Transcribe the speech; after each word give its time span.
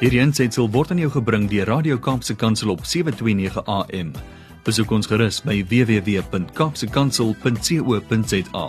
Hierdie 0.00 0.22
aanseit 0.24 0.56
word 0.72 0.94
aan 0.94 1.00
jou 1.02 1.10
gebring 1.12 1.42
deur 1.52 1.68
Radio 1.68 1.98
Kaapse 2.00 2.32
Kansel 2.32 2.72
op 2.72 2.88
7:29 2.88 3.60
AM. 3.68 4.16
Besoek 4.64 4.88
ons 4.96 5.04
gerus 5.06 5.44
by 5.44 5.60
www.kapsekansel.co.za. 5.68 8.66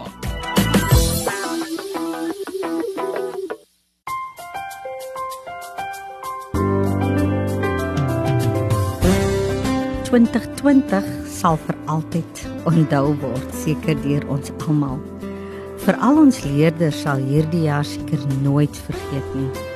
sal 11.32 11.56
vir 11.64 11.80
altyd 11.88 12.28
onthou 12.68 13.16
word 13.24 13.50
seker 13.56 13.96
deur 14.04 14.20
ons 14.28 14.52
almal. 14.68 15.00
Vir 15.88 15.96
al 15.96 16.28
ons 16.28 16.44
leerders 16.44 17.08
sal 17.08 17.24
hierdie 17.24 17.72
jaar 17.72 17.88
seker 17.88 18.20
nooit 18.44 18.76
vergeet 18.86 19.30
nie. 19.40 19.71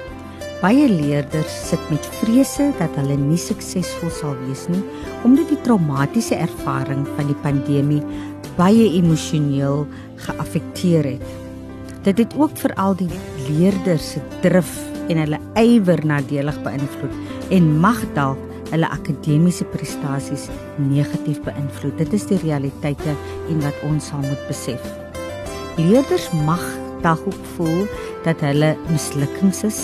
Baie 0.66 0.88
leerders 0.90 1.54
sit 1.70 1.82
met 1.92 2.05
vrese 2.24 2.72
dat 2.80 2.96
hulle 2.98 3.14
nie 3.22 3.38
suksesvol 3.38 4.10
sal 4.10 4.32
wees 4.48 4.64
nie 4.72 4.80
omdat 5.28 5.52
die 5.52 5.60
traumatiese 5.62 6.40
ervaring 6.41 7.04
van 7.18 7.28
die 7.30 7.36
pandemie 7.44 8.00
baie 8.58 8.88
emosioneel 8.98 9.84
geaffekteer 10.24 11.05
het. 11.05 11.28
Dit 12.08 12.24
het 12.24 12.34
ook 12.40 12.55
vir 12.58 12.74
al 12.82 12.98
die 12.98 13.12
leerders 13.46 14.08
se 14.16 14.24
drif 14.41 14.72
en 15.05 15.22
hulle 15.22 15.38
ywer 15.62 16.02
nadelig 16.10 16.58
beïnvloed 16.66 17.54
en 17.60 17.68
mag 17.84 18.00
dalk 18.18 18.72
hulle 18.72 18.90
akademiese 18.96 19.68
prestasies 19.70 20.48
negatief 20.82 21.44
beïnvloed. 21.46 22.00
Dit 22.02 22.16
is 22.18 22.26
die 22.32 22.40
realiteite 22.41 23.13
en 23.52 23.62
wat 23.68 23.86
ons 23.86 24.10
sal 24.10 24.26
moet 24.26 24.50
besef. 24.50 24.82
Leerders 25.77 26.26
mag 26.50 26.66
dalk 27.05 27.22
ook 27.30 27.54
voel 27.54 27.86
dat 28.26 28.41
hulle 28.41 28.74
mislukkings 28.90 29.62
is 29.70 29.84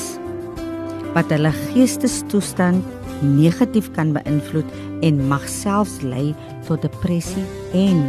wat 1.16 1.32
hulle 1.34 1.52
geestestoestand 1.72 2.86
negatief 3.22 3.92
kan 3.96 4.14
beïnvloed 4.16 4.68
en 5.06 5.20
mag 5.30 5.44
selfs 5.50 6.00
lei 6.06 6.32
tot 6.68 6.82
depressie 6.86 7.44
en 7.78 8.06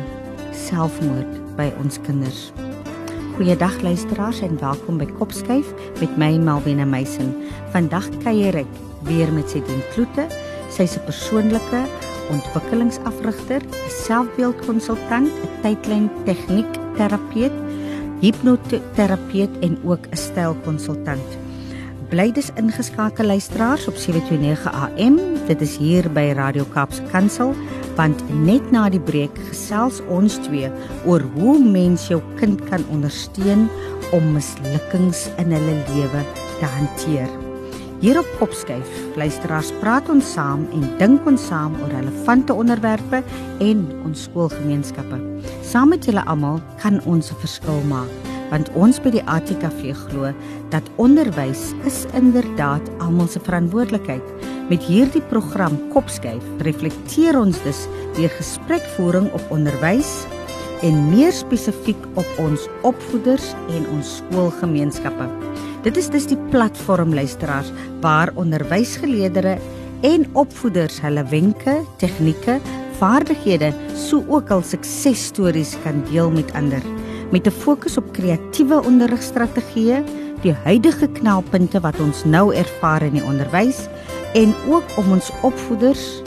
selfmoord 0.56 1.40
by 1.58 1.68
ons 1.82 1.98
kinders. 2.06 2.50
Goeiedag 3.36 3.78
luisteraars 3.82 4.42
en 4.44 4.58
welkom 4.60 5.00
by 5.00 5.08
Kopskyf 5.18 5.72
met 6.00 6.16
my 6.20 6.36
Malwena 6.38 6.84
Meisen. 6.84 7.32
Vandag 7.72 8.08
kuier 8.24 8.62
ek 8.62 8.80
weer 9.08 9.32
met 9.32 9.50
Sedien 9.50 9.82
Kloete. 9.92 10.28
Sy's 10.70 10.96
'n 10.96 11.04
persoonlike 11.04 11.82
ontwikkelingsafrigter, 12.30 13.62
selfbeeldkonsultant, 14.06 15.28
'n 15.28 15.50
tydlyn 15.62 16.10
tegniek 16.24 16.70
terapeut 16.96 17.52
hipnoterapeut 18.22 19.50
en 19.60 19.78
ook 19.84 20.06
'n 20.06 20.16
stylkonsultant. 20.16 21.41
Bly 22.12 22.28
dus 22.32 22.50
ingeskakel 22.60 23.24
luisteraars 23.24 23.86
op 23.88 23.94
729 23.96 24.72
AM. 24.72 25.14
Dit 25.46 25.60
is 25.64 25.76
hier 25.80 26.04
by 26.12 26.32
Radio 26.36 26.64
Kaapse 26.68 27.00
Kansel 27.08 27.54
want 27.96 28.20
net 28.44 28.66
na 28.72 28.82
die 28.92 29.00
breek 29.00 29.32
gesels 29.48 30.02
ons 30.12 30.36
twee 30.44 30.68
oor 31.08 31.24
hoe 31.36 31.54
mens 31.64 32.04
jou 32.10 32.18
kind 32.36 32.60
kan 32.68 32.84
ondersteun 32.92 33.64
om 34.12 34.28
mislukkings 34.34 35.30
in 35.40 35.56
hulle 35.56 35.76
lewe 35.88 36.20
te 36.60 36.68
hanteer. 36.74 37.32
Hier 38.04 38.20
op 38.20 38.28
Kopskyf, 38.36 38.92
luisteraars, 39.16 39.70
praat 39.80 40.10
ons 40.12 40.34
saam 40.34 40.66
en 40.76 40.84
dink 41.00 41.24
ons 41.28 41.46
saam 41.48 41.78
oor 41.80 41.94
relevante 41.96 42.52
onderwerpe 42.52 43.22
en 43.64 43.86
ons 44.04 44.26
skoolgemeenskappe. 44.28 45.16
Saam 45.64 45.94
met 45.94 46.04
julle 46.04 46.26
almal 46.28 46.60
kan 46.82 47.00
ons 47.08 47.32
'n 47.32 47.40
verskil 47.40 47.80
maak, 47.88 48.31
want 48.52 48.68
ons 48.76 49.00
by 49.00 49.14
die 49.14 49.24
ATKV 49.30 49.94
glo 50.04 50.30
dat 50.72 50.88
onderwys 51.00 51.70
is 51.88 52.04
inderdaad 52.16 52.84
almal 53.00 53.30
se 53.32 53.40
verantwoordelikheid. 53.42 54.24
Met 54.68 54.84
hierdie 54.86 55.24
program 55.32 55.78
Kopskyf 55.92 56.44
reflekteer 56.64 57.38
ons 57.40 57.58
dus 57.64 57.86
deur 58.16 58.32
gesprekvoering 58.36 59.30
op 59.32 59.54
onderwys 59.54 60.22
en 60.84 60.98
meer 61.10 61.32
spesifiek 61.34 61.98
op 62.18 62.28
ons 62.42 62.66
opvoeders 62.86 63.52
en 63.72 63.86
ons 63.94 64.18
skoolgemeenskappe. 64.20 65.28
Dit 65.86 65.98
is 65.98 66.10
dus 66.12 66.28
die 66.30 66.38
platform 66.52 67.14
luisteraars 67.14 67.72
waar 68.04 68.30
onderwysgeleerders 68.38 69.62
en 70.06 70.26
opvoeders 70.38 70.98
hulle 71.02 71.22
wenke, 71.30 71.76
tegnieke, 72.02 72.58
vaardighede, 72.98 73.70
sou 73.98 74.22
ook 74.30 74.50
al 74.54 74.62
suksesstories 74.66 75.76
kan 75.86 76.02
deel 76.10 76.30
met 76.34 76.50
ander 76.58 76.82
met 77.32 77.46
'n 77.46 77.50
fokus 77.50 77.96
op 77.96 78.12
kreatiewe 78.12 78.84
onderrigstrategieë, 78.84 80.04
die 80.42 80.52
huidige 80.52 81.08
knelpunte 81.08 81.80
wat 81.80 82.00
ons 82.00 82.24
nou 82.24 82.54
ervaar 82.54 83.02
in 83.02 83.12
die 83.12 83.24
onderwys 83.24 83.88
en 84.34 84.54
ook 84.68 84.84
om 84.96 85.12
ons 85.12 85.30
opvoeders 85.42 86.22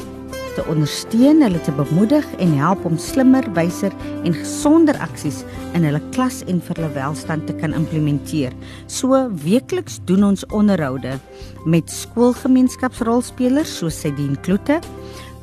te 0.56 0.66
ondersteun, 0.72 1.42
hulle 1.44 1.62
te 1.62 1.72
bemoedig 1.76 2.26
en 2.40 2.54
help 2.58 2.86
om 2.86 2.98
slimmer, 2.98 3.44
wyser 3.54 3.92
en 4.24 4.34
gesonder 4.34 4.98
aksies 5.04 5.44
in 5.76 5.84
hulle 5.84 6.02
klas 6.16 6.42
en 6.48 6.62
vir 6.64 6.80
hulle 6.80 6.94
welstand 6.96 7.48
te 7.48 7.56
kan 7.60 7.76
implementeer. 7.76 8.56
So 8.88 9.20
weekliks 9.44 10.00
doen 10.06 10.24
ons 10.24 10.46
onderhoude 10.46 11.18
met 11.66 11.92
skoolgemeenskapsrolspelers 11.92 13.78
soos 13.82 14.00
Sedien 14.00 14.40
Kloete, 14.42 14.80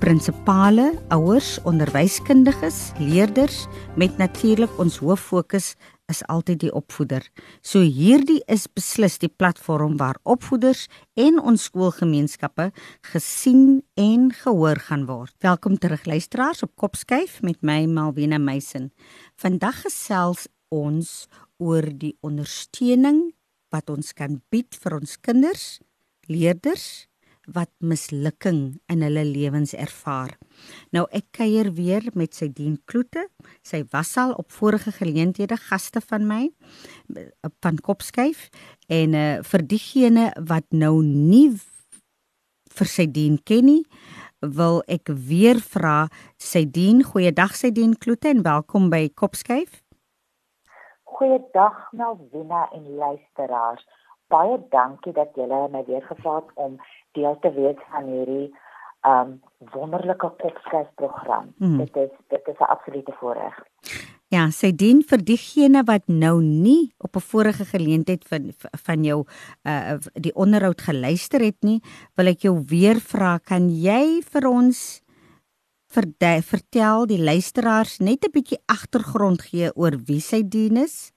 prinsipale, 0.03 0.89
ouers, 1.15 1.61
onderwyskundiges, 1.63 2.91
leerders 2.99 3.69
met 3.95 4.17
natuurlik 4.19 4.73
ons 4.83 4.97
hoof 4.99 5.29
fokus 5.31 5.69
is 6.11 6.25
altyd 6.27 6.59
die 6.65 6.73
opvoeder. 6.75 7.23
So 7.63 7.87
hierdie 7.87 8.41
is 8.51 8.65
beslis 8.67 9.21
die 9.23 9.31
platform 9.31 9.95
waar 10.01 10.19
opvoeders 10.27 10.89
en 11.15 11.39
ons 11.39 11.69
skoolgemeenskappe 11.71 12.73
gesien 13.13 13.85
en 13.95 14.33
gehoor 14.41 14.83
gaan 14.89 15.07
word. 15.07 15.37
Welkom 15.39 15.79
terug 15.79 16.03
luisteraars 16.11 16.65
op 16.67 16.75
Kopskyf 16.83 17.39
met 17.47 17.63
my 17.63 17.85
Malwena 17.87 18.43
Meisen. 18.43 18.91
Vandag 19.39 19.85
gesels 19.87 20.49
ons 20.75 21.29
oor 21.63 21.87
die 21.87 22.17
ondersteuning 22.27 23.29
wat 23.71 23.87
ons 23.95 24.11
kan 24.19 24.41
bied 24.51 24.75
vir 24.83 24.99
ons 24.99 25.15
kinders, 25.23 25.79
leerders 26.27 27.07
wat 27.51 27.71
mislukking 27.83 28.79
in 28.93 29.03
hulle 29.03 29.25
lewens 29.27 29.75
ervaar. 29.75 30.37
Nou 30.95 31.07
ek 31.11 31.33
kuier 31.39 31.73
weer 31.75 32.07
met 32.15 32.35
sy 32.35 32.49
dien 32.55 32.79
Kloete. 32.87 33.27
Sy 33.67 33.83
was 33.91 34.15
al 34.21 34.35
op 34.39 34.53
vorige 34.53 34.93
geleenthede 34.95 35.59
gaste 35.59 36.01
van 36.01 36.27
my 36.29 36.43
van 37.65 37.81
Kopskyf 37.83 38.49
en 38.89 39.15
uh, 39.19 39.43
vir 39.43 39.67
diegene 39.67 40.31
wat 40.49 40.69
nou 40.71 41.03
nie 41.03 41.51
vir 42.73 42.89
sy 42.89 43.07
dien 43.07 43.37
ken 43.45 43.67
nie, 43.69 43.83
wil 44.41 44.81
ek 44.91 45.11
weer 45.29 45.61
vra 45.61 46.09
sy 46.41 46.65
dien 46.65 47.03
goeiedag 47.07 47.55
sy 47.59 47.71
dien 47.75 47.95
Kloete 47.95 48.31
en 48.33 48.43
welkom 48.47 48.89
by 48.91 49.09
Kopskyf. 49.15 49.83
Goeiedag 51.13 51.93
Melvina 51.93 52.69
en 52.73 52.89
luisteraars. 52.97 53.85
Baie 54.33 54.59
dankie 54.73 55.13
dat 55.13 55.35
julle 55.37 55.69
my 55.73 55.85
weer 55.87 56.05
gevra 56.09 56.41
het 56.41 56.51
om 56.55 56.79
deel 57.19 57.37
te 57.45 57.53
wees 57.53 57.81
van 57.93 58.09
hierdie 58.09 58.49
um 59.07 59.41
wonderlike 59.75 60.31
kopskuisprogram. 60.41 61.53
Hmm. 61.59 61.79
Dit 61.79 61.97
is 61.97 62.11
dit 62.29 62.49
is 62.49 62.59
'n 62.59 62.71
absolute 62.75 63.13
voorreg. 63.21 63.55
Ja, 64.33 64.47
sy 64.51 64.71
dien 64.73 65.03
vir 65.05 65.21
diegene 65.21 65.83
wat 65.85 66.07
nou 66.09 66.41
nie 66.41 66.93
op 66.99 67.17
'n 67.17 67.21
vorige 67.21 67.65
geleentheid 67.65 68.25
van 68.29 68.53
van 68.87 69.05
jou 69.05 69.25
uh 69.63 69.99
die 70.15 70.35
onderhoud 70.35 70.81
geluister 70.81 71.41
het 71.41 71.61
nie, 71.61 71.83
wil 72.17 72.27
ek 72.27 72.41
jou 72.41 72.63
weer 72.67 73.01
vra, 73.01 73.39
kan 73.39 73.69
jy 73.69 74.23
vir 74.23 74.49
ons 74.49 75.03
verde, 75.93 76.43
vertel 76.43 77.07
die 77.07 77.21
luisteraars 77.21 77.99
net 77.99 78.25
'n 78.25 78.33
bietjie 78.33 78.59
agtergrond 78.67 79.43
gee 79.43 79.71
oor 79.77 79.97
wie 80.07 80.21
sy 80.21 80.43
dien 80.49 80.77
is 80.77 81.12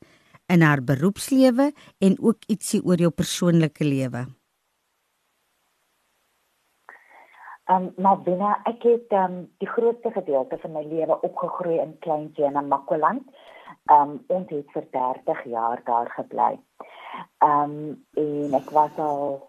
in 0.48 0.62
haar 0.62 0.84
beroepslewe 0.84 1.72
en 2.00 2.18
ook 2.22 2.48
ietsie 2.48 2.82
oor 2.84 3.02
jou 3.02 3.12
persoonlike 3.12 3.84
lewe? 3.84 4.26
Um 7.66 7.90
maar 7.98 8.20
binne 8.22 8.52
ek 8.70 8.84
het 8.86 9.14
um 9.18 9.40
die 9.58 9.70
grootste 9.70 10.12
gedeelte 10.14 10.58
van 10.62 10.76
my 10.76 10.84
lewe 10.86 11.18
opgegroei 11.26 11.80
in 11.82 11.96
Kleinjena 12.06 12.62
Makwaland. 12.62 13.26
Um 13.90 14.20
ons 14.28 14.54
het 14.54 14.70
vir 14.74 14.86
30 14.94 15.44
jaar 15.50 15.82
daar 15.90 16.12
gebly. 16.14 16.54
Um 17.42 18.06
en 18.14 18.54
ek 18.62 18.70
was 18.76 19.02
al 19.02 19.42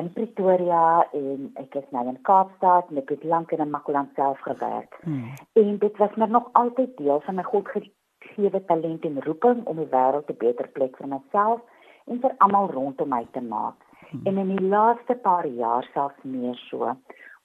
in 0.00 0.08
Pretoria 0.14 1.04
en 1.12 1.50
ek 1.60 1.76
is 1.82 1.88
nou 1.92 2.06
in 2.08 2.20
Kaapstad 2.24 2.88
en 2.88 3.02
ek 3.02 3.12
het 3.12 3.28
lank 3.28 3.52
in 3.52 3.70
Makwaland 3.70 4.14
self 4.16 4.40
gewerk. 4.46 4.96
Hmm. 5.02 5.34
En 5.52 5.78
dit 5.78 5.96
was 6.00 6.14
maar 6.16 6.30
nog 6.30 6.48
altyd 6.52 6.96
deel 6.96 7.20
van 7.26 7.34
my 7.34 7.42
God 7.42 7.68
gegee 8.18 8.64
talent 8.64 9.04
en 9.04 9.22
roeping 9.22 9.64
om 9.66 9.76
die 9.76 9.90
wêreld 9.90 10.30
'n 10.30 10.38
beter 10.38 10.68
plek 10.68 10.96
vir 10.96 11.08
myself 11.08 11.60
en 12.06 12.20
vir 12.20 12.34
almal 12.38 12.70
rondom 12.70 13.08
my 13.08 13.26
te 13.32 13.40
maak. 13.40 13.76
Hmm. 14.10 14.20
En 14.24 14.38
in 14.38 14.56
die 14.56 14.68
laaste 14.68 15.14
paar 15.14 15.46
jaar 15.46 15.88
selfs 15.92 16.22
meer 16.22 16.56
so 16.70 16.96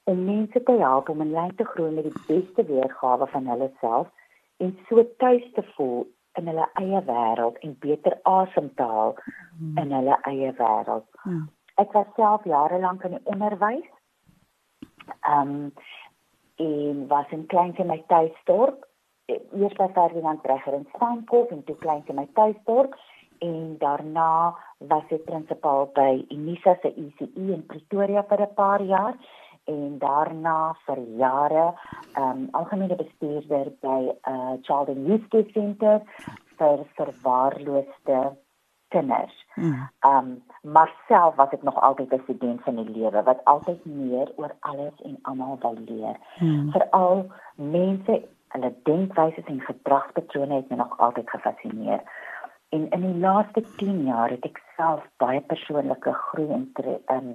om 0.04 0.26
mense 0.26 0.64
te 0.64 0.72
help 0.72 1.10
om 1.10 1.22
in 1.22 1.32
lyn 1.32 1.56
te 1.56 1.64
groei 1.64 1.92
met 1.92 2.04
die 2.04 2.22
beste 2.28 2.66
weergawe 2.66 3.28
van 3.28 3.48
hulle 3.48 3.72
self 3.80 4.08
en 4.58 4.78
so 4.90 5.04
tuis 5.18 5.52
te 5.54 5.64
voel 5.76 6.08
in 6.40 6.48
hulle 6.48 6.68
eie 6.82 7.02
wêreld 7.08 7.58
en 7.58 7.76
beter 7.80 8.20
asem 8.24 8.70
te 8.76 8.84
haal 8.84 9.16
hmm. 9.58 9.78
in 9.78 9.92
hulle 9.92 10.18
eie 10.22 10.54
wêreld. 10.62 11.08
Hmm. 11.24 11.50
ek 11.76 11.92
was 11.94 12.08
self 12.16 12.44
jare 12.46 12.80
lank 12.80 13.04
in 13.04 13.18
die 13.18 13.26
onderwys. 13.36 13.90
Ehm 15.22 15.50
um, 15.50 15.74
en 16.56 17.08
was 17.08 17.32
in 17.32 17.46
klein 17.46 17.74
in 17.78 17.88
my 17.88 18.04
tuisdorp. 18.08 18.86
Eers 19.32 19.76
by 19.78 19.88
Ferdinand 19.96 20.42
Breger 20.42 20.74
in 20.74 20.88
Steenkop 20.96 21.52
en 21.52 21.64
toe 21.64 21.76
klein 21.80 22.04
in 22.12 22.16
my 22.16 22.28
tuisdorp 22.36 22.96
en 23.40 23.78
daarna 23.80 24.56
was 24.92 25.14
ek 25.16 25.24
prinsipaal 25.30 25.88
by 25.96 26.12
Unisa 26.36 26.76
se 26.82 26.92
ECE 26.92 27.30
in 27.56 27.64
Pretoria 27.68 28.24
vir 28.30 28.42
'n 28.42 28.54
paar 28.56 28.82
jaar 28.82 29.16
en 29.72 30.00
daarna 30.00 30.76
vir 30.86 31.00
jare 31.24 31.66
ehm 31.72 32.30
um, 32.30 32.48
algemene 32.52 32.96
bestuurder 32.96 33.72
by 33.88 34.02
'n 34.12 34.16
uh, 34.34 34.56
Child 34.68 34.90
and 34.90 35.08
Youth 35.08 35.28
Care 35.30 35.52
Center 35.54 36.02
vir 36.58 36.86
verwaarloosde 36.98 38.20
kinders. 38.90 39.36
Hmm. 39.56 39.90
Ehm 40.00 40.26
mm. 40.26 40.32
um, 40.32 40.44
maar 40.74 40.92
self 41.08 41.36
was 41.36 41.52
ek 41.52 41.64
nog 41.64 41.82
altyd 41.82 42.14
'n 42.14 42.24
student 42.24 42.62
van 42.64 42.76
die 42.76 42.92
lewe 42.98 43.24
wat 43.24 43.46
altyd 43.46 43.86
meer 43.86 44.32
oor 44.36 44.54
alles 44.60 44.96
en 45.04 45.18
almal 45.22 45.58
wou 45.62 45.76
leer. 45.80 46.18
Mm. 46.40 46.72
Veral 46.72 47.26
mense, 47.56 48.24
hulle 48.54 48.74
denkwyse 48.88 49.44
en 49.46 49.62
gedragspatrone 49.68 50.62
het 50.62 50.70
my 50.70 50.78
nog 50.82 50.98
altyd 50.98 51.30
gefassineer. 51.30 52.02
En 52.74 52.90
in 52.90 53.02
die 53.02 53.20
laaste 53.22 53.62
10 53.78 54.06
jaar 54.06 54.30
het 54.34 54.46
ek 54.50 54.62
self 54.78 55.06
baie 55.22 55.42
persoonlike 55.50 56.14
groei 56.28 56.50
en 56.54 56.70
um, 57.16 57.34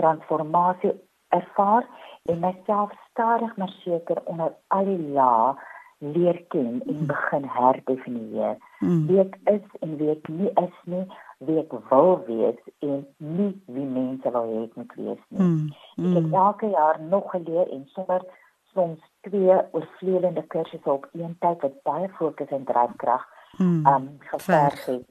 transformasie 0.00 0.94
ervaar 1.34 1.86
en 2.30 2.40
myself 2.40 2.92
stadig 3.10 3.56
maar 3.56 3.72
seker 3.82 4.20
onder 4.24 4.52
al 4.68 4.90
die 4.90 5.08
lae 5.16 5.54
leer 5.98 6.38
ken 6.48 6.82
en 6.86 6.96
hmm. 6.96 7.06
begin 7.06 7.44
herdefinieer. 7.44 8.56
Mm. 8.78 9.06
Wie 9.06 9.20
ek 9.22 9.38
is 9.44 9.76
en 9.80 9.96
wie 9.96 10.10
ek 10.12 10.28
nie 10.28 10.50
is 10.60 10.78
nie, 10.90 11.04
wie 11.48 11.58
ek 11.62 11.72
wil 11.90 12.18
wees 12.26 12.60
en 12.84 13.06
nie 13.16 13.52
wie 13.66 13.86
mense 13.86 14.34
wil 14.36 14.50
hê 14.50 14.64
ek 14.66 14.76
moet 14.80 14.94
wees 14.98 15.22
nie. 15.28 15.46
Mm. 15.46 15.70
Mm. 15.96 16.10
Ek 16.10 16.18
het 16.18 16.28
hmm. 16.28 16.38
elke 16.42 16.70
jaar 16.74 17.00
nog 17.00 17.30
geleer 17.30 17.70
en 17.76 17.86
sommer 17.96 18.26
soms 18.74 19.00
twee 19.28 19.56
oorvleelende 19.72 20.44
kursusse 20.46 20.90
op 20.90 21.08
een 21.12 21.36
tyd 21.38 21.60
wat 21.60 21.82
baie 21.82 22.08
fokus 22.18 22.48
en 22.48 22.64
dryfkrag 22.64 23.24
mm. 23.56 23.86
um 23.86 24.08
geverg 24.18 24.84
het. 24.84 25.06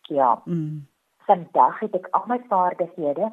Ja. 0.00 0.42
Mm. 0.44 0.86
Vandag 1.26 1.78
het 1.80 1.94
ek 1.94 2.08
al 2.10 2.24
my 2.26 2.40
vaardighede 2.48 3.30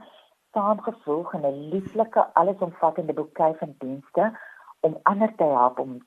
saamgevoeg 0.51 1.33
in 1.33 1.45
'n 1.45 1.69
lieflike 1.73 2.33
allesomvattende 2.33 3.13
boekie 3.13 3.55
van 3.59 3.75
dienste 3.77 4.31
om 4.79 4.99
ander 5.03 5.35
te 5.35 5.43
help 5.43 5.79
om 5.79 5.97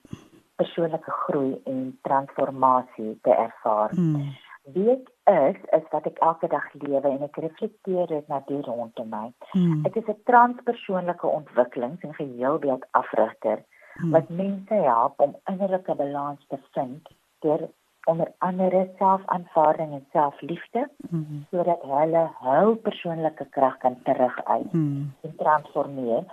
persoonlike 0.57 1.11
groei 1.11 1.61
en 1.65 1.99
transformasie 2.03 3.19
te 3.23 3.31
ervaar. 3.31 3.91
Hmm. 3.91 4.37
Wie 4.63 4.91
ek 4.91 5.11
is, 5.25 5.61
is 5.79 5.89
wat 5.91 6.07
ek 6.07 6.19
elke 6.19 6.49
dag 6.49 6.73
lewe 6.73 7.09
en 7.09 7.23
ek 7.27 7.37
reflekteer 7.37 8.07
dit 8.07 8.29
na 8.29 8.41
die 8.47 8.61
rondom 8.61 9.09
my. 9.09 9.33
Hmm. 9.53 9.85
Ek 9.85 9.97
is 9.97 10.09
'n 10.09 10.23
transpersoonlike 10.25 11.27
ontwikkelings- 11.27 12.03
en 12.03 12.15
geheelbeeld 12.15 12.87
afrigter 12.91 13.65
hmm. 13.95 14.11
wat 14.11 14.29
mense 14.29 14.75
help 14.75 15.21
om 15.21 15.37
innerlike 15.45 15.95
balans 15.95 16.47
te 16.49 16.59
vind 16.73 17.09
deur 17.41 17.69
onder 18.05 18.33
andere 18.39 18.91
selfaanvaarding 18.99 19.93
en 19.93 20.07
selfliefde 20.13 20.89
mm 21.11 21.27
-hmm. 21.27 21.45
sodat 21.51 21.83
hulle 21.83 22.31
hul 22.41 22.75
persoonlike 22.75 23.47
krag 23.51 23.77
kan 23.79 24.03
teruguit 24.03 24.73
mm 24.73 24.81
-hmm. 24.81 25.13
en 25.21 25.37
transformeer 25.37 26.25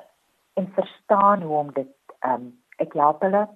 en 0.53 0.71
verstaan 0.73 1.41
hoe 1.41 1.57
om 1.57 1.71
dit 1.71 1.87
um 2.19 2.59
ek 2.77 2.93
help 2.93 3.21
hulle 3.21 3.47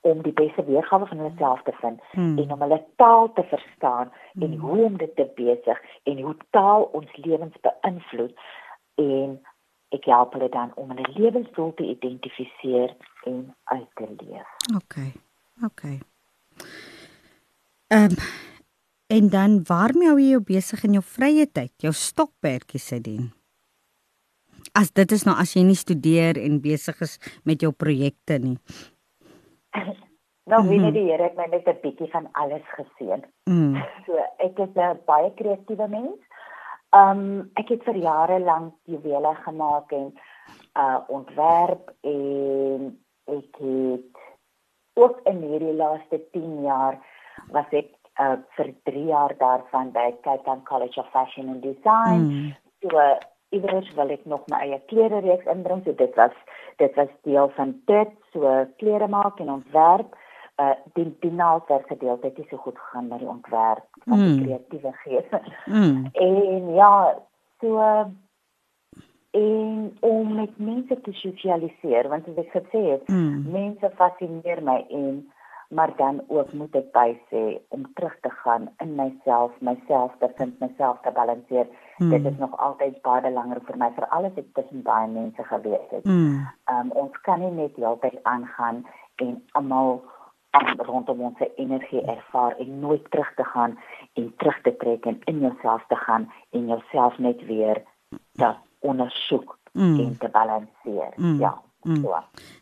om 0.00 0.22
die 0.22 0.32
beste 0.32 0.64
weergawe 0.64 1.06
van 1.06 1.18
hulle 1.18 1.36
self 1.36 1.62
te 1.62 1.72
vind 1.80 2.00
mm. 2.12 2.38
en 2.38 2.52
om 2.52 2.60
hulle 2.60 2.84
taal 2.96 3.32
te 3.32 3.42
verstaan 3.42 4.12
mm. 4.32 4.42
en 4.42 4.58
hoe 4.58 4.84
om 4.84 4.96
dit 4.96 5.16
te 5.16 5.28
besig 5.34 5.80
en 6.02 6.20
hoe 6.20 6.36
taal 6.50 6.82
ons 6.82 7.16
lewens 7.16 7.56
beïnvloed 7.60 8.34
en 8.94 9.40
ek 9.96 10.06
help 10.10 10.36
hulle 10.36 10.48
dan 10.48 10.70
om 10.80 10.92
hulle 10.92 11.08
lewensdoel 11.16 11.74
te 11.74 11.86
identifiseer 11.94 12.94
en 13.30 13.42
uit 13.64 13.88
te 13.94 14.06
leef. 14.20 14.54
OK. 14.76 14.96
OK. 15.66 15.82
Ehm 17.90 18.14
um, 18.14 18.16
en 19.10 19.28
dan 19.28 19.62
waarmee 19.66 20.06
hou 20.06 20.20
jy 20.22 20.28
jou 20.36 20.42
besig 20.46 20.84
in 20.86 20.92
jou 21.00 21.02
vrye 21.02 21.46
tyd? 21.50 21.72
Jou 21.82 21.90
stokperdjies 21.92 22.84
se 22.92 23.00
dien. 23.02 23.32
As 24.78 24.92
dit 24.94 25.12
is 25.12 25.24
nou 25.26 25.34
as 25.34 25.56
jy 25.56 25.64
nie 25.66 25.78
studeer 25.78 26.38
en 26.38 26.60
besig 26.62 27.00
is 27.02 27.18
met 27.42 27.58
jou 27.58 27.72
projekte 27.74 28.38
nie. 28.38 28.54
Nou 30.50 30.62
weet 30.68 30.84
jy 30.86 30.92
die 30.94 31.06
Here 31.08 31.26
het 31.26 31.36
my 31.38 31.46
net 31.50 31.66
'n 31.66 31.78
bietjie 31.82 32.10
van 32.14 32.28
alles 32.32 32.66
geseën. 32.76 33.24
Mm. 33.50 33.82
So 34.06 34.14
ek 34.38 34.58
is 34.58 34.74
'n 34.76 34.98
baie 35.06 35.34
kreatiewe 35.34 35.88
mens. 35.88 36.22
Ehm 36.90 37.18
um, 37.18 37.50
ek 37.54 37.68
het 37.70 37.84
vir 37.86 38.00
jare 38.02 38.40
lank 38.42 38.74
juwele 38.90 39.34
gemaak 39.44 39.92
en 39.92 40.10
uh 40.78 40.98
ontwerp 41.08 41.92
en 42.00 42.90
ek 43.30 43.60
het 43.62 44.24
ook 44.98 45.20
in 45.30 45.42
hierdie 45.42 45.74
laaste 45.74 46.18
10 46.32 46.62
jaar 46.62 46.98
was 47.54 47.70
ek 47.70 47.92
uh, 48.20 48.36
vir 48.56 48.72
3 48.90 49.04
jaar 49.08 49.34
daarvan 49.38 49.92
by 49.94 50.10
Cape 50.24 50.42
Town 50.44 50.62
College 50.68 51.00
of 51.00 51.10
Fashion 51.14 51.48
and 51.48 51.62
Design. 51.62 52.26
Mm. 52.26 52.54
So 52.82 52.98
uh, 52.98 53.16
iewers 53.54 53.88
wil 53.94 54.10
ek 54.14 54.26
nog 54.30 54.46
my 54.52 54.60
eie 54.66 54.80
klere 54.92 55.22
reeks 55.24 55.48
inbring. 55.50 55.84
So 55.84 55.94
dit 55.96 56.14
was 56.18 56.34
dit 56.82 56.94
was 56.96 57.12
deel 57.28 57.50
van 57.56 57.74
dit, 57.90 58.12
so 58.32 58.52
klere 58.82 59.08
maak 59.08 59.40
en 59.40 59.50
ontwerp. 59.60 60.14
Uh 60.60 60.74
die 60.96 61.06
die 61.20 61.32
naaldwerk 61.32 61.86
gedeelte 61.88 62.26
het 62.26 62.38
nie 62.38 62.46
so 62.50 62.56
goed 62.56 62.78
gegaan 62.78 63.08
met 63.08 63.22
die 63.22 63.28
ontwerp 63.28 63.86
van 64.04 64.18
mm. 64.18 64.26
die 64.26 64.44
kreatiewe 64.44 64.92
gees. 65.04 65.28
Mm. 65.66 66.08
En 66.12 66.72
ja, 66.74 66.92
so 67.60 67.78
uh, 67.78 68.04
en 69.30 69.96
om 70.00 70.34
met 70.34 70.58
mense 70.58 71.00
te 71.00 71.12
sosialiseer 71.12 72.08
want 72.08 72.28
as 72.28 72.38
ek 72.42 72.50
gesê 72.54 72.80
het 72.86 73.04
mm. 73.08 73.44
mense 73.52 73.90
fascineer 73.98 74.62
my 74.66 74.80
en 74.88 75.20
maar 75.70 75.92
dan 75.96 76.18
ook 76.26 76.50
moet 76.58 76.74
ek 76.74 76.88
by 76.96 77.10
sê 77.30 77.42
om 77.76 77.84
terug 77.94 78.16
te 78.26 78.32
gaan 78.42 78.66
in 78.82 78.96
myself 78.98 79.54
myself 79.68 80.16
te 80.18 80.30
vind 80.38 80.58
myself 80.58 80.98
te 81.04 81.14
balanseer 81.14 81.68
mm. 81.98 82.10
dit 82.10 82.26
is 82.32 82.38
nog 82.42 82.56
altyd 82.58 82.98
baie 83.06 83.22
belangrik 83.28 83.68
vir 83.70 83.78
my 83.84 83.90
vir 83.98 84.08
alles 84.16 84.40
ek 84.42 84.50
tussen 84.58 84.82
baie 84.88 85.06
mense 85.14 85.46
gewees 85.52 85.86
het 85.94 86.10
mm. 86.10 86.40
um, 86.74 86.90
ons 87.04 87.22
kan 87.28 87.38
nie 87.44 87.54
net 87.60 87.78
heeltyd 87.78 88.18
aangaan 88.32 88.82
en 89.22 89.38
almal 89.60 90.00
rondom 90.86 91.20
ons 91.20 91.38
energie 91.56 92.02
ervaar 92.02 92.56
en 92.58 92.78
nooit 92.80 93.10
terug 93.10 93.34
te 93.34 93.44
gaan 93.44 93.78
en 94.12 94.32
terug 94.36 94.60
te 94.62 94.76
trek 94.76 95.06
en 95.06 95.20
in 95.24 95.40
jouself 95.40 95.84
te 95.88 95.96
gaan 95.96 96.32
en 96.50 96.66
jouself 96.66 97.18
net 97.18 97.44
weer 97.46 97.82
te 98.32 98.54
ondersoek 98.78 99.58
mm. 99.72 100.00
en 100.00 100.16
te 100.18 100.28
balanseer. 100.28 101.12
Mm. 101.16 101.38
Ja. 101.38 101.62
Mm. 101.82 102.02
So. 102.02 102.16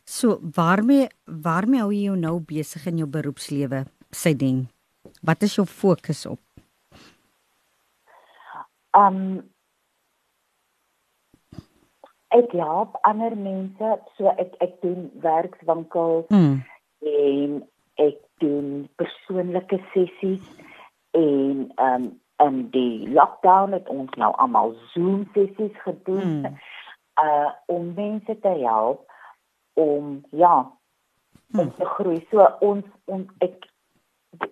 so 0.05 0.39
waarmee 0.55 1.09
waarmee 1.25 1.81
hou 1.81 1.93
jy 1.93 2.05
jou 2.07 2.17
nou 2.17 2.39
besig 2.41 2.87
in 2.87 3.01
jou 3.03 3.09
beroepslewe? 3.11 3.85
Sy 4.15 4.35
ding. 4.37 4.67
Wat 5.23 5.43
is 5.43 5.57
jou 5.59 5.67
fokus 5.67 6.27
op? 6.27 6.41
Um 8.97 9.43
ek 12.29 12.53
help 12.53 12.99
ander 13.09 13.35
mense, 13.37 13.91
so 14.17 14.31
ek 14.37 14.55
ek 14.63 14.79
doen 14.85 15.09
werkswinkels 15.25 16.29
mm. 16.29 16.61
en 17.09 17.59
ek 18.03 18.19
doen 18.43 18.89
persoonlike 19.01 19.81
sessies 19.93 20.47
en 21.19 21.69
um 21.83 22.09
in 22.39 22.59
die 22.71 23.09
lockdown 23.11 23.75
het 23.75 23.89
ons 23.91 24.11
nou 24.15 24.31
almal 24.39 24.75
Zoom 24.93 25.25
sessies 25.35 25.75
gedoen 25.83 26.41
mm. 26.41 26.59
uh 27.23 27.51
om 27.67 27.95
mense 27.95 28.39
te 28.45 28.53
help 28.63 29.09
om 29.75 30.21
ja 30.31 30.71
om 31.57 31.65
mm. 31.65 31.75
te 31.81 31.89
groei. 31.97 32.21
So 32.31 32.47
ons 32.61 32.87
ons 33.05 33.27
ek 33.43 33.67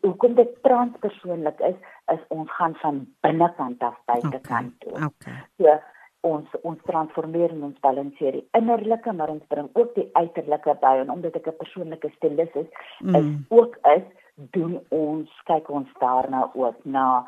hoekom 0.03 0.35
dit 0.35 0.57
transpersoonlik 0.67 1.61
is 1.69 1.79
is 2.15 2.23
ons 2.35 2.51
gaan 2.59 2.75
van 2.83 3.05
binnekant 3.27 3.83
af 3.83 3.99
buitekant 4.11 4.75
toe. 4.81 4.93
Okay. 4.93 5.07
okay. 5.07 5.39
So 5.59 5.79
ons 6.29 6.61
ons 6.63 6.85
transformeer 6.91 7.55
en 7.55 7.65
ons 7.71 7.81
balanseer 7.87 8.39
die 8.39 8.45
innerlike 8.59 9.13
maar 9.19 9.33
ons 9.33 9.49
bring 9.53 9.69
ook 9.79 9.95
die 9.99 10.09
uiterlike 10.19 10.77
by 10.83 10.95
en 11.03 11.11
omdat 11.17 11.37
ek 11.41 11.49
'n 11.53 11.61
persoonlike 11.63 12.11
stylis 12.17 12.53
is, 12.63 12.71
mm. 13.01 13.15
is 13.21 13.29
ook 13.59 13.77
is 13.97 14.07
doen 14.57 14.81
ons 14.91 15.43
kyk 15.51 15.71
ons 15.71 15.89
daarna 16.01 16.51
ook 16.55 16.85
na 16.85 17.27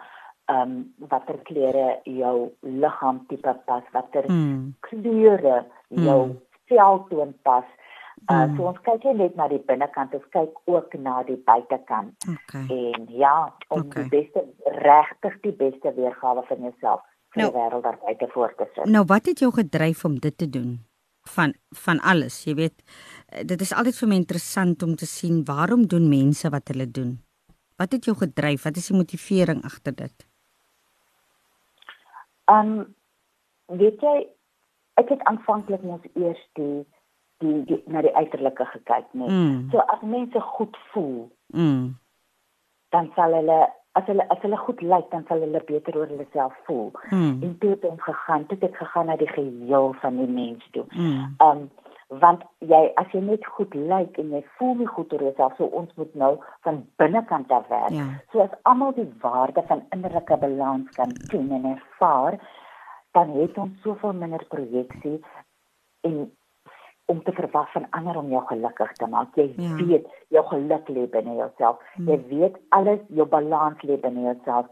ehm 0.48 0.70
um, 0.70 1.08
watter 1.10 1.38
klere 1.44 2.00
jou 2.04 2.50
liggaam 2.60 3.26
tipe 3.28 3.54
pas, 3.66 3.84
watter 3.92 4.24
mm. 4.28 4.74
kleure 4.80 5.64
jou 5.88 6.22
mm. 6.26 6.38
veltoon 6.68 7.34
pas. 7.42 7.64
Uh, 8.30 8.46
mm. 8.46 8.56
so 8.56 8.62
ons 8.70 8.80
kyk 8.82 9.04
net 9.14 9.36
na 9.36 9.48
die 9.48 9.60
binnekant, 9.68 10.14
ons 10.14 10.30
kyk 10.32 10.56
ook 10.64 10.94
na 10.94 11.22
die 11.22 11.36
buitekant. 11.36 12.16
Okay. 12.32 12.64
En 12.78 13.06
ja, 13.08 13.52
om 13.68 13.84
okay. 13.84 14.02
die 14.02 14.08
beste 14.16 14.44
regtig 14.64 15.40
die 15.44 15.52
beste 15.52 15.92
weergawe 16.00 16.42
van 16.48 16.64
jouself 16.66 17.04
nou, 17.38 17.50
die 17.52 17.60
wêreld 17.60 17.82
daar 17.86 17.98
buite 18.04 18.28
voor 18.34 18.52
te 18.58 18.66
sit. 18.74 18.84
Nou 18.90 19.04
wat 19.06 19.26
het 19.30 19.38
jou 19.44 19.52
gedryf 19.54 20.04
om 20.04 20.18
dit 20.18 20.38
te 20.38 20.48
doen? 20.50 20.78
Van 21.28 21.54
van 21.84 22.00
alles, 22.00 22.44
jy 22.44 22.54
weet, 22.54 22.82
eh, 23.28 23.44
dit 23.44 23.60
is 23.60 23.72
altyd 23.74 23.96
vir 23.98 24.08
my 24.08 24.14
interessant 24.20 24.82
om 24.82 24.94
te 24.96 25.06
sien 25.06 25.44
waarom 25.44 25.86
doen 25.86 26.08
mense 26.08 26.50
wat 26.50 26.68
hulle 26.72 26.86
doen? 26.90 27.18
Wat 27.76 27.92
het 27.92 28.04
jou 28.04 28.16
gedryf? 28.16 28.62
Wat 28.64 28.76
is 28.76 28.88
die 28.90 28.96
motivering 28.96 29.64
agter 29.64 29.94
dit? 29.94 30.26
Um 32.50 32.94
weet 33.66 34.00
jy 34.00 34.26
ek 34.98 35.08
het 35.12 35.22
aanvanklik 35.30 35.82
mos 35.86 36.04
eers 36.14 36.40
die 36.58 36.86
die, 37.38 37.64
die 37.68 37.82
na 37.86 38.00
die 38.02 38.14
uiterlike 38.16 38.64
gekyk, 38.72 39.06
nee. 39.14 39.28
Mm. 39.30 39.68
So 39.70 39.78
as 39.78 40.00
mense 40.02 40.40
goed 40.40 40.76
voel, 40.92 41.28
Mm. 41.54 41.94
dan 42.90 43.12
sal 43.14 43.32
hulle 43.32 43.68
as 43.92 44.06
hulle 44.06 44.24
as 44.28 44.40
hulle 44.44 44.56
goed 44.56 44.80
lyk, 44.82 45.10
dan 45.10 45.24
sal 45.28 45.40
hulle 45.44 45.60
beter 45.66 45.96
oor 45.96 46.10
hulle 46.10 46.26
self 46.32 46.54
voel. 46.66 46.90
Mm. 47.10 47.42
En 47.42 47.58
toe 47.58 47.70
het 47.70 47.84
ons 47.84 48.02
gegaan, 48.02 48.46
toe 48.46 48.58
het 48.60 48.70
ek 48.70 48.80
gegaan 48.82 49.06
na 49.06 49.16
die 49.16 49.30
geheel 49.32 49.94
van 50.02 50.16
die 50.16 50.30
mens 50.40 50.66
toe. 50.76 50.86
Mm. 50.94 51.34
Um 51.44 51.68
want 52.08 52.44
jy 52.64 52.78
as 52.96 53.10
jy 53.12 53.20
net 53.20 53.44
goed 53.52 53.74
lyk 53.76 54.16
en 54.20 54.30
jy 54.32 54.40
voel 54.56 54.78
nie 54.78 54.88
goed 54.88 55.12
oor 55.12 55.24
jouself, 55.26 55.56
so 55.58 55.68
ons 55.76 55.90
moet 56.00 56.14
nou 56.16 56.30
van 56.64 56.80
binnekant 57.00 57.50
af 57.52 57.66
werk. 57.68 57.92
Ja. 57.92 58.06
So 58.32 58.40
as 58.46 58.54
almal 58.70 58.94
die 58.96 59.08
waarde 59.20 59.64
van 59.68 59.84
innerlike 59.92 60.38
balans 60.40 60.88
kan 60.96 61.12
sien 61.28 61.52
en 61.52 61.68
ervaar, 61.74 62.38
dan 63.12 63.34
het 63.36 63.58
ons 63.60 63.76
soveel 63.84 64.16
minder 64.16 64.44
projeksie 64.48 65.18
en 66.08 66.30
om 67.08 67.22
te 67.22 67.32
verwag 67.32 67.72
van 67.72 67.86
ander 67.90 68.16
om 68.16 68.28
jou 68.28 68.42
gelukkig 68.46 68.92
te 68.92 69.06
maak. 69.06 69.34
Jy 69.34 69.52
Ja. 69.56 69.76
weet 69.76 70.06
jou 70.28 70.44
geluk 70.46 70.88
lê 70.88 71.06
binne 71.10 71.34
jouself. 71.34 71.76
Hmm. 71.94 72.08
Jy 72.08 72.18
weet 72.28 72.56
alles 72.68 73.00
jou 73.08 73.26
balans 73.26 73.82
lê 73.82 73.96
binne 74.00 74.20
jouself 74.20 74.66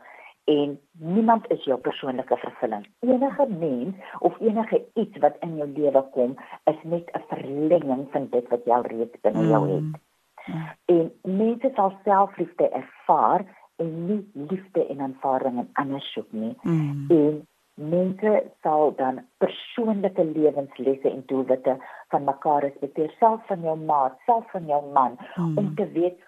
en 0.44 0.78
niemand 0.98 1.50
is 1.50 1.64
jou 1.64 1.78
persoonlike 1.80 2.36
vervulling. 2.36 2.86
Enige 3.00 3.46
mens 3.48 3.94
of 4.18 4.40
enige 4.40 4.84
iets 4.94 5.18
wat 5.18 5.36
in 5.40 5.56
jou 5.56 5.68
lewe 5.68 6.04
kom, 6.12 6.36
is 6.64 6.76
net 6.82 7.10
'n 7.14 7.22
verlenging 7.28 8.06
van 8.10 8.28
dit 8.30 8.48
wat 8.48 8.64
jy 8.64 8.72
al 8.72 8.82
reeds 8.82 9.20
binne 9.20 9.48
jou 9.48 9.68
het. 9.68 9.82
Mm. 9.82 10.66
En 10.84 11.12
mense 11.22 11.70
sal 11.74 11.92
selfliefde 12.04 12.68
ervaar 12.68 13.44
en 13.76 14.06
nie 14.06 14.30
liefde 14.32 14.86
en 14.86 15.00
aanvaarding 15.00 15.58
in 15.58 15.68
ander 15.72 16.00
soek 16.00 16.32
nie. 16.32 16.54
Mm. 16.62 17.06
En 17.08 17.46
mense 17.74 18.42
sal 18.62 18.94
dan 18.96 19.20
persoonlike 19.38 20.24
lewenslesse 20.24 21.10
en 21.10 21.22
doelwitte 21.26 21.76
van 22.08 22.24
mekaar 22.24 22.60
respekteer, 22.62 23.10
self 23.18 23.46
van 23.46 23.60
jou 23.60 23.76
maat, 23.78 24.18
self 24.26 24.50
van 24.50 24.66
jou 24.66 24.92
man, 24.92 25.18
Mm. 25.36 25.58
om 25.58 25.74
te 25.74 25.86
weet 25.92 26.18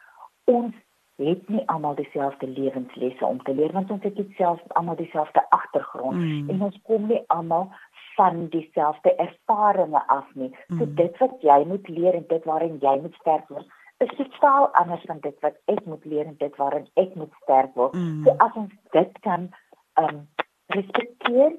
ons 0.44 0.74
het 1.18 1.48
nie 1.48 1.62
almal 1.66 1.94
dieselfde 1.94 2.46
lewenslesse 2.46 3.26
om 3.26 3.42
te 3.42 3.54
leer 3.54 3.72
want 3.72 3.90
ons 3.90 4.02
het 4.02 4.14
nie 4.16 4.34
self 4.36 4.60
almal 4.68 4.96
dieselfde 4.96 5.42
agtergrond 5.50 6.16
Mm. 6.16 6.50
en 6.50 6.62
ons 6.62 6.80
kom 6.82 7.06
nie 7.06 7.24
almal 7.26 7.70
van 8.16 8.46
dieselfde 8.48 9.14
ervarings 9.16 10.02
af 10.06 10.34
nie. 10.34 10.50
So 10.68 10.74
Mm. 10.86 10.94
dit 10.94 11.18
wat 11.18 11.40
jy 11.40 11.64
moet 11.66 11.88
leer 11.88 12.14
en 12.14 12.24
dit 12.28 12.44
waarin 12.44 12.78
jy 12.80 13.00
moet 13.00 13.14
sterk 13.14 13.48
word, 13.48 13.66
is 13.98 14.08
totaal 14.16 14.68
anders 14.74 15.02
van 15.06 15.18
dit 15.20 15.40
wat 15.40 15.54
ek 15.66 15.84
moet 15.86 16.04
leer 16.04 16.26
en 16.26 16.34
dit 16.38 16.56
waarin 16.56 16.86
ek 16.94 17.14
moet 17.14 17.32
sterk 17.42 17.74
word. 17.74 17.94
Mm. 17.94 18.24
So 18.24 18.34
as 18.38 18.52
ons 18.54 18.72
dit 18.92 19.20
kan 19.20 19.50
um 19.96 20.28
respekteer 20.66 21.56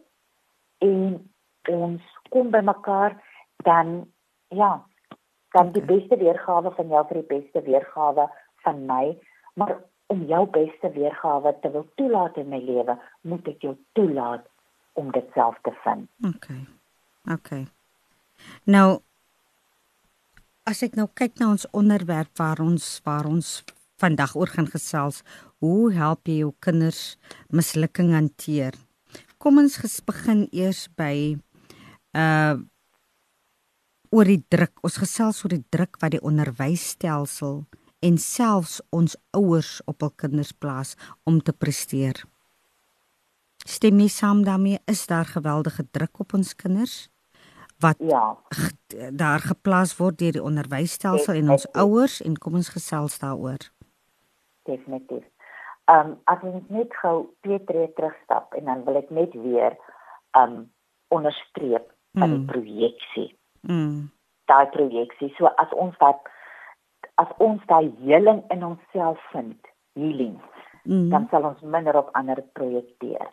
en 0.82 1.30
ons 1.70 2.02
kom 2.30 2.52
by 2.52 2.62
mekaar 2.62 3.18
dan 3.66 4.08
ja, 4.56 4.72
dan 5.56 5.72
die 5.72 5.84
beste 5.86 6.18
weergawe 6.18 6.72
van 6.78 6.94
jou 6.94 7.04
vir 7.10 7.22
die 7.22 7.30
beste 7.40 7.62
weergawe 7.66 8.28
van 8.66 8.86
my, 8.86 9.18
maar 9.60 9.76
om 10.10 10.24
jou 10.30 10.46
beste 10.54 10.92
weergawe 10.94 11.54
te 11.62 11.72
wil 11.74 11.86
toelaat 11.96 12.38
in 12.42 12.50
my 12.50 12.62
lewe, 12.64 12.96
moet 13.22 13.48
ek 13.52 13.66
jou 13.66 13.76
toelaat 13.98 14.46
om 14.98 15.12
dit 15.14 15.28
self 15.36 15.58
te 15.66 15.74
vind. 15.84 16.10
Okay. 16.36 16.64
Okay. 17.30 17.66
Nou 18.66 19.02
as 20.70 20.84
ek 20.86 20.98
nou 21.00 21.08
kyk 21.18 21.40
na 21.42 21.52
ons 21.56 21.68
onderwerp 21.76 22.32
waar 22.40 22.62
ons 22.64 22.86
waar 23.06 23.28
ons 23.30 23.60
vandag 24.00 24.36
oor 24.40 24.48
gaan 24.48 24.70
gesels, 24.70 25.24
hoe 25.60 25.92
help 25.92 26.30
jy 26.30 26.40
jou 26.44 26.54
kinders 26.64 27.18
mislukking 27.52 28.14
hanteer? 28.16 28.78
Kom 29.42 29.60
ons 29.60 29.80
begin 30.08 30.48
eers 30.52 30.88
by 31.00 31.38
uh 32.16 32.60
oor 34.12 34.26
die 34.26 34.44
druk. 34.50 34.80
Ons 34.84 34.98
gesels 34.98 35.44
oor 35.44 35.50
die 35.54 35.66
druk 35.70 35.98
wat 36.02 36.12
die 36.12 36.22
onderwysstelsel 36.22 37.66
en 38.02 38.18
selfs 38.18 38.80
ons 38.96 39.18
ouers 39.36 39.82
op 39.86 40.02
hul 40.02 40.12
kinders 40.16 40.52
plaas 40.54 40.96
om 41.28 41.42
te 41.42 41.54
presteer. 41.54 42.24
Stem 43.68 44.00
jy 44.00 44.08
saam 44.10 44.44
daarmee? 44.44 44.80
Is 44.88 45.06
daar 45.08 45.26
geweldige 45.26 45.84
druk 45.92 46.20
op 46.20 46.34
ons 46.34 46.56
kinders 46.56 47.10
wat 47.80 47.98
Ja, 48.00 48.38
daar 49.12 49.40
geplaas 49.40 49.98
word 49.98 50.18
deur 50.20 50.32
die 50.32 50.44
onderwysstelsel 50.44 51.34
en 51.40 51.50
ons 51.50 51.68
ouers 51.74 52.22
en 52.22 52.38
kom 52.38 52.56
ons 52.56 52.70
gesels 52.70 53.20
daaroor. 53.20 53.70
definitief. 54.64 55.24
Um 55.90 56.18
as 56.26 56.42
ons 56.44 56.64
net 56.70 56.94
gou 57.02 57.30
twee 57.42 57.64
tree 57.66 57.94
terugstap 57.94 58.54
en 58.54 58.66
dan 58.66 58.84
wil 58.86 58.98
ek 58.98 59.10
net 59.10 59.34
weer 59.34 59.78
um 60.38 60.72
onderstreep 61.10 61.92
van 62.20 62.30
die 62.30 62.40
Mm. 62.40 62.46
projeksie. 62.46 63.39
Mm. 63.62 64.10
daai 64.46 64.66
projeksie. 64.74 65.34
So 65.38 65.46
as 65.46 65.74
ons 65.74 65.98
dat 65.98 66.20
as 67.16 67.28
ons 67.38 67.62
daai 67.68 67.92
heling 68.04 68.44
in 68.50 68.64
onsself 68.64 69.20
vind, 69.32 69.68
healing, 69.94 70.40
Mm. 70.84 71.10
dan 71.10 71.28
sal 71.30 71.44
ons 71.44 71.62
minder 71.62 71.98
op 71.98 72.10
ander 72.12 72.44
projekteer. 72.54 73.28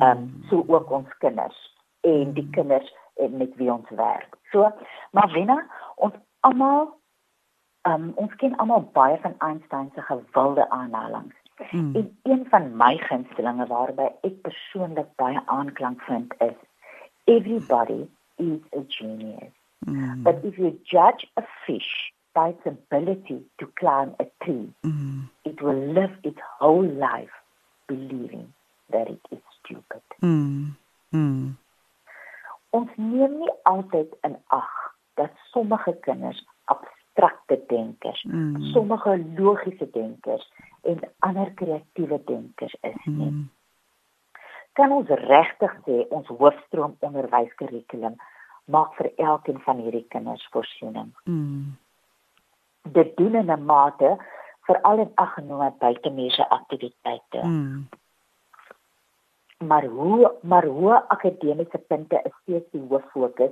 Ehm 0.00 0.10
um, 0.10 0.44
so 0.48 0.64
ook 0.66 0.90
ons 0.90 1.18
kinders 1.18 1.58
en 2.00 2.32
die 2.32 2.48
kinders 2.50 2.94
en 3.14 3.36
met 3.36 3.54
wie 3.56 3.72
ons 3.72 3.90
werk. 3.90 4.36
So, 4.50 4.72
maar 5.10 5.30
Wenna, 5.32 5.66
ons 5.96 6.14
almal 6.40 6.88
ehm 7.82 8.02
um, 8.02 8.12
ons 8.14 8.34
ken 8.34 8.56
almal 8.56 8.88
baie 8.92 9.18
van 9.22 9.34
Einstein 9.38 9.90
se 9.94 10.02
gewilde 10.02 10.70
aanhalings. 10.70 11.36
Mm. 11.70 11.94
En 11.96 12.18
een 12.22 12.46
van 12.48 12.76
my 12.76 12.96
gunstelinge 12.98 13.66
waarby 13.66 14.08
ek 14.20 14.40
persoonlik 14.42 15.08
baie 15.16 15.40
aanklank 15.44 16.02
vind 16.02 16.34
is 16.38 16.58
everybody 17.24 18.08
is 18.36 18.60
a 18.76 18.82
genius. 18.88 19.55
Mm. 19.86 20.22
But 20.22 20.44
if 20.44 20.58
you 20.58 20.78
judge 20.84 21.26
a 21.36 21.42
fish 21.64 22.12
by 22.34 22.48
its 22.48 22.66
ability 22.66 23.40
to 23.58 23.66
climb 23.78 24.14
a 24.18 24.26
tree, 24.44 24.72
Mm. 24.82 25.28
it 25.44 25.60
will 25.62 25.92
live 25.92 26.12
its 26.22 26.40
whole 26.58 26.88
life 26.98 27.32
believing 27.86 28.52
that 28.90 29.08
it 29.08 29.20
is 29.30 29.38
stupid. 29.58 30.02
Mm. 30.22 30.74
Mm. 31.12 31.56
Ons 32.70 32.90
neem 32.96 33.38
nie 33.38 33.52
altyd 33.62 34.16
in 34.22 34.36
ag 34.46 34.92
dat 35.14 35.30
sommige 35.52 35.96
kinders 36.00 36.44
abstrakte 36.64 37.60
denkers, 37.66 38.22
Mm. 38.28 38.60
sommige 38.72 39.24
logiese 39.36 39.90
denkers 39.90 40.52
en 40.82 41.00
ander 41.18 41.50
kreatiewe 41.54 42.20
denkers 42.24 42.74
is 42.82 43.04
nie. 43.04 43.30
Mm. 43.30 43.50
Kan 44.72 44.92
ons 44.92 45.08
regtig 45.08 45.72
sê 45.86 46.04
ons 46.08 46.26
hoofstroom 46.26 46.96
onderwyskurrikulum 47.00 48.16
maak 48.66 48.94
vir 48.94 49.12
elkeen 49.16 49.60
van 49.60 49.78
hierdie 49.78 50.06
kinders 50.08 50.48
voorsiening? 50.50 51.12
Mm. 51.24 51.76
dit 52.92 53.16
doen 53.16 53.34
in 53.34 53.50
'n 53.50 53.64
mate 53.64 54.16
veral 54.66 54.98
in 54.98 55.10
aggenome 55.14 55.72
buitemuurse 55.78 56.48
aktiwiteite. 56.48 57.40
Mm. 57.42 57.88
Maar 59.66 59.84
hoe 59.84 60.34
maar 60.42 60.64
hoe 60.66 61.08
akademiese 61.08 61.78
punte 61.78 62.20
is 62.24 62.32
steeds 62.42 62.70
die 62.70 62.82
hoof 62.88 63.04
fokus 63.10 63.50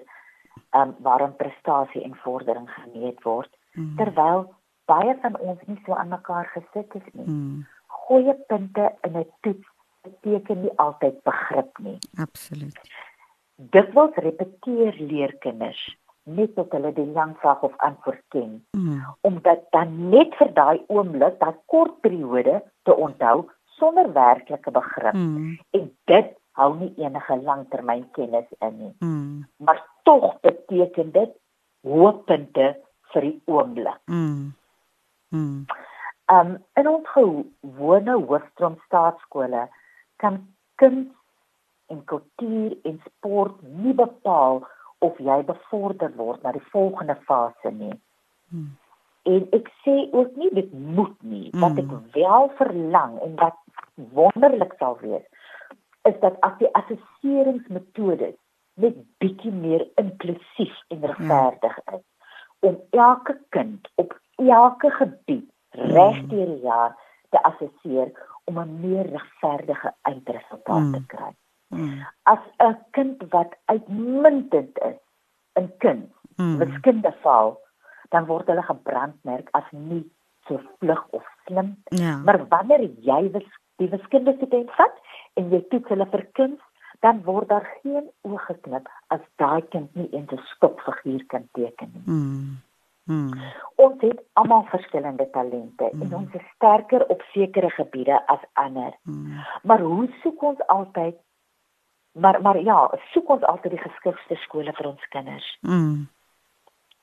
um, 0.70 0.94
waarin 0.98 1.36
prestasie 1.36 2.02
en 2.02 2.16
vordering 2.16 2.70
gemeet 2.70 3.22
word 3.22 3.56
Mm. 3.74 3.96
terwyl 3.96 4.54
baie 4.84 5.16
van 5.20 5.38
ons 5.38 5.60
nie 5.66 5.80
so 5.84 5.94
aan 5.94 6.08
mekaar 6.08 6.46
gesit 6.46 6.94
is 6.94 7.12
nie. 7.12 7.26
Mm. 7.26 7.66
Goeie 7.86 8.34
punte 8.34 8.94
in 9.00 9.16
'n 9.16 9.26
toets 9.40 9.66
beteken 10.02 10.60
nie 10.60 10.78
altyd 10.78 11.22
begrip 11.22 11.78
nie. 11.78 11.98
Absoluut. 12.20 12.80
Dikwels 13.72 14.16
repeteer 14.16 14.96
leerkinders 14.98 15.80
net 16.24 16.54
tot 16.56 16.72
hulle 16.72 16.92
die 16.96 17.06
lang 17.12 17.34
vraag 17.40 17.62
of 17.62 17.74
antwoord 17.84 18.22
ken 18.32 18.64
Mm. 18.76 19.02
omdat 19.20 19.66
dan 19.70 20.10
net 20.10 20.34
vir 20.38 20.52
daai 20.54 20.80
oomblik, 20.88 21.38
daai 21.38 21.54
kort 21.66 22.00
periode 22.00 22.62
te 22.82 22.96
onthou 22.96 23.50
sonder 23.78 24.12
werklike 24.12 24.70
begrip 24.70 25.14
Mm. 25.14 25.58
en 25.70 25.90
dit 26.06 26.36
hou 26.52 26.74
nie 26.78 26.94
enige 26.96 27.36
langtermynkennis 27.42 28.46
in 28.60 28.78
nie. 28.78 28.94
Mm. 29.00 29.44
Maar 29.56 29.82
tog 30.02 30.40
beteken 30.40 31.12
dit 31.12 31.30
hoë 31.84 32.12
punte 32.24 32.76
vir 33.12 33.20
die 33.22 33.42
oomblik. 33.46 34.00
Mm. 34.06 34.52
Mm. 35.30 35.66
Um 36.32 36.58
in 36.76 36.88
ons 36.88 37.08
gewone 37.08 38.14
hoofstroom 38.26 38.78
staatskole 38.86 39.68
kan 40.16 40.46
kuns 40.76 41.08
en 41.86 42.04
kultuur 42.04 42.76
en 42.84 43.02
sport 43.06 43.62
nie 43.62 43.92
bepaal 43.94 44.66
of 44.98 45.18
jy 45.18 45.42
bevorder 45.44 46.12
word 46.16 46.42
na 46.42 46.52
die 46.52 46.66
volgende 46.72 47.16
fase 47.26 47.70
nie. 47.70 48.00
Mm. 48.48 48.70
En 49.24 49.46
ek 49.52 49.68
sê 49.84 49.94
ook 50.12 50.36
nie 50.36 50.50
dit 50.54 50.72
moet 50.72 51.22
nie, 51.22 51.50
wat 51.52 51.78
ek 51.78 51.84
Mm. 51.90 52.06
wel 52.12 52.50
verlang 52.56 53.18
en 53.20 53.34
wat 53.36 53.56
wonderlik 53.94 54.74
sal 54.78 54.98
wees, 55.00 55.24
is 56.04 56.14
dat 56.20 56.36
as 56.40 56.52
die 56.58 56.68
assesseringsmetodes 56.72 58.34
net 58.74 58.96
bietjie 59.18 59.52
meer 59.52 59.86
inklusief 60.00 60.76
en 60.88 61.00
regverdig 61.06 61.78
is 61.94 62.02
om 62.60 62.76
elke 62.90 63.38
kind 63.48 63.88
op 63.94 64.18
elke 64.36 64.90
gebied 64.90 65.50
reg 65.70 66.22
Mm. 66.22 66.28
deur 66.28 66.46
die 66.46 66.62
jaar 66.62 66.96
te 67.30 67.42
assesseer 67.42 68.12
om 68.44 68.58
'n 68.58 68.80
meer 68.80 69.06
regverdige 69.10 69.92
eindresultaat 70.02 70.82
Mm. 70.82 70.92
te 70.92 71.06
kry. 71.06 71.32
Mm. 71.76 72.06
as 72.22 72.38
'n 72.58 72.78
kind 72.90 73.22
wat 73.30 73.54
uitmuntend 73.64 74.78
is 74.78 75.00
in 75.54 75.70
kuns, 75.78 76.10
mm. 76.36 76.58
wiskunde 76.58 77.14
val, 77.22 77.60
dan 78.08 78.26
word 78.26 78.46
hulle 78.46 78.62
gebrandmerk 78.62 79.48
as 79.52 79.64
nie 79.70 80.04
so 80.46 80.60
vlug 80.78 81.06
of 81.10 81.26
slim. 81.46 81.76
Ja. 81.84 82.16
Maar 82.16 82.48
wanneer 82.48 82.90
jy 83.00 83.30
die 83.76 83.88
wiskunde 83.88 84.34
student 84.36 84.70
vat 84.70 84.94
en 85.34 85.50
jy 85.50 85.64
toets 85.68 85.88
hulle 85.88 86.06
vir 86.06 86.26
kuns, 86.32 86.60
dan 87.00 87.22
word 87.24 87.48
daar 87.48 87.66
geen 87.82 88.06
oog 88.22 88.44
geknip 88.46 88.88
as 89.06 89.20
daai 89.36 89.62
kind 89.68 89.94
nie 89.94 90.08
eens 90.12 90.32
'n 90.32 90.40
stopfiguur 90.54 91.24
kan 91.26 91.48
teken 91.52 91.90
nie. 91.94 92.02
Mm. 92.06 92.62
Hmm. 93.04 93.36
Ons 93.74 94.00
het 94.00 94.20
almal 94.32 94.64
verskillende 94.70 95.30
talente 95.30 95.88
hmm. 95.90 96.02
en 96.02 96.14
ons 96.14 96.36
is 96.38 96.44
sterker 96.54 97.06
op 97.12 97.20
sekere 97.32 97.68
gebiede 97.70 98.26
as 98.26 98.40
ander. 98.52 98.96
Hmm. 99.02 99.42
Maar 99.62 99.80
hoe 99.80 100.08
soek 100.22 100.42
ons 100.42 100.66
altyd 100.66 101.18
maar 102.14 102.40
maar 102.42 102.58
ja, 102.62 102.90
soek 103.12 103.28
ons 103.28 103.46
altyd 103.50 103.76
die 103.76 103.84
geskikste 103.84 104.36
skole 104.46 104.72
vir 104.72 104.86
ons 104.86 105.08
kinders. 105.14 105.46
Hmm. 105.60 106.06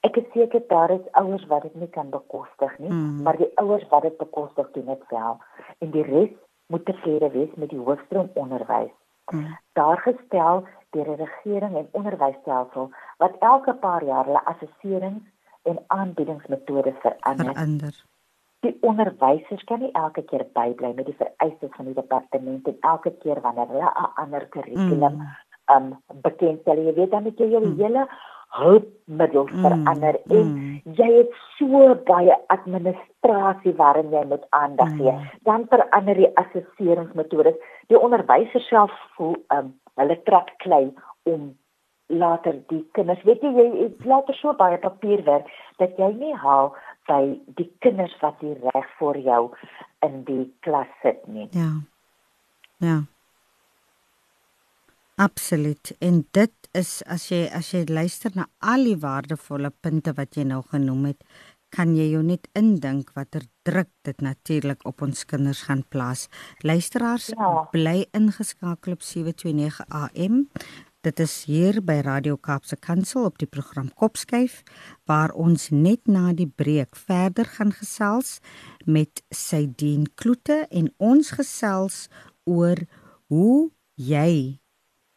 Ek 0.08 0.18
is 0.18 0.30
seker 0.34 0.63
daar 0.68 0.91
is 0.91 1.12
ouers 1.20 1.44
wat 1.50 1.68
dit 1.68 1.75
nie 1.75 1.89
kan 1.98 2.10
bekostig 2.10 2.77
nie, 2.80 2.89
hmm. 2.89 3.22
maar 3.25 3.38
die 3.38 3.51
ouers 3.62 3.84
wat 3.89 4.08
dit 4.08 4.18
bekostig 4.18 4.72
doen 4.77 4.88
dit 4.89 5.03
wel 5.10 5.38
en 5.80 5.91
die 5.91 6.06
res 6.08 6.32
moet 6.74 6.86
tevrede 6.86 7.30
wees 7.36 7.51
met 7.56 7.70
die 7.70 7.80
hoofstroom 7.80 8.32
onderwys. 8.34 8.94
Hmm. 9.32 9.58
Daar 9.77 10.00
gestel 10.08 10.65
deur 10.96 11.12
die 11.12 11.20
regering 11.25 11.75
en 11.77 11.91
onderwysstelsel 11.91 12.89
wat 13.18 13.38
elke 13.39 13.74
paar 13.84 14.03
jaar 14.03 14.25
hulle 14.25 14.46
assesserings 14.53 15.24
en 15.63 15.84
aanbiedingsmetodes 15.88 16.98
verander. 17.03 17.53
verander. 17.53 18.06
Die 18.65 18.74
onderwysers 18.86 19.63
kan 19.70 19.80
nie 19.82 19.91
elke 19.98 20.22
keer 20.30 20.44
bybly 20.53 20.91
met 20.98 21.08
die 21.10 21.18
vereistes 21.18 21.72
van 21.77 21.88
die 21.89 21.96
departement 21.98 22.68
en 22.70 22.77
elke 22.89 23.13
keer 23.24 23.41
wanneer 23.41 23.72
hulle 23.74 23.89
'n 23.89 24.12
ander 24.24 24.46
kurrikulum 24.56 25.15
mm. 25.15 25.32
um 25.75 25.88
bekendstel, 26.27 26.77
jy 26.77 26.94
weet 26.94 27.12
dan 27.12 27.24
moet 27.24 27.39
jy 27.39 27.48
jou 27.50 27.63
mm. 27.65 27.80
hele 27.82 28.06
hulpmiddels 28.51 29.51
mm. 29.51 29.63
verander 29.65 30.20
en 30.30 30.48
mm. 30.53 30.82
jy 31.00 31.10
het 31.13 31.34
so 31.58 31.96
baie 32.10 32.36
administrasie 32.56 33.74
waarin 33.80 34.12
jy 34.12 34.24
moet 34.34 34.46
aandag 34.50 34.91
gee. 34.98 35.12
Mm. 35.12 35.30
Dan 35.48 35.65
verander 35.72 36.15
die 36.15 36.32
assesseringsmetodes. 36.44 37.58
Die 37.88 38.00
onderwysers 38.00 38.68
self 38.68 38.94
voel 39.15 39.36
um 39.58 39.74
hulle 40.00 40.22
trap 40.27 40.53
klei 40.58 40.86
om 41.24 41.51
later 42.12 42.58
die 42.68 42.82
kinders 42.98 43.24
weet 43.24 43.44
jy 43.46 43.51
jy 43.56 43.89
later 44.06 44.36
so 44.36 44.53
baie 44.60 44.77
papierwerk 44.84 45.48
dat 45.80 45.98
jy 46.01 46.12
nie 46.20 46.34
haal 46.36 46.74
by 47.10 47.22
die 47.58 47.70
kinders 47.84 48.13
wat 48.22 48.39
hier 48.39 48.60
reg 48.74 48.89
voor 49.00 49.17
jou 49.17 49.41
in 50.05 50.22
die 50.27 50.46
klas 50.65 50.91
sit 51.01 51.25
nie. 51.27 51.48
Ja. 51.51 51.72
Ja. 52.81 53.03
Absoluut. 55.22 55.93
En 56.00 56.24
dit 56.34 56.70
is 56.77 57.01
as 57.05 57.27
jy 57.29 57.43
as 57.53 57.72
jy 57.75 57.84
luister 57.89 58.34
na 58.36 58.48
al 58.60 58.88
die 58.89 58.98
waardevolle 58.98 59.70
punte 59.84 60.15
wat 60.17 60.38
jy 60.38 60.48
nou 60.50 60.62
genoem 60.72 61.12
het, 61.12 61.22
kan 61.72 61.93
jy 61.96 62.10
jou 62.12 62.22
net 62.25 62.48
indink 62.58 63.13
watter 63.15 63.46
druk 63.67 63.89
dit 64.08 64.24
natuurlik 64.24 64.81
op 64.88 65.03
ons 65.05 65.24
kinders 65.29 65.63
gaan 65.70 65.84
plaas. 65.93 66.27
Luisteraars, 66.67 67.31
ja. 67.36 67.51
bly 67.72 68.08
ingeskakel 68.17 68.98
op 68.98 69.05
729 69.05 69.86
AM. 69.88 70.48
Dit 71.01 71.17
is 71.17 71.48
hier 71.50 71.79
by 71.81 71.96
Radio 72.05 72.36
Kaapse 72.38 72.75
Kansel 72.77 73.24
op 73.25 73.39
die 73.41 73.48
program 73.50 73.88
Kopskyf 73.98 74.60
waar 75.10 75.31
ons 75.34 75.72
net 75.74 76.05
na 76.05 76.29
die 76.38 76.46
breek 76.46 76.93
verder 76.93 77.48
gaan 77.55 77.72
gesels 77.74 78.36
met 78.86 79.24
Sydien 79.34 80.03
Kloete 80.13 80.60
en 80.70 80.91
ons 81.01 81.31
gesels 81.39 82.03
oor 82.46 82.84
hoe 83.34 83.72
jy 83.98 84.62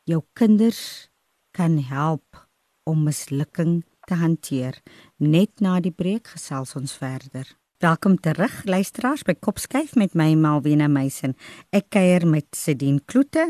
jou 0.08 0.22
kinders 0.32 1.10
kan 1.52 1.76
help 1.90 2.40
om 2.88 3.04
mislukking 3.04 3.82
te 4.08 4.16
hanteer. 4.24 4.80
Net 5.20 5.60
na 5.60 5.82
die 5.84 5.92
breek 5.92 6.32
gesels 6.32 6.72
ons 6.80 6.96
verder. 6.96 7.44
Welkom 7.82 8.20
terug 8.20 8.64
luisteraars 8.64 9.24
by 9.26 9.34
Kopskyf 9.34 9.96
met 9.98 10.12
my 10.14 10.36
Malwena 10.38 10.86
Meisen. 10.86 11.32
Ek 11.74 11.88
kuier 11.90 12.22
met 12.22 12.46
Sedien 12.54 13.00
Kloete 13.02 13.48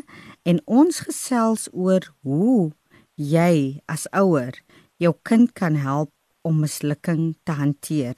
en 0.49 0.63
ons 0.65 1.01
gesels 1.05 1.67
oor 1.77 2.07
hoe 2.25 2.73
jy 3.21 3.83
as 3.85 4.07
ouer 4.17 4.57
jou 4.97 5.13
kind 5.29 5.53
kan 5.53 5.77
help 5.77 6.09
om 6.41 6.63
mislukking 6.65 7.35
te 7.45 7.53
hanteer. 7.59 8.17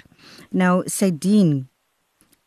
Nou 0.54 0.86
Sedien, 0.86 1.66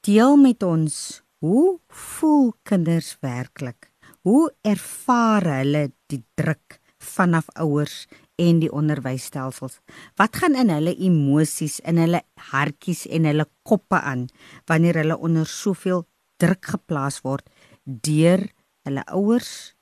deel 0.08 0.39
met 0.39 0.63
ons 0.63 1.19
hoe 1.43 1.82
voel 1.91 2.54
kinders 2.63 3.17
werklik? 3.19 3.91
Hoe 4.24 4.48
ervaar 4.63 5.43
hulle 5.60 5.89
die 6.08 6.24
druk 6.39 6.80
vanaf 6.95 7.52
ouers 7.60 8.06
en 8.39 8.62
die 8.63 8.71
onderwysstelsels. 8.71 9.80
Wat 10.19 10.39
gaan 10.39 10.56
in 10.60 10.71
hulle 10.73 10.95
emosies, 10.95 11.80
in 11.84 11.99
hulle 12.02 12.21
hartjies 12.52 13.06
en 13.08 13.28
hulle 13.28 13.45
koppe 13.67 13.99
aan 13.99 14.28
wanneer 14.71 15.02
hulle 15.02 15.17
onder 15.17 15.49
soveel 15.49 16.06
druk 16.39 16.71
geplaas 16.75 17.19
word 17.25 17.49
deur 17.84 18.45
hulle 18.88 19.04
ouers 19.12 19.73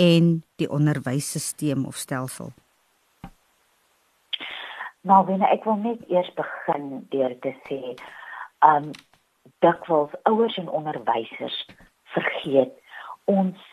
en 0.00 0.38
die 0.56 0.70
onderwysstelsel 0.70 1.84
of 1.86 2.00
stelsel? 2.00 2.52
Nou, 5.08 5.24
wanneer 5.26 5.52
ek 5.54 5.64
wil 5.64 5.78
net 5.82 6.00
eers 6.10 6.30
begin 6.36 6.88
deur 7.12 7.34
te 7.44 7.54
sê, 7.68 7.80
um 8.66 8.90
dikwels 9.64 10.12
ouers 10.28 10.58
en 10.60 10.68
onderwysers 10.68 11.56
vergeet 12.14 12.74
ons 13.30 13.67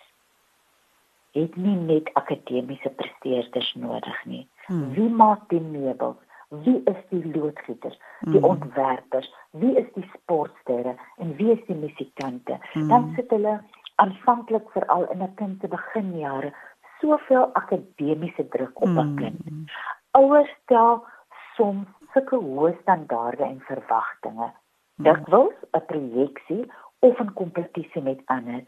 het 1.36 1.56
nie 1.56 1.76
net 1.76 2.10
akademiese 2.14 2.90
presteerders 2.90 3.74
nodig 3.74 4.20
nie. 4.26 4.46
Hmm. 4.68 4.92
Wie 4.96 5.10
maak 5.10 5.50
die 5.52 5.62
meubels? 5.62 6.20
Wie 6.64 6.78
is 6.88 7.02
die 7.10 7.24
loodgieters? 7.34 7.98
Die 8.20 8.40
hmm. 8.40 8.50
ontwerpers? 8.54 9.28
Wie 9.52 9.74
is 9.76 9.88
die 9.98 10.06
sportsterre 10.14 10.96
en 11.18 11.36
wie 11.36 11.52
is 11.52 11.66
die 11.68 11.76
musikante? 11.76 12.60
Hmm. 12.72 12.88
Dan 12.88 13.12
sit 13.16 13.34
hulle 13.36 13.58
aanvanklik 13.96 14.70
veral 14.78 15.10
in 15.12 15.24
'n 15.24 15.36
kind 15.36 15.60
se 15.62 15.68
beginjare 15.68 16.54
soveel 17.02 17.50
akademiese 17.54 18.48
druk 18.48 18.82
op 18.82 18.88
'n 18.88 19.00
hmm. 19.00 19.16
kind. 19.16 19.70
Ouers 20.12 20.56
stel 20.64 21.04
soms 21.56 21.88
sulke 22.14 22.40
hoë 22.40 22.76
standaarde 22.82 23.44
en 23.44 23.60
verwagtinge. 23.68 24.50
Hmm. 24.96 25.04
Dikwels 25.04 25.58
'n 25.72 25.86
projeksie 25.92 26.72
of 27.00 27.20
'n 27.20 27.34
kompetisie 27.34 28.02
met 28.02 28.22
ander 28.26 28.64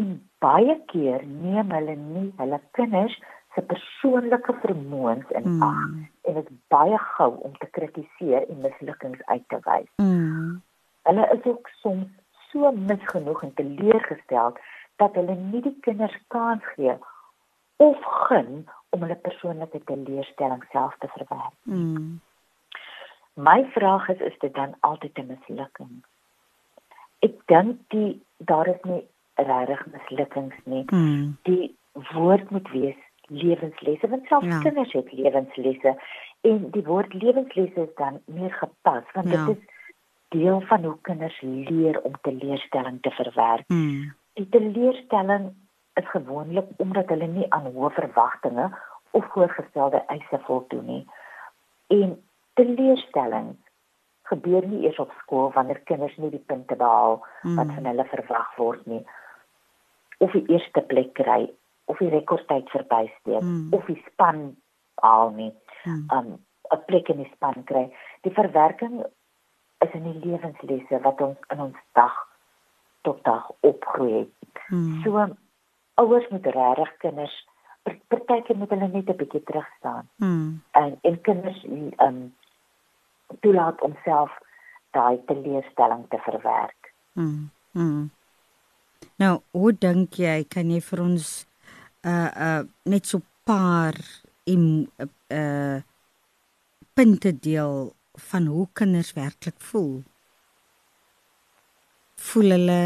en 0.00 0.16
baie 0.44 0.76
keer 0.92 1.26
neem 1.26 1.76
hulle 1.76 1.96
nie 2.00 2.26
hulle 2.40 2.60
kinders 2.78 3.16
se 3.54 3.62
persoonlike 3.72 4.54
vermoëns 4.62 5.30
in 5.40 5.46
mm. 5.56 5.62
ag 5.66 5.84
en 6.28 6.38
dit 6.38 6.50
is 6.50 6.58
baie 6.74 6.98
gou 7.16 7.30
om 7.48 7.54
te 7.62 7.68
kritiseer 7.76 8.46
en 8.46 8.64
mislukkings 8.64 9.22
uit 9.26 9.46
te 9.52 9.58
wys. 9.66 9.88
Mm. 10.02 10.60
Hulle 11.08 11.28
is 11.34 11.48
ook 11.52 11.70
soms 11.82 12.08
so 12.50 12.70
misgenoeg 12.72 13.42
en 13.46 13.54
teleurgestel 13.54 14.56
dat 15.02 15.16
hulle 15.18 15.36
nie 15.40 15.62
die 15.66 15.76
kinders 15.86 16.16
kans 16.34 16.64
gee 16.74 16.96
of 17.82 18.08
gun 18.28 18.66
om 18.90 19.06
hulle 19.06 19.18
persoonlike 19.26 19.82
teleurstelling 19.90 20.64
self 20.72 20.96
te 21.02 21.08
verwerk. 21.16 21.54
Mm. 21.62 22.20
My 23.34 23.64
vraag 23.74 24.08
is 24.14 24.20
is 24.30 24.38
dit 24.38 24.54
dan 24.54 24.74
altyd 24.80 25.18
'n 25.18 25.26
mislukking? 25.26 26.04
Ek 27.18 27.36
dink 27.46 27.78
die 27.88 28.22
daar 28.36 28.66
is 28.66 28.82
nie 28.82 29.04
regtig 29.46 29.86
mislukkings 29.92 30.58
nie. 30.64 30.84
Mm. 30.90 31.36
Die 31.42 31.76
woord 32.12 32.50
moet 32.50 32.70
wees 32.70 32.98
lewenslesse 33.30 34.08
want 34.08 34.26
selfs 34.26 34.46
ja. 34.46 34.58
kinders 34.58 34.92
het 34.92 35.12
lewenslesse 35.12 35.94
en 36.40 36.70
die 36.70 36.84
woord 36.84 37.14
lewenslesse 37.14 37.80
is 37.80 37.94
dan 37.96 38.20
meer 38.24 38.52
gepas 38.52 39.04
want 39.12 39.30
ja. 39.30 39.46
dit 39.46 39.56
is 39.56 39.78
deel 40.28 40.60
van 40.60 40.84
hoe 40.84 40.98
kinders 41.02 41.40
leer 41.40 42.00
om 42.00 42.12
teleurstelling 42.22 42.98
te 43.02 43.10
verwerk. 43.10 43.64
Mm. 43.66 44.12
Die 44.32 44.48
teleurstelling 44.48 45.50
is 45.94 46.10
gewoonlik 46.10 46.66
omdat 46.76 47.08
hulle 47.08 47.26
nie 47.26 47.46
aan 47.48 47.66
hoë 47.74 47.90
verwagtinge 47.96 48.68
of 49.10 49.26
voorgestelde 49.32 50.04
eise 50.06 50.38
voldoen 50.46 50.86
nie. 50.86 51.04
En 51.86 52.14
teleurstelling 52.54 53.56
gebeur 54.22 54.66
nie 54.66 54.84
eers 54.86 54.98
op 55.02 55.10
skool 55.22 55.50
wanneer 55.52 55.80
kinders 55.90 56.16
nie 56.16 56.30
die 56.30 56.44
punte 56.46 56.76
behaal 56.76 57.18
mm. 57.42 57.56
wat 57.56 57.74
van 57.74 57.90
hulle 57.90 58.06
verwag 58.12 58.54
word 58.56 58.86
nie 58.86 59.02
of 60.20 60.32
die 60.36 60.44
eerste 60.52 60.82
plek 60.92 61.14
kry 61.18 61.48
of 61.90 61.98
die 61.98 62.10
rekordtyd 62.12 62.68
verbysteek 62.70 63.42
mm. 63.42 63.72
of 63.76 63.86
die 63.90 63.98
span 64.06 64.56
haal 65.02 65.32
nie. 65.36 65.52
Mm. 65.84 66.06
Um 66.16 66.28
'n 66.70 66.84
plek 66.86 67.08
in 67.08 67.22
die 67.22 67.30
span 67.34 67.64
kry. 67.64 67.88
Die 68.22 68.34
verwerking 68.34 69.02
is 69.84 69.92
in 69.92 70.04
die 70.06 70.20
lewenslesse 70.24 71.00
wat 71.02 71.20
ons 71.20 71.38
in 71.50 71.60
ons 71.60 71.78
dag 71.98 72.14
tot 73.02 73.24
dag 73.24 73.50
opgroei. 73.60 74.28
Mm. 74.68 75.00
So 75.02 75.26
ouers 75.94 76.28
moet 76.30 76.46
regtig 76.46 76.92
kinders 76.98 77.36
partykeer 78.08 78.56
moet 78.56 78.70
hulle 78.70 78.88
net 78.88 79.08
'n 79.08 79.16
bietjie 79.16 79.42
terug 79.42 79.68
staan. 79.78 80.08
Mm. 80.16 80.62
En 80.70 80.98
en 81.00 81.20
kinders 81.20 81.64
um 82.06 82.34
toelaat 83.40 83.80
om 83.80 83.96
self 84.04 84.30
daai 84.90 85.24
teleurstelling 85.26 86.04
te 86.08 86.18
verwerk. 86.18 86.92
Mm. 87.12 87.50
Mm. 87.72 88.10
Nou, 89.20 89.34
hoe 89.52 89.72
dink 89.76 90.16
jy 90.16 90.46
kan 90.48 90.70
jy 90.72 90.80
vir 90.80 91.02
ons 91.04 91.28
uh 92.08 92.30
uh 92.32 92.62
net 92.88 93.08
so 93.08 93.20
paar 93.44 93.98
em 94.48 94.86
uh 95.28 95.80
punte 96.96 97.32
deel 97.36 97.90
van 98.30 98.48
hoe 98.48 98.64
kinders 98.72 99.12
werklik 99.16 99.60
voel. 99.70 100.00
Voel 102.30 102.56
hulle 102.56 102.80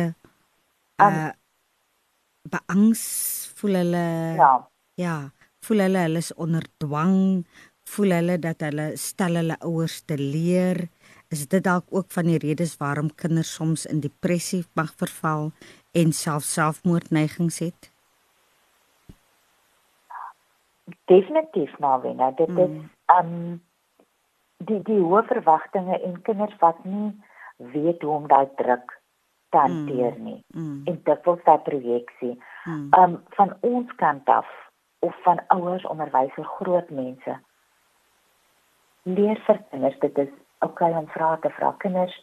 uh 0.98 1.06
um, 1.06 1.30
beangs, 2.50 3.04
voel 3.54 3.80
hulle 3.82 4.06
Ja. 4.40 4.52
Ja, 4.98 5.14
voel 5.66 5.86
hulle 5.86 6.02
hulle 6.06 6.22
is 6.22 6.34
onder 6.34 6.66
dwang, 6.82 7.46
voel 7.94 8.14
hulle 8.18 8.38
dat 8.38 8.60
hulle 8.62 8.90
stel 8.98 9.38
hulle 9.38 9.56
ouers 9.62 10.02
te 10.06 10.18
leer. 10.18 10.82
Is 11.30 11.46
dit 11.46 11.62
dalk 11.62 11.86
ook 11.90 12.10
van 12.14 12.26
die 12.30 12.42
redes 12.42 12.76
waarom 12.82 13.14
kinders 13.14 13.54
soms 13.54 13.86
in 13.86 14.02
depressie 14.02 14.64
mag 14.74 14.92
verval 14.98 15.52
en 15.94 16.12
self 16.12 16.42
selfmoordneigings 16.42 17.58
het? 17.58 17.90
Definitief, 21.04 21.78
Marwena. 21.78 22.30
Dit 22.30 22.48
mm. 22.48 22.58
is 22.58 22.74
um 23.18 23.62
die 24.64 24.80
die 24.88 25.00
hoë 25.00 25.24
verwagtinge 25.28 26.00
en 26.00 26.20
kinders 26.26 26.58
wat 26.60 26.84
nie 26.84 27.12
weet 27.56 28.02
hoe 28.02 28.12
om 28.18 28.28
daai 28.28 28.48
druk 28.60 28.98
te 29.48 29.62
hanteer 29.62 30.18
nie. 30.18 30.40
Mm. 30.48 30.62
Mm. 30.62 30.82
En 30.90 31.00
dit 31.08 31.24
wil 31.24 31.40
daai 31.44 31.58
projeksie. 31.70 32.36
Mm. 32.64 32.86
Um 32.98 33.18
van 33.38 33.56
ons 33.60 33.96
kant 34.02 34.28
af 34.28 34.52
of 34.98 35.16
van 35.22 35.40
ouers, 35.46 35.84
onderwysers, 35.86 36.54
groot 36.58 36.90
mense 36.90 37.40
leer 39.04 39.40
vir 39.46 39.60
kinders 39.70 39.98
dit 40.00 40.18
is 40.24 40.32
okay 40.64 40.92
om 40.96 41.08
vrae 41.12 41.36
te 41.44 41.50
vra. 41.58 41.72
Kinders 41.84 42.14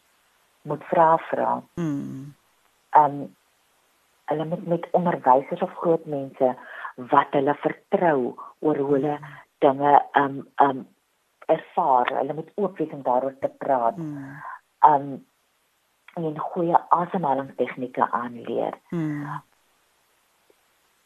moet 0.68 0.84
vra 0.90 1.16
vra. 1.30 1.52
Mm. 1.76 2.34
Um 2.98 3.20
hulle 4.32 4.46
moet 4.46 4.68
met 4.68 4.88
onderwysers 4.98 5.62
of 5.62 5.74
groot 5.84 6.06
mense 6.06 6.54
wat 7.12 7.36
hulle 7.38 7.56
vertrou 7.66 8.34
oor 8.60 8.78
hoe 8.78 8.94
hulle 8.96 9.18
mm. 9.18 9.36
dinge 9.66 9.94
um 10.22 10.40
um 10.66 10.88
ervaar. 11.52 12.12
Hulle 12.20 12.34
moet 12.34 12.52
oop 12.56 12.78
wees 12.80 12.94
om 12.96 13.04
daaroor 13.04 13.36
te 13.40 13.52
praat. 13.64 13.98
Mm. 13.98 14.40
Um 14.88 15.12
en 16.14 16.40
goeie 16.40 16.78
asemhalingstegnieke 16.90 18.12
aanleer. 18.12 18.76
Mm. 18.90 19.42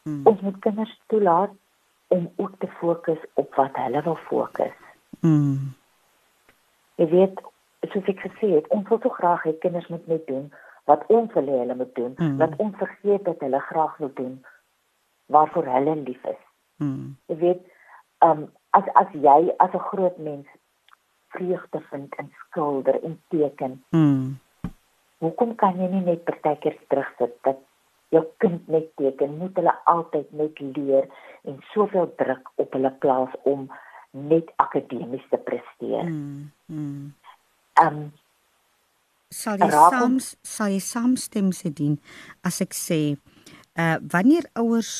Mm. 0.02 0.26
Ons 0.26 0.40
moet 0.40 0.58
kinders 0.58 1.00
toelaat 1.06 1.50
om 2.08 2.30
ook 2.36 2.58
te 2.58 2.68
fokus 2.78 3.18
op 3.34 3.54
wat 3.54 3.76
hulle 3.82 4.02
wil 4.02 4.18
fokus. 4.28 4.74
Mm. 5.20 5.74
Jy 6.94 7.06
weet, 7.10 7.40
soos 7.92 8.10
ek 8.10 8.22
gesê 8.24 8.50
het, 8.54 8.68
ons 8.74 8.88
wil 8.88 9.00
so 9.02 9.14
graag 9.18 9.42
hê 9.46 9.54
kinders 9.62 9.86
moet 9.92 10.06
net 10.10 10.26
doen 10.26 10.50
wat 10.86 11.06
ons 11.12 11.32
wil 11.34 11.48
hê 11.50 11.62
hulle 11.62 11.74
moet 11.74 11.94
doen, 11.94 12.14
mm. 12.16 12.36
wat 12.38 12.54
ons 12.62 12.76
vergeet 12.78 13.24
dat 13.24 13.40
hulle 13.42 13.60
graag 13.70 13.96
wil 14.02 14.12
doen 14.14 14.36
waarvoor 15.26 15.66
hulle 15.66 15.96
lief 16.06 16.24
is. 16.24 16.42
Mm. 16.76 17.16
Jy 17.26 17.36
weet, 17.42 17.62
um 18.24 18.46
as 18.76 18.88
as 18.94 19.10
jy 19.12 19.40
as 19.58 19.72
'n 19.74 19.86
groot 19.90 20.18
mens 20.18 20.46
vreugde 21.34 21.80
vind 21.90 22.14
in 22.18 22.32
skilder 22.42 23.02
en 23.02 23.22
teken. 23.28 23.84
Mm. 23.90 24.38
Hoekom 25.18 25.54
kan 25.54 25.80
jy 25.80 25.88
nie 25.90 26.04
net 26.04 26.24
partykeer 26.24 26.76
terugsit 26.88 27.34
dat 27.42 27.58
jou 28.08 28.24
kind 28.36 28.68
net 28.68 28.88
teken? 28.96 29.38
Moet 29.38 29.56
hulle 29.56 29.74
altyd 29.84 30.32
net 30.32 30.60
leer 30.60 31.08
en 31.42 31.58
soveel 31.72 32.14
druk 32.16 32.50
op 32.54 32.72
hulle 32.72 32.90
plaas 32.90 33.32
om 33.42 33.66
net 34.10 34.52
akademies 34.56 35.26
te 35.30 35.36
presteer? 35.36 36.04
Mm. 36.04 36.52
Mm. 36.66 37.14
Um 37.82 38.12
sal 39.34 39.58
jy 39.58 39.70
saam 39.70 40.18
sal 40.22 40.70
jy 40.70 40.80
saamstem 40.80 41.52
se 41.52 41.70
dien 41.70 41.98
as 42.46 42.60
ek 42.60 42.74
sê 42.74 43.00
uh 43.76 43.96
wanneer 44.12 44.48
ouers 44.56 44.90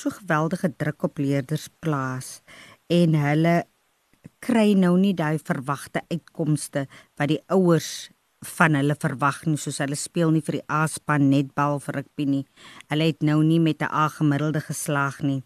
so 0.00 0.10
geweldige 0.10 0.72
druk 0.78 1.04
op 1.08 1.18
leerders 1.18 1.68
plaas 1.80 2.40
en 2.88 3.14
hulle 3.18 3.62
kry 4.42 4.74
nou 4.78 4.96
nie 4.98 5.14
daai 5.14 5.38
verwagte 5.38 6.02
uitkomste 6.10 6.86
wat 7.18 7.30
die 7.30 7.40
ouers 7.54 8.10
van 8.42 8.74
hulle 8.74 8.96
verwag 8.98 9.44
nie 9.46 9.60
soos 9.60 9.78
hulle 9.82 9.98
speel 9.98 10.32
nie 10.34 10.42
vir 10.44 10.58
die 10.58 10.66
A-span 10.70 11.28
netbal 11.30 11.78
vir 11.84 12.00
rugby 12.00 12.26
nie. 12.26 12.42
Hulle 12.90 13.06
het 13.12 13.22
nou 13.22 13.42
nie 13.42 13.60
met 13.60 13.82
'n 13.82 13.92
A 13.92 14.08
gemiddelde 14.08 14.60
geslaag 14.60 15.22
nie. 15.22 15.42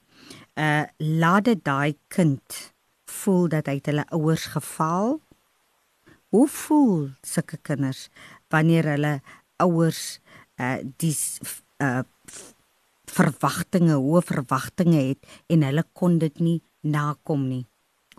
Uh 0.57 0.85
laat 0.99 1.45
dit 1.45 1.65
daai 1.65 1.97
kind 2.09 2.73
voel 3.05 3.49
dat 3.49 3.67
hy 3.67 3.81
hulle 3.85 4.05
ouers 4.11 4.47
gefaal. 4.47 5.21
Hoe 6.37 6.49
voel 6.53 7.15
sulke 7.25 7.57
kinders 7.65 8.11
wanneer 8.53 8.85
hulle 8.93 9.13
ouers 9.65 10.19
uh 10.61 10.83
die 11.01 11.15
uh 11.81 12.03
verwagtinge, 13.17 13.95
hoë 13.97 14.21
verwagtinge 14.29 14.99
het 14.99 15.37
en 15.49 15.63
hulle 15.65 15.85
kon 15.97 16.19
dit 16.21 16.43
nie 16.43 16.59
nakom 16.85 17.47
nie. 17.49 17.63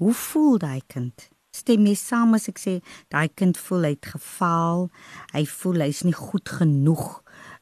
Hoe 0.02 0.16
voel 0.18 0.58
daai 0.64 0.82
kind? 0.90 1.28
Stem 1.54 1.86
jy 1.86 1.94
saam 2.00 2.34
as 2.34 2.48
ek 2.50 2.58
sê 2.64 2.74
daai 3.14 3.30
kind 3.38 3.60
voel 3.68 3.86
hy 3.86 3.94
het 3.94 4.10
gefaal. 4.16 4.88
Hy 5.36 5.44
voel 5.52 5.86
hy's 5.86 6.02
nie 6.08 6.18
goed 6.18 6.50
genoeg 6.50 7.06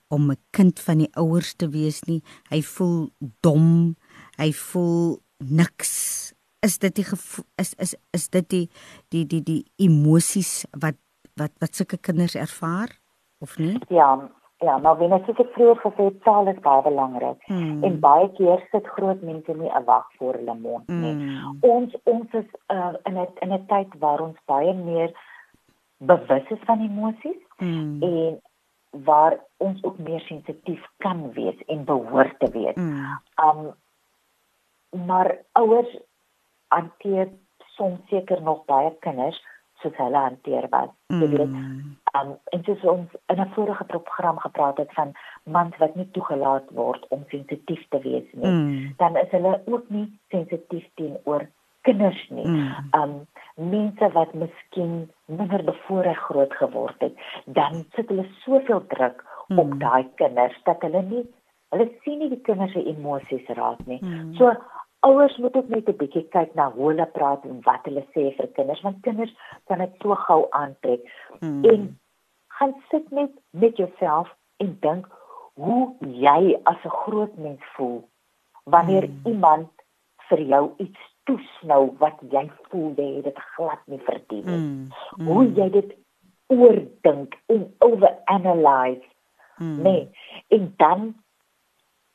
om 0.08 0.32
'n 0.32 0.40
kind 0.56 0.80
van 0.80 1.04
die 1.04 1.12
ouers 1.20 1.52
te 1.60 1.68
wees 1.68 2.00
nie. 2.08 2.22
Hy 2.48 2.62
voel 2.62 3.12
dom. 3.42 3.98
Hy 4.38 4.54
voel 4.54 5.20
niks. 5.44 6.32
Is 6.66 6.80
dit 6.82 6.96
die 6.96 7.06
is 7.62 7.74
is 7.78 7.96
is 8.18 8.30
dit 8.34 8.50
die 8.50 8.70
die 9.14 9.26
die 9.26 9.44
die 9.44 9.64
emosies 9.88 10.66
wat 10.82 10.98
wat 11.40 11.54
wat 11.62 11.76
sulke 11.76 11.98
kinders 11.98 12.36
ervaar 12.36 12.90
of 13.44 13.58
nie? 13.58 13.78
Ja, 13.90 14.16
Ja, 14.64 14.78
maar 14.78 14.98
wanneer 14.98 15.20
ek 15.28 15.38
dit 15.38 15.50
vroeër 15.54 15.80
gesê 15.84 16.04
het, 16.08 16.22
taal 16.24 16.48
is 16.48 16.60
baie 16.64 16.82
belangrik. 16.82 17.42
Hmm. 17.50 17.84
En 17.84 17.98
baie 18.00 18.30
keer 18.38 18.62
sit 18.72 18.88
groot 18.96 19.22
mense 19.22 19.54
nie 19.54 19.70
'n 19.70 19.84
wag 19.86 20.06
voor 20.18 20.34
hulle 20.40 20.56
mond 20.56 20.88
nie. 20.88 21.14
Hmm. 21.14 21.58
Ons 21.60 21.96
ons 22.04 22.34
is 22.40 22.48
uh, 22.72 22.94
in 23.04 23.20
'n 23.20 23.28
in 23.44 23.54
'n 23.54 23.66
tyd 23.68 24.00
waar 24.00 24.22
ons 24.22 24.38
baie 24.46 24.74
meer 24.74 25.12
bewus 25.98 26.48
is 26.50 26.64
van 26.66 26.80
emosies 26.80 27.42
hmm. 27.58 28.02
en 28.02 28.42
waar 29.04 29.40
ons 29.58 29.84
ook 29.84 29.98
meer 29.98 30.20
sensitief 30.20 30.84
kan 30.98 31.32
wees 31.32 31.60
en 31.68 31.84
behoort 31.84 32.40
te 32.40 32.50
wees. 32.52 32.76
Hmm. 32.76 33.20
Um 33.36 33.74
maar 35.06 35.38
ouers 35.52 35.98
hanteer 36.76 37.30
soms 37.76 38.00
seker 38.12 38.42
nog 38.42 38.66
baie 38.70 38.92
kinders 39.06 39.40
soos 39.84 39.98
hulle 40.00 40.18
hanteer 40.18 40.68
was. 40.72 40.92
Mm. 41.12 41.22
Jy 41.22 41.30
weet, 41.34 41.56
um, 42.20 42.32
en 42.56 42.64
soos 42.68 42.84
ons 42.96 43.18
in 43.34 43.42
'n 43.42 43.52
vorige 43.58 43.86
program 43.92 44.40
gepraat 44.40 44.78
het 44.78 44.94
van 44.94 45.14
mans 45.44 45.78
wat 45.78 45.96
nie 45.96 46.08
toegelaat 46.12 46.70
word 46.72 47.06
om 47.10 47.24
sensitief 47.30 47.84
te 47.90 48.00
wees 48.00 48.28
nie, 48.32 48.52
mm. 48.52 48.94
dan 48.98 49.18
is 49.18 49.32
hulle 49.32 49.62
ook 49.66 49.90
nie 49.90 50.08
sensitief 50.30 50.86
teenoor 50.96 51.48
kinders 51.82 52.30
nie. 52.30 52.48
Mm. 52.48 52.72
Um 53.00 53.14
mense 53.56 54.12
wat 54.12 54.34
miskien 54.34 55.12
minder 55.26 55.64
bevoorreg 55.64 56.20
groot 56.20 56.54
geword 56.54 57.00
het, 57.00 57.14
dan 57.46 57.86
sit 57.96 58.10
hulle 58.10 58.26
soveel 58.44 58.86
druk 58.88 59.24
mm. 59.48 59.60
op 59.60 59.80
daai 59.80 60.08
kinders 60.16 60.58
dat 60.64 60.82
hulle 60.82 61.02
nie 61.02 61.26
hulle 61.70 61.92
sien 62.04 62.20
nie 62.20 62.30
die 62.30 62.42
kinders 62.42 62.72
se 62.72 62.84
emosies 62.84 63.48
raak 63.60 63.86
nie. 63.86 64.00
Mm. 64.02 64.34
So 64.40 64.54
ouers 65.06 65.38
moet 65.38 65.56
ook 65.56 65.68
net 65.68 65.90
'n 65.90 66.00
bietjie 66.02 66.28
kyk 66.36 66.54
na 66.54 66.72
hoe 66.72 66.88
hulle 66.88 67.06
praat 67.18 67.44
en 67.44 67.60
wat 67.68 67.84
hulle 67.88 68.06
sê 68.14 68.24
vir 68.38 68.48
kinders 68.58 68.82
want 68.82 69.02
kinders 69.02 69.34
kan 69.68 69.78
dit 69.78 69.94
so 70.02 70.16
gou 70.16 70.42
aantrek. 70.50 71.02
Hmm. 71.40 71.64
En 71.64 72.00
gaan 72.48 72.74
sit 72.90 73.12
net 73.12 73.32
met 73.50 73.78
jouself 73.78 74.36
en 74.58 74.78
dink 74.80 75.08
hoe 75.54 75.96
jy 76.00 76.60
as 76.64 76.82
'n 76.84 76.98
groot 77.04 77.38
mens 77.38 77.64
voel 77.76 78.10
wanneer 78.64 79.04
hmm. 79.04 79.22
iemand 79.32 79.70
vir 80.30 80.42
jou 80.42 80.72
iets 80.78 81.02
toesnou 81.24 81.96
wat 81.98 82.18
jy 82.30 82.52
voel 82.70 82.94
jy 82.96 83.10
het 83.16 83.24
dit 83.24 83.40
glad 83.56 83.82
nie 83.86 84.02
verdien 84.10 84.46
nie. 84.46 84.58
Hmm. 84.58 84.88
Hmm. 85.16 85.28
Hoe 85.28 85.54
jy 85.54 85.70
dit 85.70 85.96
oordink 86.48 87.38
en 87.46 87.74
overanalyse. 87.80 89.10
Hmm. 89.56 89.82
Nee, 89.82 90.10
en 90.48 90.74
dan 90.78 91.16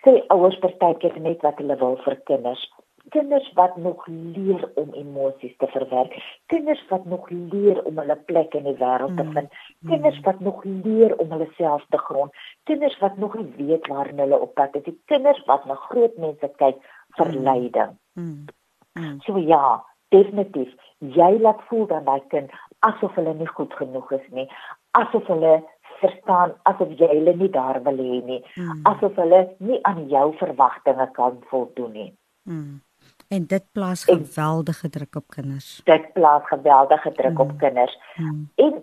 sê 0.04 0.20
ouers 0.34 0.58
partykeer 0.64 1.18
net 1.20 1.42
wat 1.46 1.58
hulle 1.62 1.76
wil 1.80 1.98
vir 2.04 2.16
kinders 2.30 2.62
kinders 3.10 3.52
wat 3.54 3.76
nog 3.76 4.06
leer 4.06 4.70
om 4.74 4.92
emosies 4.92 5.56
te 5.56 5.66
verwerk, 5.66 6.14
kinders 6.46 6.82
wat 6.88 7.04
nog 7.04 7.30
leer 7.30 7.82
om 7.84 7.98
hulle 7.98 8.16
plek 8.28 8.54
in 8.54 8.66
die 8.68 8.76
wêreld 8.78 9.16
te 9.16 9.24
mm. 9.24 9.32
vind, 9.36 9.58
kinders 9.88 10.18
mm. 10.18 10.24
wat 10.28 10.40
nog 10.40 10.64
leer 10.64 11.16
om 11.16 11.30
hulle 11.34 11.48
self 11.56 11.84
te 11.88 11.98
grond, 11.98 12.32
kinders 12.70 12.98
wat 12.98 13.16
nog 13.16 13.34
nie 13.38 13.48
weet 13.56 13.86
waar 13.86 14.12
hulle 14.14 14.38
op 14.38 14.54
pad 14.54 14.76
is, 14.78 14.86
die 14.86 14.98
kinders 15.12 15.42
wat 15.50 15.66
na 15.66 15.78
groot 15.88 16.16
mense 16.22 16.52
kyk 16.62 16.78
vir 17.18 17.32
mm. 17.32 17.42
leiding. 17.48 17.96
So 19.26 19.38
ja, 19.38 19.80
definitief, 20.14 20.72
jy 20.98 21.30
laat 21.40 21.62
voel 21.70 21.86
dan 21.90 22.04
daai 22.04 22.22
kind 22.34 22.52
asof 22.86 23.14
hulle 23.18 23.34
nie 23.36 23.48
goed 23.48 23.74
genoeg 23.78 24.12
is 24.16 24.26
nie, 24.36 24.46
asof 24.98 25.26
hulle 25.30 25.60
verstaan 26.00 26.52
asof 26.68 26.92
jy 26.98 27.08
hulle 27.14 27.34
nie 27.36 27.50
daar 27.54 27.82
wil 27.86 27.98
hê 28.02 28.20
nie, 28.24 28.40
asof 28.90 29.16
hulle 29.20 29.40
nie 29.58 29.80
aan 29.88 30.06
jou 30.08 30.26
verwagtinge 30.38 31.08
kan 31.16 31.40
voldoen 31.50 31.92
nie. 31.92 32.12
Mm. 32.48 32.80
En 33.30 33.46
dit 33.46 33.64
plaas 33.72 34.04
geweldige 34.04 34.86
en, 34.86 34.90
druk 34.90 35.16
op 35.16 35.26
kinders. 35.36 35.68
Dit 35.84 36.12
plaas 36.12 36.42
geweldige 36.48 37.12
druk 37.12 37.36
mm. 37.36 37.40
op 37.40 37.52
kinders. 37.58 37.98
Mm. 38.16 38.48
En 38.54 38.82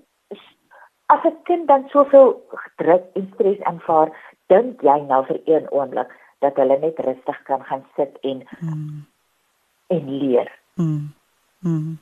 as 1.06 1.24
'n 1.24 1.38
kind 1.44 1.68
dan 1.68 1.84
soveel 1.88 2.48
druk 2.76 3.04
en 3.14 3.32
stres 3.34 3.62
aanvaar, 3.62 4.10
dink 4.46 4.82
jy 4.82 5.00
nou 5.08 5.26
vir 5.26 5.40
een 5.46 5.72
oomblik 5.72 6.12
dat 6.40 6.56
hulle 6.56 6.80
net 6.80 7.00
rustig 7.00 7.42
kan 7.44 7.64
gaan 7.64 7.86
sit 7.96 8.18
en 8.22 8.48
mm. 8.60 9.06
en 9.88 10.18
leer. 10.18 10.52
Mm. 10.76 11.14
Mm. 11.60 11.98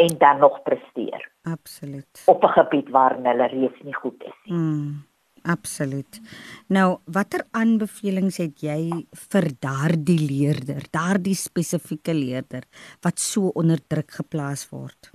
En 0.00 0.18
dan 0.18 0.38
nog 0.38 0.62
presteer. 0.62 1.28
Absoluut. 1.42 2.22
Op 2.26 2.42
'n 2.42 2.54
gebied 2.58 2.88
waar 2.88 3.14
hulle 3.22 3.46
reeds 3.46 3.80
nie 3.82 3.94
goed 3.94 4.22
is 4.22 4.36
nie. 4.44 4.56
Mm. 4.56 5.08
Absoluut. 5.42 6.20
Nou, 6.68 6.98
watter 7.08 7.46
aanbevelings 7.56 8.36
het 8.42 8.60
jy 8.60 9.06
vir 9.30 9.46
daardie 9.64 10.18
leerder, 10.20 10.84
daardie 10.92 11.36
spesifieke 11.38 12.12
leerder 12.14 12.66
wat 13.00 13.18
so 13.18 13.52
onder 13.56 13.80
druk 13.86 14.10
geplaas 14.20 14.66
word? 14.68 15.10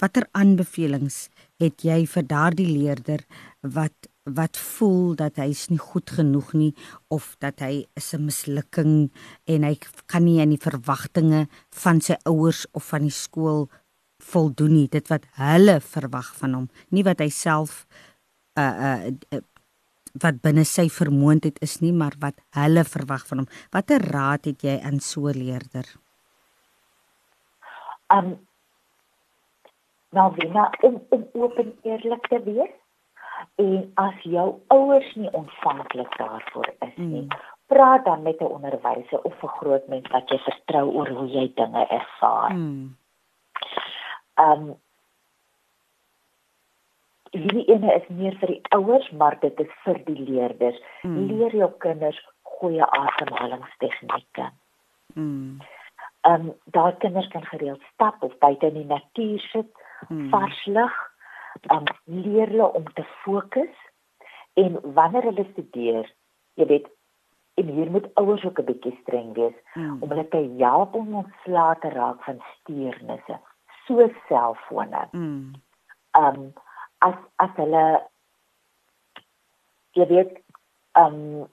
Watter 0.00 0.26
aanbevelings 0.32 1.28
het 1.60 1.84
jy 1.84 2.06
vir 2.08 2.26
daardie 2.26 2.70
leerder 2.70 3.26
wat 3.60 4.08
wat 4.30 4.58
voel 4.60 5.16
dat 5.18 5.40
hy's 5.40 5.64
nie 5.72 5.80
goed 5.80 6.10
genoeg 6.14 6.52
nie 6.54 6.70
of 7.10 7.34
dat 7.40 7.60
hy 7.64 7.86
is 7.96 8.12
'n 8.14 8.26
mislukking 8.26 9.10
en 9.46 9.64
hy 9.64 9.78
kan 10.06 10.24
nie 10.24 10.40
aan 10.40 10.50
die 10.54 10.60
verwagtinge 10.60 11.48
van 11.70 12.00
sy 12.00 12.16
ouers 12.24 12.66
of 12.72 12.84
van 12.84 13.02
die 13.02 13.16
skool 13.24 13.68
voldoen 14.22 14.74
nie 14.74 14.88
dit 14.88 15.08
wat 15.08 15.26
hulle 15.38 15.80
verwag 15.80 16.34
van 16.42 16.54
hom 16.54 16.68
nie 16.90 17.04
wat 17.06 17.20
hy 17.20 17.28
self 17.28 17.86
uh 18.58 18.74
uh 18.90 19.40
wat 20.20 20.40
binne 20.42 20.64
sy 20.66 20.88
vermoëndheid 20.90 21.60
is 21.62 21.78
nie 21.80 21.92
maar 21.94 22.16
wat 22.20 22.40
hulle 22.58 22.84
verwag 22.84 23.26
van 23.26 23.44
hom 23.44 23.50
watter 23.72 24.02
raad 24.12 24.48
het 24.50 24.64
jy 24.66 24.76
aan 24.82 25.00
so 25.00 25.28
'n 25.28 25.38
leerder 25.38 25.86
um 28.10 28.38
nou 30.10 30.28
wena 30.36 30.70
om 30.82 31.02
om 31.08 31.26
oop 31.32 31.58
en 31.58 31.74
eerlik 31.82 32.26
te 32.28 32.42
wees 32.42 32.76
en 33.54 33.92
as 33.94 34.22
jou 34.22 34.46
ouers 34.66 35.14
nie 35.14 35.30
ontvanklik 35.36 36.16
daarvoor 36.18 36.72
is 36.86 36.96
nie, 36.96 37.22
mm. 37.22 37.28
praat 37.66 38.04
dan 38.04 38.22
met 38.22 38.40
'n 38.40 38.52
onderwyser 38.56 39.22
of 39.22 39.42
'n 39.42 39.56
groot 39.58 39.86
mens 39.88 40.08
wat 40.10 40.28
jy 40.28 40.38
vertrou 40.38 40.90
oor 40.90 41.08
hoe 41.08 41.28
jy 41.28 41.52
dinge 41.54 41.86
ervaar. 41.86 42.52
Mm. 42.52 42.96
Um 44.44 44.70
hierdie 47.30 47.66
ene 47.70 47.92
is 47.94 48.08
meer 48.08 48.38
vir 48.40 48.54
die 48.56 48.62
ouers, 48.74 49.10
maar 49.10 49.36
dit 49.40 49.60
is 49.62 49.74
vir 49.84 50.00
die 50.06 50.18
leerders. 50.30 50.80
Mm. 51.02 51.28
Leer 51.30 51.54
jou 51.54 51.70
kinders 51.84 52.18
goeie 52.58 52.86
asemhalingstegnieke. 52.86 54.50
Mm. 55.14 55.60
Um 56.28 56.50
daai 56.74 56.96
kinders 57.04 57.28
kan 57.34 57.46
gereeld 57.52 57.84
stap 57.92 58.22
of 58.22 58.34
buite 58.42 58.66
in 58.66 58.82
die 58.82 58.90
natuur 58.90 59.46
sit, 59.52 59.70
mm. 60.08 60.28
vars 60.34 60.66
lig 60.66 60.98
um, 61.68 61.84
leer 62.04 62.48
hulle 62.48 62.72
om 62.72 62.88
te 62.94 63.04
fokus 63.22 63.76
en 64.60 64.78
wanneer 64.96 65.28
hulle 65.30 65.46
studeer, 65.52 66.08
jy 66.60 66.66
weet, 66.70 66.88
en 67.60 67.70
hier 67.76 67.90
moet 67.92 68.08
ouers 68.20 68.44
ook 68.44 68.60
'n 68.60 68.68
bietjie 68.70 68.96
streng 69.02 69.32
wees 69.36 69.56
mm. 69.74 70.02
om 70.02 70.08
hulle 70.08 70.28
te 70.28 70.42
help 70.58 70.94
om 70.94 71.14
ontslae 71.22 71.78
te 71.80 71.88
raak 71.88 72.24
van 72.24 72.42
steurnisse, 72.54 73.38
soos 73.90 74.14
selfone. 74.28 75.08
Mm. 75.12 75.54
Um 76.18 76.52
as 77.02 77.18
as 77.42 77.50
hulle 77.58 77.84
jy 79.98 80.06
weet, 80.06 80.36
um 80.98 81.48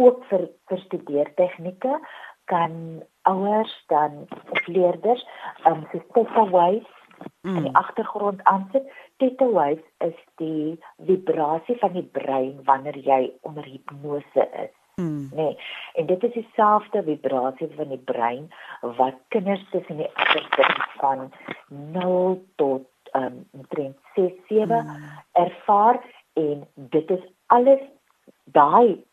ook 0.00 0.24
vir 0.30 0.48
vir 0.70 0.84
studeertegnieke 0.88 1.98
kan 2.50 3.02
ouers 3.28 3.72
dan 3.92 4.24
of 4.52 4.66
leerders 4.66 5.22
um 5.68 5.84
so 5.92 6.00
stepwise 6.08 6.88
mm. 7.42 7.56
in 7.56 7.68
die 7.68 7.76
agtergrond 7.76 8.42
aansit. 8.50 8.88
Theta 9.22 9.46
waves 9.46 9.84
is 9.98 10.16
die 10.40 10.80
vibrasie 10.96 11.76
van 11.82 11.92
die 11.92 12.08
brein 12.16 12.64
wanneer 12.64 12.98
jy 12.98 13.20
onder 13.42 13.64
hipnose 13.68 14.48
is. 14.64 14.74
Mm. 14.94 15.28
Nee, 15.32 15.58
en 15.92 16.06
dit 16.06 16.22
is 16.22 16.32
dieselfde 16.32 17.02
vibrasie 17.02 17.68
van 17.76 17.88
die 17.88 17.98
brein 17.98 18.52
wat 18.80 19.14
kinders 19.28 19.64
tussen 19.70 19.96
die 19.96 20.10
ouderdom 20.14 20.76
van 20.96 21.32
0 21.68 22.44
tot 22.54 22.86
um, 23.12 23.48
37 23.68 24.66
mm. 24.66 24.94
ervaar 25.32 26.00
en 26.32 26.68
dit 26.74 27.10
is 27.10 27.26
alles 27.46 27.80
daai 28.44 29.04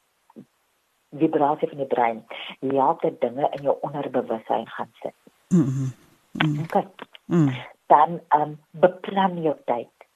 vibrasie 1.10 1.68
van 1.68 1.78
die 1.78 1.88
brein. 1.88 2.26
Ja, 2.60 2.96
dit 3.00 3.22
dinge 3.22 3.50
in 3.52 3.64
jou 3.64 3.78
onderbewussyn 3.82 4.68
gaan 4.68 4.94
sit. 5.02 5.16
Mm. 5.48 5.92
Mm. 6.32 6.60
Okay. 6.60 6.88
Mm 7.26 7.54
dan 7.92 8.20
um 8.30 8.60
beplan 8.72 9.42
jou 9.44 9.56
tyd 9.66 10.08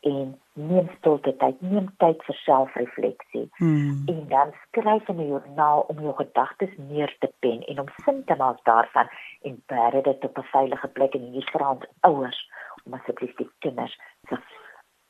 en 0.00 0.39
neem 0.68 0.88
stilte 0.98 1.32
tyd, 1.42 1.60
neem 1.60 1.88
tyd 2.02 2.22
vir 2.26 2.38
selfrefleksie. 2.44 3.46
Hmm. 3.58 4.02
En 4.12 4.22
dan 4.28 4.52
skryf 4.66 5.08
in 5.08 5.20
'n 5.20 5.28
joernaal 5.28 5.84
om 5.88 6.00
jou 6.00 6.14
gedagtes 6.16 6.74
neer 6.76 7.16
te 7.18 7.32
pen 7.38 7.60
en 7.66 7.80
om 7.80 7.88
sin 8.04 8.24
te 8.24 8.36
maak 8.36 8.64
daarvan 8.64 9.08
en 9.42 9.62
bere 9.66 10.02
dit 10.02 10.24
op 10.24 10.38
'n 10.38 10.50
veilige 10.52 10.88
plek 10.88 11.14
en 11.14 11.32
hier 11.32 11.48
vra 11.52 11.70
ons 11.70 11.86
ouers 12.00 12.40
om 12.84 12.94
asseblief 12.94 13.34
die 13.36 13.50
kinders 13.58 13.98
se 14.28 14.38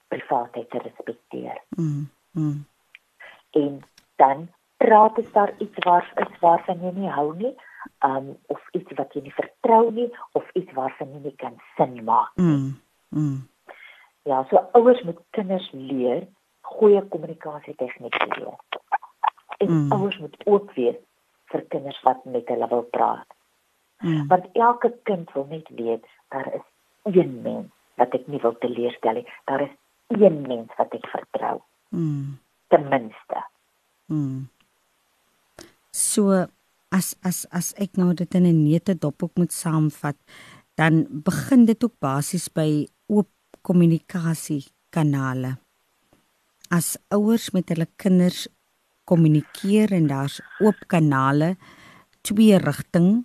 privaatheid 0.08 0.70
te 0.70 0.78
respekteer. 0.78 1.58
Hmm. 1.76 2.10
Hmm. 2.32 2.66
En 3.50 3.82
dan 4.16 4.48
praat 4.76 5.18
as 5.18 5.32
daar 5.32 5.52
iets 5.58 5.84
waar 5.84 6.12
is 6.14 6.38
waarvan 6.40 6.80
jy 6.80 6.92
nie 6.94 7.10
hou 7.10 7.36
nie, 7.36 7.54
um 8.04 8.36
of 8.46 8.60
iets 8.72 8.92
wat 8.96 9.12
jy 9.14 9.22
nie 9.22 9.34
vertrou 9.36 9.90
nie 9.92 10.08
of 10.38 10.50
iets 10.58 10.72
waarvan 10.76 11.12
jy 11.14 11.22
nie 11.26 11.36
kan 11.40 11.56
sin 11.76 12.04
maak 12.04 12.32
nie. 12.36 12.56
Mm. 12.56 12.70
Mm. 13.08 13.38
Ja, 14.22 14.44
so 14.50 14.60
ouers 14.72 15.02
moet 15.02 15.20
kinders 15.30 15.70
leer 15.72 16.26
goeie 16.60 17.02
kommunikasie 17.08 17.74
tegnieke 17.74 18.26
leer. 18.36 18.56
En 19.58 19.70
mm. 19.70 19.92
ouers 19.92 20.18
moet 20.18 20.36
ook 20.44 20.72
weet 20.76 21.00
vir 21.52 21.64
kinders 21.72 22.02
wat 22.06 22.24
met 22.24 22.48
hulle 22.48 22.68
wil 22.68 22.86
praat. 22.94 23.26
Mm. 24.00 24.26
Want 24.28 24.46
elke 24.52 24.92
kind 25.08 25.32
wil 25.32 25.46
net 25.50 25.68
weet 25.76 26.06
daar 26.28 26.54
is 26.54 26.66
een 27.02 27.40
mens 27.42 27.72
wat 28.00 28.14
ek 28.16 28.28
nie 28.32 28.40
wil 28.40 28.56
teleurstel 28.62 29.20
nie. 29.20 29.26
Daar 29.44 29.66
is 29.66 29.74
een 30.08 30.40
mens 30.46 30.72
wat 30.78 30.94
ek 30.96 31.08
vertrou. 31.12 31.58
Mm. 31.88 32.38
Ten 32.72 32.88
minste. 32.88 33.44
Mm. 34.08 34.48
So 35.90 36.46
as 36.90 37.12
as 37.26 37.44
as 37.50 37.74
ek 37.82 37.98
nou 38.00 38.14
dit 38.14 38.34
in 38.34 38.46
'n 38.46 38.62
neete 38.62 38.94
dop 38.94 39.22
ook 39.22 39.36
moet 39.36 39.52
saamvat, 39.52 40.16
dan 40.74 41.06
begin 41.10 41.64
dit 41.64 41.84
ook 41.84 41.98
basies 41.98 42.48
by 42.48 42.86
oop 43.06 43.28
kommunikasie 43.62 44.64
kanale. 44.90 45.56
As 46.70 46.96
ouers 47.10 47.50
met 47.52 47.68
hulle 47.68 47.86
kinders 47.96 48.46
kommunikeer 49.04 49.92
en 49.92 50.06
daar's 50.10 50.40
oop 50.62 50.78
kanale 50.86 51.56
twee 52.22 52.58
rigting 52.58 53.24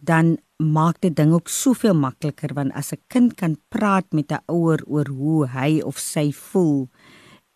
dan 0.00 0.38
maak 0.56 1.00
dit 1.04 1.16
ding 1.16 1.32
ook 1.36 1.48
soveel 1.48 1.96
makliker 1.96 2.54
want 2.56 2.72
as 2.72 2.92
'n 2.92 3.02
kind 3.08 3.34
kan 3.34 3.56
praat 3.68 4.12
met 4.12 4.32
'n 4.32 4.44
ouer 4.46 4.80
oor 4.86 5.08
hoe 5.08 5.46
hy 5.46 5.80
of 5.80 5.98
sy 5.98 6.32
voel 6.32 6.88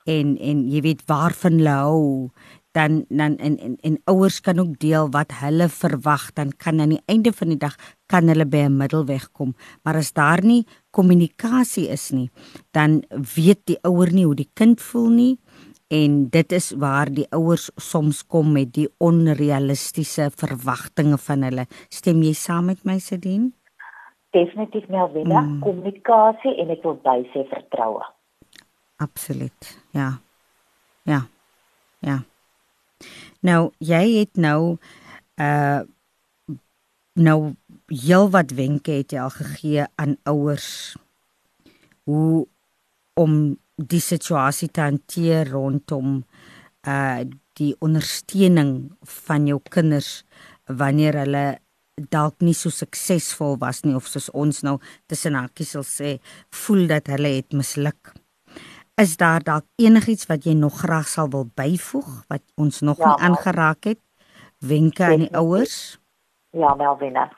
en 0.06 0.36
en 0.38 0.68
jy 0.68 0.80
weet 0.80 1.02
waarvan 1.06 1.58
hulle 1.58 1.76
hou 1.84 2.30
dan 2.74 3.04
dan 3.08 3.36
en 3.38 3.56
en, 3.58 3.76
en 3.80 3.98
ouers 4.10 4.40
kan 4.40 4.58
ook 4.58 4.78
deel 4.82 5.10
wat 5.14 5.32
hulle 5.40 5.68
verwag 5.68 6.32
dan 6.32 6.50
kan 6.56 6.80
aan 6.80 6.94
die 6.96 7.02
einde 7.06 7.32
van 7.32 7.52
die 7.54 7.58
dag 7.58 7.76
kan 8.10 8.28
hulle 8.28 8.46
by 8.46 8.66
'n 8.66 8.76
middelweg 8.76 9.30
kom. 9.32 9.54
Maar 9.82 9.96
as 9.96 10.12
daar 10.12 10.42
nie 10.44 10.66
kommunikasie 10.90 11.88
is 11.88 12.10
nie 12.10 12.30
dan 12.70 13.02
weet 13.34 13.66
die 13.66 13.78
ouer 13.82 14.12
nie 14.12 14.24
hoe 14.24 14.34
die 14.34 14.50
kind 14.54 14.80
voel 14.80 15.08
nie 15.08 15.38
en 15.88 16.28
dit 16.28 16.52
is 16.52 16.70
waar 16.70 17.12
die 17.12 17.26
ouers 17.30 17.70
soms 17.76 18.26
kom 18.26 18.52
met 18.52 18.72
die 18.72 18.88
onrealistiese 18.98 20.30
verwagtinge 20.30 21.18
van 21.18 21.42
hulle. 21.42 21.66
Stem 21.88 22.22
jy 22.22 22.32
saam 22.32 22.64
met 22.64 22.84
my 22.84 22.98
Sedien? 22.98 23.54
Definitief 24.30 24.88
Melvina. 24.88 25.40
Mm. 25.40 25.60
kommunikasie 25.60 26.56
en 26.58 26.70
ek 26.70 26.82
wil 26.82 26.98
by 27.02 27.22
sê 27.32 27.46
vertroue 27.48 28.02
absoluut. 28.96 29.82
Ja. 29.92 30.10
Ja. 31.02 31.20
Ja 32.00 32.22
Nou 33.44 33.72
jy 33.78 34.04
het 34.20 34.40
nou 34.40 34.76
uh 35.40 35.82
nou 37.14 37.54
heel 37.86 38.24
wat 38.34 38.50
wenke 38.58 38.90
het 38.90 39.12
jy 39.14 39.20
al 39.22 39.30
gegee 39.30 39.84
aan 40.02 40.16
ouers 40.26 40.96
hoe 42.10 42.42
om 43.14 43.36
die 43.78 44.00
situasie 44.02 44.66
te 44.68 44.82
hanteer 44.82 45.52
rondom 45.54 46.24
uh 46.82 47.22
die 47.54 47.70
ondersteuning 47.78 48.72
van 49.06 49.46
jou 49.46 49.60
kinders 49.70 50.24
wanneer 50.66 51.20
hulle 51.20 51.44
dalk 52.10 52.42
nie 52.42 52.56
so 52.58 52.74
suksesvol 52.74 53.54
was 53.62 53.84
nie 53.84 53.94
of 53.94 54.08
soos 54.10 54.26
ons 54.34 54.64
nou 54.66 54.80
tussen 55.06 55.38
hakies 55.38 55.76
sal 55.76 55.86
sê 55.86 56.16
voel 56.64 56.88
dat 56.90 57.12
hulle 57.14 57.36
het 57.36 57.54
misluk. 57.54 58.10
Is 58.94 59.16
daar 59.16 59.42
dalk 59.42 59.64
enigiets 59.76 60.26
wat 60.30 60.44
jy 60.46 60.52
nog 60.54 60.76
graag 60.78 61.08
sal 61.10 61.28
wil 61.30 61.48
byvoeg 61.54 62.10
wat 62.30 62.42
ons 62.54 62.80
nog 62.80 62.98
ja, 62.98 63.08
nie 63.08 63.24
aangeraak 63.28 63.84
het? 63.84 64.00
Wenke 64.58 65.04
aan 65.04 65.24
die 65.26 65.36
ouers? 65.36 65.98
Ja, 66.50 66.74
Melvina. 66.74 67.30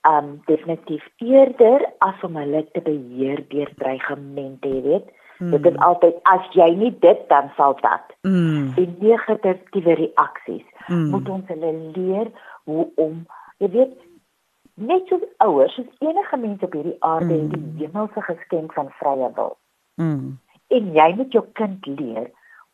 Ehm 0.00 0.24
um, 0.24 0.40
definitief 0.44 1.04
eerder 1.16 1.86
as 1.98 2.20
om 2.22 2.36
hulle 2.36 2.66
te 2.72 2.80
beheer 2.84 3.44
deur 3.48 3.72
dreigemente, 3.76 4.68
jy 4.68 4.82
weet, 4.82 5.08
Mm. 5.40 5.50
Dit 5.50 5.66
is 5.72 5.76
altyd 5.80 6.16
as 6.28 6.48
jy 6.52 6.66
nie 6.76 6.90
dit 7.00 7.20
dan 7.28 7.46
sal 7.56 7.72
dat. 7.80 8.10
Mm. 8.28 8.74
Die 8.76 8.88
negatiewe 9.00 9.94
reaksies 9.94 10.66
Mm. 10.88 11.06
moet 11.10 11.28
ons 11.28 11.46
hulle 11.48 11.70
leer 11.96 12.28
hoe 12.64 12.88
om 12.96 13.26
jy 13.58 13.70
weet 13.70 13.94
net 14.74 15.06
soos 15.08 15.24
ouers, 15.38 15.72
soos 15.74 15.86
enige 15.98 16.36
mens 16.36 16.60
op 16.62 16.72
hierdie 16.72 16.96
aarde 16.98 17.34
Mm. 17.34 17.40
het 17.40 17.50
die 17.52 17.86
hemelse 17.86 18.20
geskenk 18.20 18.72
van 18.72 18.90
vrye 18.98 19.30
wil. 19.34 19.56
Mm. 19.94 20.38
En 20.70 20.92
jy 20.94 21.08
moet 21.18 21.32
jou 21.32 21.44
kind 21.58 21.86
leer 21.86 22.30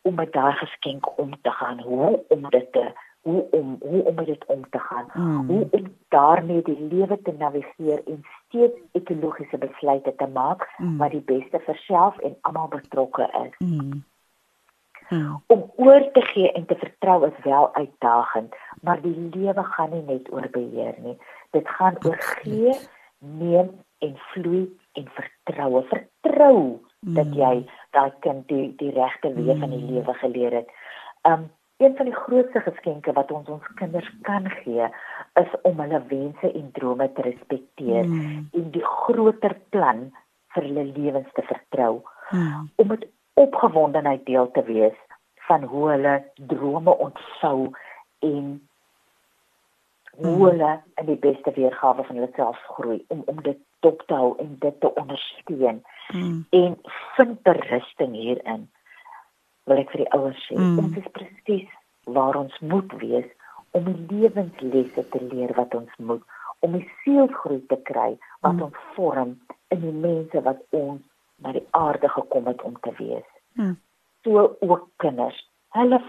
om 0.07 0.15
met 0.15 0.31
daai 0.33 0.53
geskenk 0.61 1.09
om 1.19 1.33
te 1.41 1.51
gaan, 1.51 1.79
hoe 1.81 2.23
om 2.29 2.49
dit 2.49 2.71
te 2.71 2.85
hoe 3.27 3.41
om 3.51 3.75
hoe 3.81 4.03
om 4.07 4.15
met 4.15 4.25
dit 4.25 4.45
om 4.45 4.61
te 4.69 4.79
gaan, 4.79 5.07
Mm. 5.13 5.47
hoe 5.47 5.67
om 5.71 5.87
daarmee 6.09 6.61
die 6.61 6.79
lewe 6.91 7.21
te 7.21 7.33
navigeer 7.37 8.01
en 8.05 8.21
steeds 8.45 8.79
ekologiese 8.91 9.57
besluite 9.57 10.13
te 10.15 10.27
maak 10.27 10.67
Mm. 10.77 10.97
wat 10.97 11.11
die 11.11 11.25
beste 11.25 11.59
vir 11.59 11.75
self 11.75 12.17
en 12.17 12.37
almal 12.41 12.67
betrokke 12.67 13.27
is. 13.43 13.57
Mm. 13.67 14.03
Mm. 15.09 15.41
Om 15.47 15.71
oor 15.75 16.11
te 16.11 16.21
gee 16.21 16.51
en 16.51 16.65
te 16.65 16.75
vertrou 16.75 17.27
is 17.27 17.43
wel 17.43 17.73
uitdagend, 17.75 18.55
maar 18.81 19.01
die 19.01 19.29
lewe 19.33 19.63
gaan 19.63 19.89
nie 19.91 20.03
net 20.03 20.31
oor 20.31 20.47
beheer 20.51 20.95
nie. 20.97 21.17
Dit 21.51 21.67
gaan 21.69 21.95
oor 22.05 22.17
gee, 22.19 22.73
neem 23.19 23.69
en 23.97 24.17
vloei 24.17 24.77
en 24.93 25.07
vertroue. 25.13 25.83
Vertrou 25.83 26.79
dat 26.99 27.35
jy 27.35 27.65
daai 27.97 28.11
kind 28.25 28.47
die 28.51 28.67
die 28.79 28.91
regte 28.95 29.33
weë 29.35 29.57
van 29.59 29.73
die 29.73 29.83
lewe 29.91 30.13
geleer 30.23 30.61
het. 30.61 30.69
Um 31.27 31.49
een 31.77 31.93
van 31.97 32.07
die 32.09 32.15
grootste 32.15 32.59
geskenke 32.65 33.11
wat 33.13 33.31
ons 33.31 33.49
ons 33.53 33.65
kinders 33.77 34.07
kan 34.25 34.47
gee, 34.49 34.87
is 35.41 35.51
om 35.69 35.77
hulle 35.83 35.99
wense 36.09 36.49
en 36.51 36.71
drome 36.73 37.05
te 37.13 37.21
respekteer 37.21 38.05
Mm. 38.07 38.47
en 38.53 38.71
die 38.73 38.85
groter 38.85 39.53
plan 39.69 40.07
vir 40.55 40.63
hulle 40.63 40.85
lewens 40.95 41.29
te 41.37 41.43
vertrou 41.45 42.01
Mm. 42.31 42.69
om 42.81 42.87
met 42.87 43.05
opgewondenheid 43.33 44.25
deel 44.25 44.49
te 44.51 44.63
wees 44.63 44.97
van 45.47 45.63
hoe 45.63 45.89
hulle 45.91 46.15
drome 46.35 46.97
ontvou 46.97 47.69
en 48.25 48.67
hoe 50.17 50.49
hulle 50.49 50.71
in 50.95 51.05
die 51.05 51.19
beste 51.27 51.51
weergawe 51.55 52.03
van 52.03 52.15
hulle 52.15 52.31
self 52.35 52.57
groei 52.73 53.03
om 53.13 53.21
om 53.25 53.41
dit 53.45 53.57
dop 53.85 54.01
te 54.07 54.13
hou 54.17 54.33
en 54.41 54.55
dit 54.59 54.79
te 54.81 54.93
ondersteun 54.95 55.77
Mm. 55.83 55.96
En 56.51 56.77
vind 57.15 57.41
berusting 57.43 58.13
hierin 58.15 58.67
wil 59.67 59.77
ek 59.77 59.91
vir 59.91 59.97
die 60.05 60.11
ouers 60.13 60.47
sê 60.49 60.55
Mm. 60.57 60.79
ons 60.79 60.97
is 60.97 61.11
presies 61.11 61.67
waar 62.05 62.35
ons 62.35 62.59
moet 62.61 62.91
wees 63.01 63.25
om 63.71 63.83
die 63.83 64.05
lewenslesse 64.19 65.03
te 65.09 65.19
leer 65.31 65.53
wat 65.55 65.75
ons 65.75 65.91
moet 65.97 66.23
om 66.59 66.71
die 66.71 66.89
sielsgroei 67.03 67.59
te 67.67 67.77
kry 67.83 68.17
wat 68.41 68.53
Mm. 68.53 68.61
ons 68.61 68.75
vorm 68.95 69.39
in 69.71 69.81
die 69.81 69.91
mense 70.07 70.41
wat 70.41 70.57
ons 70.71 71.01
na 71.43 71.51
die 71.51 71.67
aarde 71.71 72.09
gekom 72.09 72.45
het 72.47 72.61
om 72.61 72.77
te 72.81 72.91
wees 72.97 73.27
Mm. 73.55 73.75
so 74.23 74.55
ook 74.61 74.87
kinders 74.97 75.43
hulle 75.75 76.01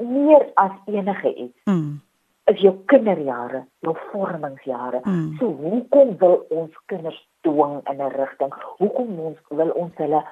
meer 0.00 0.50
as 0.54 0.72
enige 0.86 1.34
iets 1.34 1.60
Mm. 1.64 2.00
is 2.46 2.60
jou 2.60 2.74
kinderjare, 2.86 3.64
jou 3.80 3.96
vormingsjare. 4.12 5.00
Mm. 5.04 5.36
So 5.38 5.46
hoekom 5.50 6.16
wil 6.18 6.46
ons 6.50 6.74
kinders 6.86 7.18
dwing 7.46 7.80
in 7.90 8.00
'n 8.02 8.12
rigting? 8.20 8.52
Hoekom 8.78 9.18
ons 9.30 9.38
wil 9.48 9.70
ons 9.82 9.94
hulle 10.02 10.22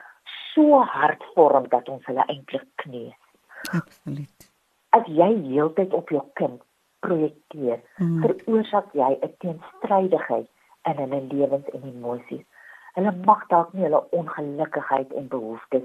so 0.54 0.80
hard 0.96 1.24
vorm 1.34 1.68
dat 1.68 1.88
ons 1.88 2.06
hulle 2.06 2.24
eintlik 2.26 2.66
kneus? 2.82 3.20
Absoluut. 3.72 4.50
As 4.90 5.06
jy 5.06 5.30
heeltyd 5.50 5.92
op 5.92 6.08
jou 6.08 6.22
kind 6.34 6.62
projekteer, 7.00 7.80
Mm. 7.98 8.20
veroorsaak 8.22 8.92
jy 8.92 9.18
'n 9.22 9.34
teenstrydigheid 9.38 10.48
in 10.84 10.96
hulle 10.96 11.20
lewens 11.32 11.68
en 11.72 11.82
emosies. 11.82 12.44
Hulle 12.94 13.12
mag 13.26 13.46
dalk 13.48 13.72
nie 13.72 13.82
hulle 13.82 14.10
ongelukkigheid 14.10 15.12
en 15.12 15.28
behoeftes 15.28 15.82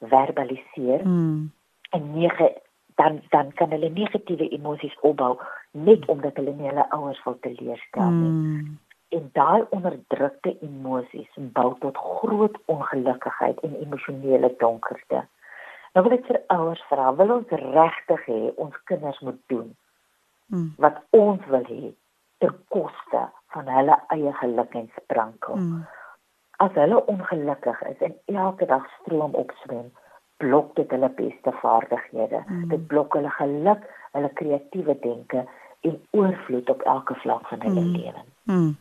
verbaliseer 0.00 1.00
Mm. 1.06 1.50
en 1.90 2.12
nege 2.14 2.52
dan 2.96 3.22
dan 3.30 3.52
kan 3.52 3.70
hulle 3.70 3.88
negatiewe 3.90 4.48
emosies 4.48 4.96
opbou 5.00 5.38
net 5.72 6.06
omdat 6.06 6.36
hulle 6.36 6.52
nie 6.52 6.68
hulle 6.68 6.86
ouers 6.90 7.24
wil 7.24 7.38
teleurstel 7.40 8.10
nie. 8.10 8.30
Mm. 8.30 8.78
En 9.10 9.30
daai 9.34 9.64
onderdrukte 9.74 10.52
emosies 10.62 11.30
bou 11.36 11.74
tot 11.82 11.96
groot 11.98 12.56
ongelukkigheid 12.66 13.58
en 13.66 13.74
emosionele 13.82 14.54
donkerte. 14.58 15.24
Nou 15.94 16.04
wil 16.06 16.12
ek 16.18 16.26
vir 16.28 16.38
ouers 16.54 16.82
vra, 16.88 17.08
wil 17.18 17.30
ons 17.40 17.48
regtig 17.50 18.26
hê 18.30 18.40
ons 18.56 18.74
kinders 18.84 19.20
moet 19.20 19.40
doen 19.46 19.76
Mm. 20.50 20.72
wat 20.82 20.96
ons 21.14 21.44
wil 21.46 21.62
hê 21.66 21.92
ter 22.38 22.50
koste 22.74 23.20
van 23.54 23.68
hulle 23.68 23.96
eie 24.10 24.32
geluk 24.32 24.74
en 24.74 24.88
sprankel? 24.96 25.56
Mm. 25.56 25.84
As 26.58 26.72
hulle 26.74 26.98
ongelukkig 27.06 27.82
is 27.90 28.00
en 28.00 28.14
elke 28.26 28.66
dag 28.66 28.86
stroom 29.00 29.34
opswem, 29.34 29.90
blok 30.42 30.74
dit 30.76 30.90
hulle 30.90 31.08
beste 31.08 31.52
vaardighede. 31.62 32.42
Mm. 32.48 32.68
Dit 32.68 32.86
blok 32.86 33.14
hulle 33.14 33.30
geluk, 33.30 33.82
hulle 34.12 34.30
kreatiewe 34.34 34.98
denke 35.00 35.46
en 35.80 36.00
oorvloed 36.10 36.70
op 36.70 36.82
elke 36.82 37.14
vlak 37.14 37.46
van 37.48 37.60
hulle 37.62 37.80
Mm. 37.80 37.92
lewe. 37.96 38.22
Mm. 38.44 38.76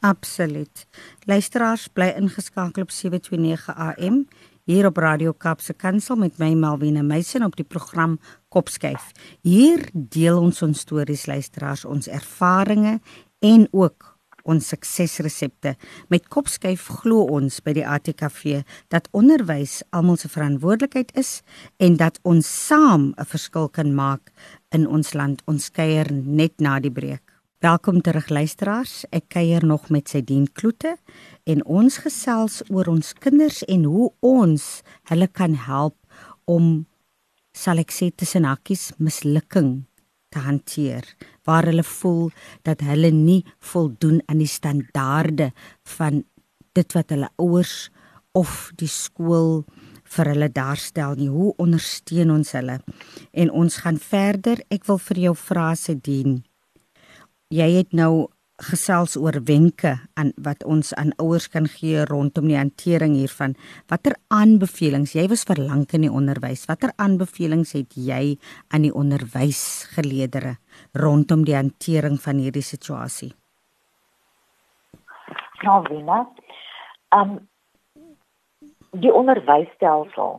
Absoluut. 0.00 0.86
Luisteraars 1.26 1.88
bly 1.88 2.12
ingeskakel 2.16 2.82
op 2.82 2.90
729 2.90 3.74
AM 3.74 4.26
hier 4.68 4.86
op 4.86 4.96
Radio 4.96 5.32
Kaapse 5.32 5.72
Kansel 5.72 6.16
met 6.16 6.36
my 6.38 6.52
Malwena 6.52 7.02
Meisen 7.02 7.42
op 7.42 7.56
die 7.56 7.64
program 7.64 8.18
Kopskyf. 8.52 9.10
Hier 9.40 9.88
deel 9.92 10.36
ons 10.36 10.62
ons 10.62 10.84
stories 10.84 11.24
luisteraars, 11.26 11.86
ons 11.88 12.08
ervarings 12.08 13.00
en 13.40 13.64
ook 13.70 14.18
ons 14.48 14.68
suksesresepte. 14.68 15.74
Met 16.12 16.28
Kopskyf 16.28 16.86
glo 17.00 17.24
ons 17.38 17.60
by 17.64 17.74
die 17.78 17.86
ATKV 17.86 18.62
dat 18.92 19.08
onderwys 19.16 19.80
almal 19.88 20.20
se 20.20 20.28
verantwoordelikheid 20.32 21.16
is 21.20 21.38
en 21.80 21.96
dat 21.96 22.20
ons 22.28 22.44
saam 22.66 23.14
'n 23.16 23.24
verskil 23.24 23.68
kan 23.68 23.94
maak 23.94 24.32
in 24.70 24.86
ons 24.86 25.14
land. 25.14 25.42
Ons 25.46 25.70
kuier 25.70 26.12
net 26.12 26.60
na 26.60 26.78
die 26.80 26.92
breek. 26.92 27.37
Welkom 27.58 27.96
terug 28.06 28.28
luisteraars. 28.30 29.00
Ek 29.10 29.32
kuier 29.34 29.64
nog 29.66 29.88
met 29.90 30.06
sy 30.06 30.20
dien 30.22 30.44
Kloete 30.46 30.92
en 31.42 31.64
ons 31.66 31.96
gesels 31.98 32.60
oor 32.70 32.86
ons 32.86 33.08
kinders 33.18 33.64
en 33.66 33.82
hoe 33.90 34.04
ons 34.22 34.66
hulle 35.10 35.26
kan 35.26 35.56
help 35.64 35.96
om 36.46 36.68
sal 37.50 37.82
ek 37.82 37.90
sê 37.90 38.12
tussen 38.14 38.46
hakkies 38.46 38.92
mislukking 39.02 39.72
te 40.30 40.44
hanteer 40.44 41.02
waar 41.50 41.66
hulle 41.66 41.82
voel 41.82 42.28
dat 42.62 42.84
hulle 42.86 43.10
nie 43.10 43.40
voldoen 43.72 44.20
aan 44.30 44.38
die 44.38 44.52
standaarde 44.52 45.48
van 45.98 46.22
dit 46.78 46.94
wat 46.94 47.10
hulle 47.10 47.32
ouers 47.42 47.88
of 48.38 48.68
die 48.78 48.92
skool 48.92 49.64
vir 50.14 50.30
hulle 50.30 50.46
daarstel 50.46 51.18
nie. 51.18 51.26
Hoe 51.26 51.56
ondersteun 51.58 52.30
ons 52.38 52.54
hulle? 52.54 52.78
En 53.34 53.50
ons 53.50 53.80
gaan 53.82 53.98
verder. 53.98 54.62
Ek 54.70 54.86
wil 54.86 55.02
vir 55.10 55.26
jou 55.26 55.34
vra 55.42 55.72
se 55.74 55.98
dien 55.98 56.38
jy 57.48 57.68
het 57.78 57.94
nou 57.96 58.28
gesels 58.58 59.14
oor 59.16 59.36
wenke 59.46 59.92
aan 60.18 60.32
wat 60.42 60.64
ons 60.66 60.90
aan 60.98 61.12
ouers 61.22 61.46
kan 61.48 61.68
gee 61.70 62.02
rondom 62.10 62.48
die 62.50 62.58
hantering 62.58 63.14
hiervan. 63.14 63.54
Watter 63.88 64.16
aanbevelings? 64.34 65.14
Jy 65.14 65.28
was 65.30 65.44
vir 65.46 65.62
lank 65.62 65.94
in 65.94 66.02
die 66.02 66.12
onderwys. 66.12 66.66
Watter 66.66 66.90
aanbevelings 66.98 67.76
het 67.78 67.94
jy 67.94 68.36
aan 68.74 68.82
die 68.82 68.94
onderwysgeleerders 68.94 70.58
rondom 70.98 71.44
die 71.46 71.54
hantering 71.54 72.18
van 72.20 72.42
hierdie 72.42 72.66
situasie? 72.66 73.30
Nou, 75.62 75.82
Wina, 75.88 76.24
um 77.14 77.38
die 78.98 79.12
onderwysstelsel 79.14 80.38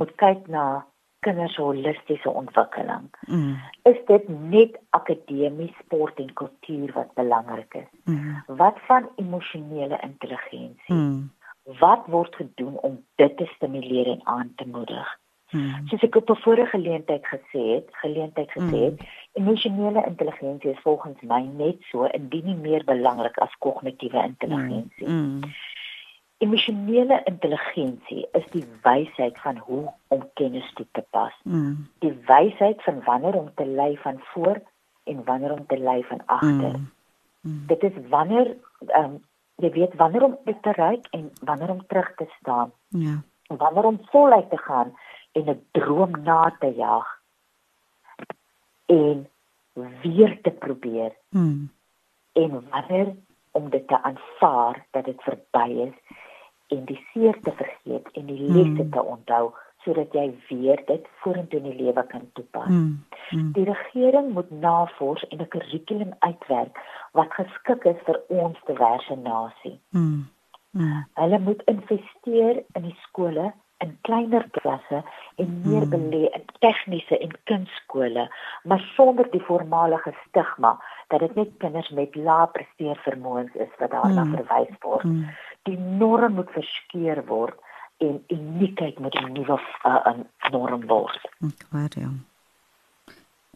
moet 0.00 0.12
kyk 0.18 0.46
na 0.50 0.82
kinders 1.20 1.54
se 1.54 1.62
holistiese 1.62 2.30
ontwikkeling. 2.30 3.08
Mm. 3.20 3.56
Is 3.82 3.98
dit 4.06 4.28
net 4.28 4.78
akademies, 4.90 5.74
sport 5.84 6.18
en 6.18 6.32
kultuur 6.32 6.92
wat 6.92 7.14
belangrik 7.14 7.74
is? 7.74 7.90
Mm. 8.04 8.42
Wat 8.46 8.78
van 8.86 9.08
emosionele 9.16 9.98
intelligensie? 10.02 10.94
Mm. 10.94 11.30
Wat 11.78 12.06
word 12.06 12.34
gedoen 12.34 12.78
om 12.80 13.04
dit 13.14 13.36
te 13.36 13.46
stimuleer 13.54 14.06
en 14.06 14.20
aan 14.24 14.52
te 14.56 14.66
moedig? 14.66 15.18
Mm. 15.50 15.86
Soos 15.90 16.02
ek 16.06 16.16
op 16.16 16.30
'n 16.30 16.42
vorige 16.42 16.66
geleentheid 16.66 17.26
gesê 17.26 17.62
het, 17.74 17.88
geleentheid 17.90 18.50
gesê 18.50 18.78
het, 18.88 19.00
emosionele 19.32 20.04
intelligensie 20.06 20.70
is 20.70 20.82
volgens 20.82 21.20
my 21.20 21.42
net 21.56 21.76
so 21.90 22.04
indien 22.04 22.44
nie 22.44 22.54
meer 22.54 22.84
belangrik 22.84 23.38
as 23.38 23.54
kognitiewe 23.58 24.22
intelligensie. 24.22 25.08
Mm. 25.08 25.40
Emosionele 26.40 27.20
intelligensie 27.28 28.24
is 28.32 28.46
die 28.54 28.64
wysheid 28.82 29.36
van 29.44 29.58
hoe 29.66 29.92
om 30.08 30.22
kennis 30.34 30.70
toe 30.74 30.86
te 30.96 31.04
pas. 31.12 31.34
Mm. 31.44 31.88
Die 32.00 32.14
wysheid 32.26 32.82
van 32.82 33.02
wanneer 33.04 33.36
om 33.36 33.50
te 33.54 33.66
lei 33.66 33.96
van 34.00 34.20
voor 34.32 34.60
en 35.04 35.24
wanneer 35.24 35.52
om 35.52 35.66
te 35.66 35.78
lei 35.78 36.04
van 36.04 36.22
agter. 36.26 36.78
Mm. 36.78 36.90
Mm. 37.40 37.66
Dit 37.66 37.82
is 37.82 37.92
wanneer 38.08 38.56
ehm 38.86 39.04
um, 39.04 39.18
jy 39.60 39.70
weet 39.70 39.94
wanneer 40.00 40.22
om 40.24 40.38
uit 40.44 40.62
te 40.62 40.72
reik 40.72 41.06
en 41.10 41.30
wanneer 41.44 41.70
om 41.70 41.86
terug 41.86 42.14
te 42.16 42.26
staan. 42.40 42.72
Ja. 42.88 43.20
Wanneer 43.46 43.84
om 43.84 44.00
voluit 44.10 44.50
te 44.50 44.56
gaan 44.56 44.96
en 45.32 45.44
'n 45.48 45.66
droom 45.70 46.10
na 46.22 46.56
te 46.58 46.72
jaag 46.76 47.20
en 48.86 49.28
weer 50.02 50.40
te 50.42 50.50
probeer 50.50 51.12
Mm. 51.28 51.70
en 52.32 52.68
wanneer 52.70 53.14
om 53.50 53.70
dit 53.70 53.88
te 53.88 54.02
aanvaar 54.02 54.86
dat 54.90 55.04
dit 55.04 55.22
verby 55.22 55.68
is 55.68 55.94
en 56.70 56.84
die 56.84 57.00
seer 57.12 57.36
te 57.42 57.52
vergeet 57.58 58.08
en 58.12 58.26
die 58.26 58.40
lesse 58.40 58.84
mm. 58.84 58.90
te 58.90 59.02
onthou 59.02 59.50
sodat 59.84 60.12
jy 60.12 60.26
weer 60.48 60.82
dit 60.86 61.06
vorentoe 61.22 61.60
in 61.60 61.70
die 61.70 61.78
lewe 61.84 62.02
kan 62.10 62.26
toepas. 62.36 62.68
Mm. 62.68 62.98
Mm. 63.30 63.52
Die 63.56 63.64
regering 63.64 64.32
moet 64.36 64.50
navors 64.50 65.24
en 65.28 65.40
'n 65.40 65.48
kurrikulum 65.48 66.12
uitwerk 66.18 66.76
wat 67.12 67.32
geskik 67.32 67.84
is 67.84 68.04
vir 68.04 68.20
ons 68.28 68.58
diverse 68.66 69.16
nasie. 69.16 69.80
Mm. 69.90 70.28
Mm. 70.70 71.06
Hulle 71.14 71.38
moet 71.38 71.62
investeer 71.62 72.62
in 72.72 72.82
die 72.82 72.98
skole 73.06 73.52
in 73.80 73.98
kleiner 74.00 74.44
klasse 74.50 75.02
en 75.40 75.52
meer 75.64 75.86
mm. 75.86 75.90
belê 75.90 76.28
in 76.36 76.44
tegniese 76.60 77.18
en 77.18 77.32
kunstskole, 77.44 78.26
maar 78.68 78.82
sonder 78.94 79.30
die 79.32 79.42
voormalige 79.46 80.12
stigma 80.28 80.74
dat 81.08 81.20
dit 81.24 81.34
net 81.34 81.54
kinders 81.64 81.88
met 81.96 82.14
lae 82.14 82.46
presteervermoëns 82.56 83.54
is 83.54 83.72
wat 83.78 83.94
daarna 83.96 84.24
mm. 84.24 84.34
verwys 84.36 84.76
word. 84.84 85.04
Mm. 85.08 85.24
Die 85.68 85.78
norm 85.78 86.34
moet 86.40 86.50
verskeur 86.54 87.24
word 87.26 87.58
en 88.00 88.24
uniekheid 88.32 88.98
moet 88.98 89.14
'n 89.14 89.32
nuwe 89.32 89.58
uh, 89.84 90.12
norm 90.50 90.86
word. 90.86 91.20
Ek 91.44 91.66
hoor 91.70 91.94
jou. 91.94 92.12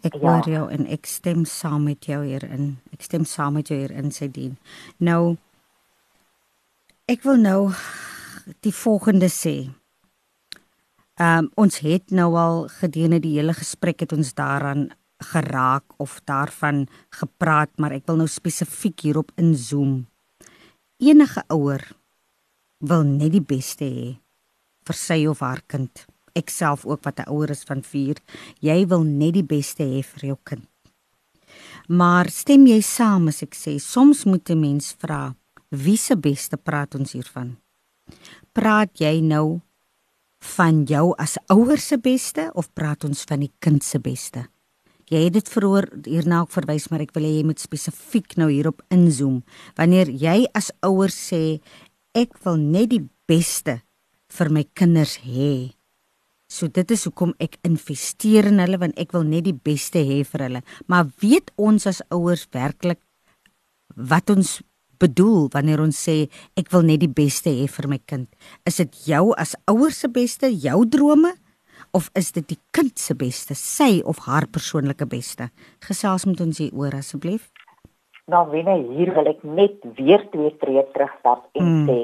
Ek 0.05 0.15
ja. 0.15 0.21
hoor 0.21 0.49
jou 0.49 0.65
en 0.71 0.87
ek 0.87 1.07
stem 1.07 1.45
saam 1.45 1.85
met 1.85 2.05
jou 2.05 2.21
hierin. 2.25 2.77
Ek 2.93 3.03
stem 3.03 3.25
saam 3.25 3.57
met 3.57 3.69
jou 3.69 3.79
hierin 3.79 4.13
sy 4.13 4.29
dien. 4.29 4.59
Nou 4.99 5.37
ek 7.09 7.23
wil 7.23 7.41
nou 7.41 7.73
die 8.61 8.75
volgende 8.75 9.29
sê. 9.33 9.71
Ehm 11.17 11.47
um, 11.47 11.51
ons 11.57 11.79
het 11.79 12.11
nou 12.11 12.35
al 12.37 12.69
gedurende 12.69 13.21
die 13.21 13.37
hele 13.39 13.55
gesprek 13.55 14.01
het 14.01 14.13
ons 14.13 14.35
daaraan 14.35 14.91
geraak 15.25 15.85
of 15.97 16.21
daarvan 16.25 16.87
gepraat, 17.11 17.71
maar 17.79 17.93
ek 17.93 18.07
wil 18.07 18.17
nou 18.17 18.29
spesifiek 18.29 19.07
hierop 19.07 19.31
inzoom. 19.41 20.05
Enige 21.03 21.43
ouer 21.51 21.83
wil 22.79 23.03
net 23.03 23.33
die 23.35 23.43
beste 23.43 23.83
hê 23.85 24.11
vir 24.87 24.95
sy 24.95 25.25
of 25.27 25.41
haar 25.43 25.65
kind. 25.67 26.05
Ek 26.39 26.53
self 26.55 26.85
ook 26.87 27.03
wat 27.03 27.19
'n 27.19 27.31
ouer 27.35 27.51
is 27.51 27.65
van 27.65 27.83
4, 27.83 28.23
jy 28.61 28.87
wil 28.87 29.03
net 29.03 29.35
die 29.35 29.43
beste 29.43 29.83
hê 29.83 30.05
vir 30.05 30.27
jou 30.29 30.39
kind. 30.45 30.69
Maar 31.89 32.31
stem 32.31 32.67
jy 32.67 32.81
saam 32.81 33.29
as 33.29 33.43
ek 33.43 33.55
sê 33.55 33.81
soms 33.81 34.25
moet 34.25 34.49
'n 34.51 34.61
mens 34.61 34.93
vra 34.93 35.35
wie 35.71 35.97
se 35.97 36.17
beste 36.17 36.57
praat 36.57 36.95
ons 36.95 37.13
hiervan? 37.13 37.57
Praat 38.53 39.01
jy 39.01 39.21
nou 39.21 39.61
van 40.39 40.85
jou 40.85 41.15
as 41.19 41.39
ouer 41.49 41.79
se 41.79 41.99
beste 41.99 42.51
of 42.55 42.73
praat 42.73 43.05
ons 43.05 43.25
van 43.25 43.41
die 43.41 43.53
kind 43.59 43.83
se 43.83 43.99
beste? 43.99 44.54
Jy 45.13 45.27
het 45.27 45.35
dit 45.37 45.51
verhoor 45.53 45.89
hierna 46.07 46.41
ook 46.45 46.55
verwys, 46.55 46.89
maar 46.91 47.05
ek 47.05 47.13
wil 47.17 47.27
hê 47.27 47.33
jy 47.39 47.47
moet 47.49 47.61
spesifiek 47.61 48.37
nou 48.41 48.49
hierop 48.53 48.81
inzoom. 48.95 49.43
Wanneer 49.77 50.09
jy 50.09 50.45
as 50.57 50.71
ouer 50.87 51.13
sê 51.13 51.61
ek 52.17 52.39
wil 52.47 52.57
net 52.61 52.93
die 52.95 53.03
beste 53.29 53.81
vir 54.35 54.51
my 54.53 54.65
kinders 54.77 55.19
hê. 55.25 55.75
So 56.49 56.69
dit 56.69 56.91
is 56.95 57.05
hoekom 57.09 57.35
ek 57.43 57.59
investeer 57.67 58.49
in 58.51 58.63
hulle 58.63 58.79
want 58.81 58.99
ek 59.01 59.15
wil 59.17 59.25
net 59.27 59.47
die 59.49 59.57
beste 59.57 60.03
hê 60.05 60.23
vir 60.29 60.47
hulle. 60.47 60.63
Maar 60.89 61.11
weet 61.21 61.51
ons 61.57 61.89
as 61.91 62.03
ouers 62.15 62.47
werklik 62.55 63.01
wat 63.95 64.31
ons 64.33 64.61
bedoel 65.03 65.49
wanneer 65.53 65.83
ons 65.83 65.99
sê 66.07 66.29
ek 66.59 66.71
wil 66.73 66.85
net 66.87 67.03
die 67.03 67.13
beste 67.13 67.53
hê 67.53 67.67
vir 67.69 67.91
my 67.91 68.01
kind. 68.07 68.29
Is 68.69 68.81
dit 68.81 69.01
jou 69.11 69.33
as 69.41 69.57
ouers 69.71 69.99
se 70.05 70.09
beste, 70.09 70.49
jou 70.49 70.85
drome 70.89 71.35
of 71.95 72.11
is 72.19 72.33
dit 72.35 72.47
die 72.51 72.59
kind 72.75 72.99
se 72.99 73.15
beste, 73.15 73.55
sy 73.55 74.03
of 74.05 74.25
haar 74.27 74.49
persoonlike 74.51 75.07
beste? 75.07 75.49
Gesels 75.87 76.27
met 76.27 76.41
ons 76.43 76.59
hier 76.59 76.75
oor 76.75 76.97
asseblief. 76.99 77.51
Nou 78.33 78.43
wanneer 78.51 78.83
hier 78.97 79.13
wil 79.15 79.29
ek 79.31 79.43
net 79.45 79.83
weer 79.99 80.25
twee 80.33 80.53
tree 80.63 80.83
terugstap 80.95 81.45
en 81.61 81.67
mm. 81.69 81.89
sê 81.89 81.99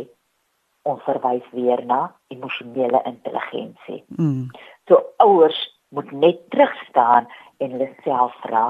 ons 0.89 1.01
verwys 1.07 1.47
weer 1.57 1.83
na 1.89 2.01
emosionele 2.33 3.01
intelligensie. 3.09 4.03
Mm. 4.19 4.51
So 4.89 5.01
ouers 5.25 5.59
moet 5.97 6.13
net 6.13 6.45
terugstaan 6.55 7.27
en 7.61 7.75
hulle 7.75 7.89
self 8.05 8.37
vra: 8.45 8.65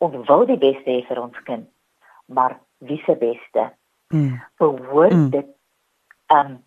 "Ons 0.00 0.16
wil 0.28 0.46
die 0.48 0.58
beste 0.60 0.88
hê 0.90 1.04
vir 1.08 1.20
ons 1.22 1.38
kind, 1.44 1.68
maar 2.26 2.58
wie 2.78 3.00
se 3.06 3.14
beste?" 3.20 3.70
Mm. 4.10 4.40
Behoort 4.58 5.14
mm. 5.14 5.30
dit 5.36 5.54
um 6.34 6.58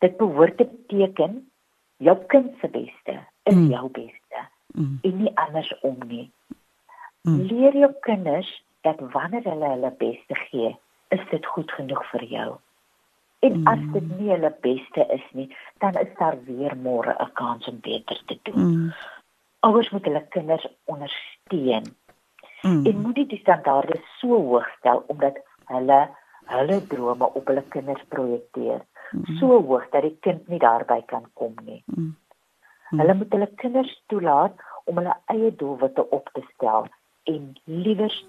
dit 0.00 0.16
behoort 0.16 0.56
te 0.56 0.64
beteken 0.64 1.49
jou 2.00 2.16
kind 2.32 2.54
se 2.60 2.68
beste 2.68 3.18
is 3.42 3.54
mm. 3.54 3.68
jou 3.70 3.86
beste 3.96 4.42
mm. 4.72 4.98
en 5.02 5.16
nie 5.22 5.32
andersom 5.34 6.00
nie. 6.06 6.26
Mm. 7.28 7.40
Leer 7.50 7.76
jou 7.76 7.92
kinders 8.06 8.50
dat 8.86 9.00
wanneer 9.12 9.44
hulle 9.44 9.68
hulle 9.74 9.92
beste 10.00 10.36
gee, 10.48 10.72
is 11.12 11.24
dit 11.30 11.46
goed 11.46 11.72
genoeg 11.76 12.02
vir 12.12 12.24
jou. 12.32 12.50
En 13.44 13.56
mm. 13.56 13.66
as 13.72 13.82
dit 13.92 14.08
nie 14.18 14.30
hulle 14.32 14.52
beste 14.64 15.06
is 15.16 15.26
nie, 15.36 15.48
dan 15.84 15.96
is 16.00 16.12
daar 16.18 16.38
weer 16.48 16.76
môre 16.76 17.16
'n 17.16 17.32
kans 17.32 17.68
om 17.68 17.80
beter 17.80 18.22
te 18.26 18.38
doen. 18.42 18.60
Mm. 18.66 18.92
Ouers 19.60 19.90
moet 19.90 20.04
hulle 20.04 20.24
kinders 20.28 20.66
ondersteun. 20.84 21.92
Mm. 22.62 22.86
En 22.86 23.00
moet 23.00 23.14
die 23.28 23.40
standaarde 23.40 24.00
so 24.18 24.28
hoog 24.28 24.68
stel 24.78 25.04
omdat 25.06 25.36
hulle 25.64 26.08
hulle 26.50 26.86
drome 26.86 27.34
op 27.34 27.46
hulle 27.46 27.62
kinders 27.68 28.02
projekteer. 28.08 28.80
Mm. 29.10 29.38
So 29.38 29.60
hoog 29.62 29.88
dat 29.90 30.02
die 30.06 30.16
kind 30.20 30.48
nie 30.48 30.58
daarby 30.58 31.02
kan 31.06 31.26
kom 31.34 31.54
nie. 31.64 31.82
Mm. 31.84 32.16
Mm. 32.90 32.98
Hulle 33.00 33.14
moet 33.14 33.32
hulle 33.32 33.50
kinders 33.62 34.02
toelaat 34.06 34.62
om 34.84 34.98
hulle 34.98 35.16
eie 35.34 35.50
doelwitte 35.56 36.06
op 36.10 36.30
te 36.34 36.42
stel 36.54 36.88
en 37.30 37.52
liewers 37.64 38.24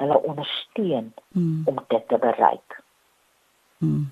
hulle 0.00 0.22
ondersteun 0.22 1.12
mm. 1.32 1.62
om 1.66 1.82
dit 1.88 2.08
te 2.08 2.18
bereik. 2.18 2.80
Hmm. 3.80 4.10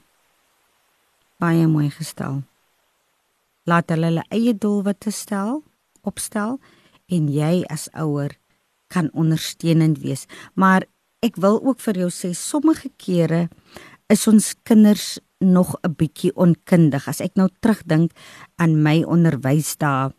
Baie 1.36 1.66
mooi 1.66 1.89
gestel. 1.93 2.43
Laat 3.68 3.91
hulle 3.93 4.11
hulle 4.11 4.24
eie 4.32 4.55
doelwitte 4.57 5.12
stel, 5.12 5.62
opstel 6.09 6.57
en 7.12 7.28
jy 7.32 7.62
as 7.72 7.89
ouer 7.97 8.36
kan 8.93 9.11
ondersteunend 9.12 10.01
wees. 10.05 10.26
Maar 10.55 10.86
ek 11.24 11.36
wil 11.41 11.61
ook 11.61 11.80
vir 11.84 12.05
jou 12.05 12.09
sê 12.14 12.32
sommige 12.36 12.91
kere 12.97 13.49
is 14.09 14.26
ons 14.26 14.54
kinders 14.64 15.18
nog 15.38 15.76
'n 15.82 15.94
bietjie 15.96 16.32
onkundig. 16.34 17.09
As 17.09 17.20
ek 17.20 17.36
nou 17.36 17.48
terugdink 17.61 18.11
aan 18.56 18.82
my 18.82 19.02
onderwys 19.02 19.76
daar 19.76 20.12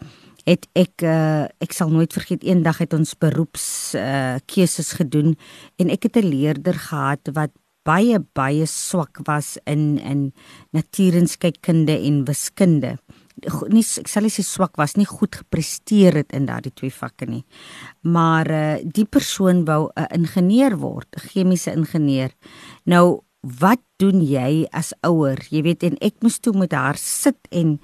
het 0.45 0.67
ek 0.73 1.03
uh, 1.03 1.43
ek 1.59 1.73
sal 1.73 1.89
nooit 1.89 2.13
vergeet 2.13 2.43
eendag 2.43 2.77
het 2.77 2.93
ons 2.93 3.13
beroeps 3.17 3.95
uh, 3.95 4.37
keuses 4.45 4.93
gedoen 4.97 5.35
en 5.77 5.89
ek 5.89 6.03
het 6.03 6.15
'n 6.17 6.29
leerder 6.29 6.73
gehad 6.73 7.29
wat 7.33 7.51
baie 7.83 8.19
baie 8.33 8.65
swak 8.65 9.19
was 9.25 9.57
in 9.65 9.99
in 9.99 10.33
natuurenskykunde 10.71 11.95
en 11.97 12.25
wiskunde. 12.25 12.97
Nie 13.71 13.85
ek 13.99 14.07
sal 14.07 14.23
nie 14.23 14.31
sê 14.31 14.43
swak 14.43 14.75
was 14.77 14.95
nie 14.95 15.07
goed 15.07 15.35
gepresteer 15.35 16.13
het 16.13 16.33
in 16.33 16.45
daardie 16.45 16.73
twee 16.73 16.91
vakke 16.91 17.25
nie. 17.25 17.45
Maar 18.01 18.51
uh, 18.51 18.77
die 18.83 19.05
persoon 19.05 19.65
wou 19.65 19.89
'n 19.95 20.07
ingenieur 20.13 20.77
word, 20.77 21.07
'n 21.15 21.27
chemiese 21.27 21.71
ingenieur. 21.71 22.31
Nou 22.85 23.23
wat 23.41 23.79
doen 23.99 24.19
jy 24.23 24.67
as 24.75 24.91
ouer? 25.07 25.39
Jy 25.51 25.63
weet 25.63 25.83
en 25.87 25.97
ek 26.03 26.19
moes 26.23 26.39
toe 26.43 26.53
met 26.55 26.73
haar 26.75 26.99
sit 26.99 27.39
en 27.55 27.77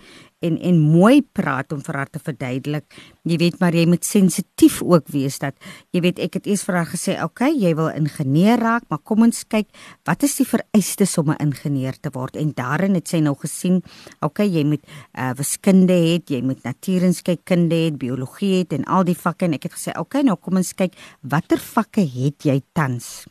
en 0.46 0.58
en 0.62 0.80
mooi 0.80 1.24
praat 1.34 1.72
om 1.74 1.80
vir 1.82 1.98
haar 1.98 2.10
te 2.12 2.20
verduidelik. 2.22 2.86
Jy 3.26 3.38
weet 3.42 3.56
maar 3.62 3.74
jy 3.74 3.86
moet 3.90 4.06
sensitief 4.06 4.82
ook 4.84 5.08
wees 5.14 5.40
dat 5.42 5.56
jy 5.96 6.04
weet 6.06 6.20
ek 6.22 6.38
het 6.38 6.50
eers 6.50 6.66
vir 6.68 6.76
haar 6.76 6.90
gesê, 6.92 7.16
"Oké, 7.16 7.48
okay, 7.48 7.52
jy 7.56 7.74
wil 7.76 7.90
ingenieur 7.90 8.60
raak, 8.60 8.84
maar 8.90 9.00
kom 9.00 9.24
ons 9.24 9.44
kyk, 9.48 9.68
wat 10.06 10.24
is 10.24 10.36
die 10.36 10.46
vereistes 10.46 11.18
om 11.18 11.32
'n 11.32 11.40
ingenieur 11.40 11.96
te 12.00 12.10
word?" 12.14 12.36
En 12.36 12.52
daarin 12.54 12.94
het 12.94 13.08
sy 13.08 13.20
nou 13.20 13.36
gesien, 13.36 13.82
"Oké, 14.22 14.26
okay, 14.26 14.48
jy 14.48 14.64
moet 14.64 14.84
uh, 15.18 15.34
wiskunde 15.34 15.94
hê, 15.94 16.22
jy 16.26 16.42
moet 16.42 16.64
natuurenskykunde 16.64 17.76
hê, 17.76 17.98
biologie 17.98 18.64
hê 18.64 18.74
en 18.74 18.84
al 18.86 19.04
die 19.04 19.18
vakke." 19.18 19.46
En 19.46 19.54
ek 19.54 19.64
het 19.64 19.74
gesê, 19.74 19.90
"Oké, 19.90 20.00
okay, 20.00 20.22
nou 20.22 20.36
kom 20.36 20.58
ons 20.58 20.74
kyk, 20.74 20.94
watter 21.22 21.58
vakke 21.58 22.02
het 22.02 22.44
jy 22.44 22.62
tans?" 22.74 23.26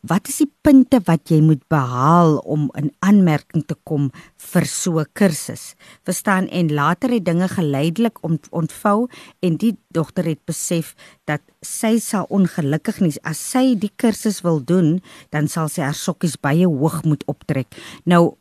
Wat 0.00 0.28
is 0.28 0.40
die 0.40 0.48
punte 0.64 1.00
wat 1.04 1.28
jy 1.28 1.40
moet 1.44 1.60
behaal 1.68 2.38
om 2.48 2.68
in 2.80 2.88
aanmerking 3.04 3.66
te 3.68 3.76
kom 3.84 4.10
vir 4.52 4.64
so 4.64 4.98
'n 5.00 5.06
kursus? 5.12 5.74
Verstaan 6.04 6.48
en 6.48 6.72
later 6.72 7.10
het 7.10 7.24
dinge 7.24 7.48
geleidelik 7.48 8.18
ontvou 8.50 9.08
en 9.40 9.56
die 9.56 9.76
dogter 9.92 10.24
het 10.24 10.44
besef 10.46 10.94
dat 11.26 11.42
sy 11.62 11.98
sal 11.98 12.26
ongelukkig 12.30 13.00
nie 13.00 13.12
as 13.24 13.38
sy 13.38 13.74
die 13.74 13.92
kursus 13.96 14.40
wil 14.42 14.64
doen, 14.64 15.02
dan 15.30 15.48
sal 15.48 15.68
sy 15.68 15.82
haar 15.82 15.94
sokkies 15.94 16.40
baie 16.40 16.66
hoog 16.66 17.04
moet 17.04 17.24
optrek. 17.26 17.68
Nou 18.04 18.36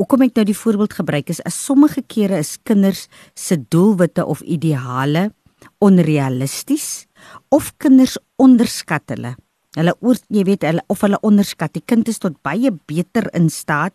Hoekom 0.00 0.22
ek 0.22 0.34
nou 0.34 0.44
die 0.44 0.56
voorbeeld 0.56 0.94
gebruik 0.94 1.28
is 1.28 1.42
as 1.46 1.54
sommige 1.54 2.02
kere 2.02 2.38
is 2.38 2.56
kinders 2.64 3.08
se 3.34 3.56
doelwitte 3.56 4.24
of 4.26 4.40
ideale 4.40 5.30
onrealisties 5.78 7.06
of 7.50 7.72
kinders 7.78 8.16
onderskat 8.40 9.14
hulle. 9.14 9.36
Hulle 9.76 9.94
oor 10.04 10.18
jy 10.28 10.44
weet 10.44 10.66
hulle 10.68 10.82
of 10.92 11.00
hulle 11.00 11.20
onderskat 11.24 11.72
die 11.78 11.84
kind 11.84 12.08
is 12.12 12.20
tot 12.20 12.36
baie 12.44 12.70
beter 12.90 13.30
in 13.36 13.48
staat, 13.50 13.94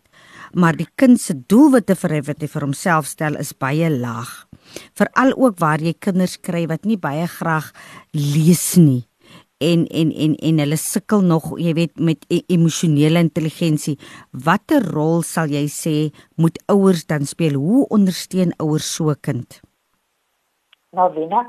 maar 0.52 0.74
die 0.74 0.88
kind 0.98 1.20
se 1.22 1.36
doelwitte 1.48 1.94
vir 1.98 2.18
wat 2.26 2.42
hy 2.42 2.48
vir 2.50 2.66
homself 2.66 3.06
stel 3.06 3.38
is 3.38 3.54
baie 3.54 3.90
laag. 3.92 4.32
Veral 4.98 5.36
ook 5.36 5.60
waar 5.62 5.80
jy 5.80 5.94
kinders 5.94 6.36
kry 6.42 6.66
wat 6.66 6.84
nie 6.84 6.98
baie 6.98 7.28
graag 7.30 7.70
lees 8.12 8.74
nie 8.76 9.08
en 9.58 9.86
en 9.86 10.12
en 10.12 10.34
en 10.34 10.58
hulle 10.62 10.76
sukkel 10.78 11.22
nog, 11.26 11.50
jy 11.58 11.72
weet, 11.74 11.98
met 11.98 12.24
e 12.30 12.42
emosionele 12.46 13.18
intelligensie. 13.18 13.98
Watter 14.30 14.84
rol 14.94 15.22
sal 15.26 15.50
jy 15.50 15.66
sê 15.72 15.94
moet 16.36 16.58
ouers 16.70 17.06
dan 17.06 17.26
speel? 17.26 17.58
Hoe 17.58 17.86
ondersteun 17.90 18.54
ouers 18.58 18.86
so 18.94 19.14
kind? 19.20 19.60
Nou, 20.94 21.10
Wena, 21.14 21.42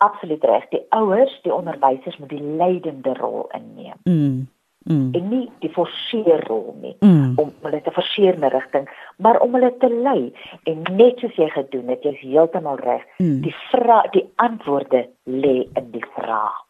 absoluut 0.00 0.44
reg. 0.44 0.68
Die 0.72 0.82
ouers, 0.96 1.34
die 1.44 1.52
onderwysers 1.54 2.16
moet 2.18 2.28
die 2.32 2.42
leidende 2.42 3.14
rol 3.14 3.48
inneem. 3.56 3.98
Mm. 4.04 4.48
Mm. 4.88 5.10
En 5.12 5.28
nie 5.28 5.50
die 5.60 5.68
forceerrol 5.70 6.74
nie 6.80 6.96
Mm. 7.00 7.32
om 7.36 7.50
hulle 7.62 7.82
te 7.84 7.90
forceer 7.92 8.34
in 8.34 8.44
'n 8.44 8.48
rigting, 8.50 8.88
maar 9.18 9.40
om 9.40 9.54
hulle 9.54 9.74
te 9.76 9.88
lei. 9.92 10.32
En 10.64 10.82
net 10.96 11.18
soos 11.18 11.34
jy 11.36 11.48
gedoen 11.50 11.88
het, 11.88 12.02
jy's 12.02 12.20
heeltemal 12.20 12.76
reg. 12.76 13.04
Mm. 13.18 13.40
Die 13.40 13.54
vraag, 13.70 14.10
die 14.10 14.32
antwoorde 14.36 15.08
lê 15.24 15.68
in 15.74 15.90
die 15.90 16.04
vraag. 16.14 16.64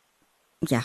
Ja. 0.58 0.80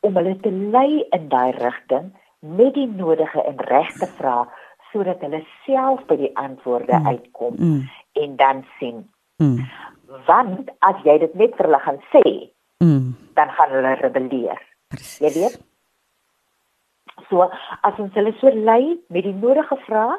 Om 0.00 0.16
hulle 0.16 0.36
te 0.40 0.50
lei 0.52 1.04
in 1.10 1.28
daai 1.28 1.50
rigting 1.52 2.12
met 2.38 2.74
die 2.74 2.86
nodige 2.86 3.42
en 3.42 3.56
regte 3.58 4.06
vrae 4.06 4.44
sodat 4.92 5.20
hulle 5.20 5.44
self 5.66 6.04
by 6.06 6.16
die 6.16 6.36
antwoorde 6.36 6.98
Mm. 6.98 7.06
uitkom 7.06 7.54
Mm. 7.58 7.88
en 8.12 8.36
dan 8.36 8.64
sien. 8.78 9.10
Mm. 9.42 9.64
Want 10.26 10.70
as 10.80 10.96
jy 11.04 11.18
dit 11.18 11.34
net 11.34 11.56
vir 11.56 11.66
hulle 11.66 11.80
gaan 11.80 12.00
sê, 12.12 12.50
Mm. 12.82 13.14
dan 13.34 13.48
gaan 13.50 13.70
hulle 13.70 13.94
rebelleer. 14.00 14.60
Presies. 14.88 15.20
Jy 15.20 15.30
weet? 15.40 15.60
So 17.30 17.42
as 17.82 17.98
ons 17.98 18.14
hulle 18.14 18.32
so 18.40 18.50
lei 18.50 18.98
met 19.08 19.24
die 19.24 19.32
nodige 19.34 19.76
vrae 19.86 20.16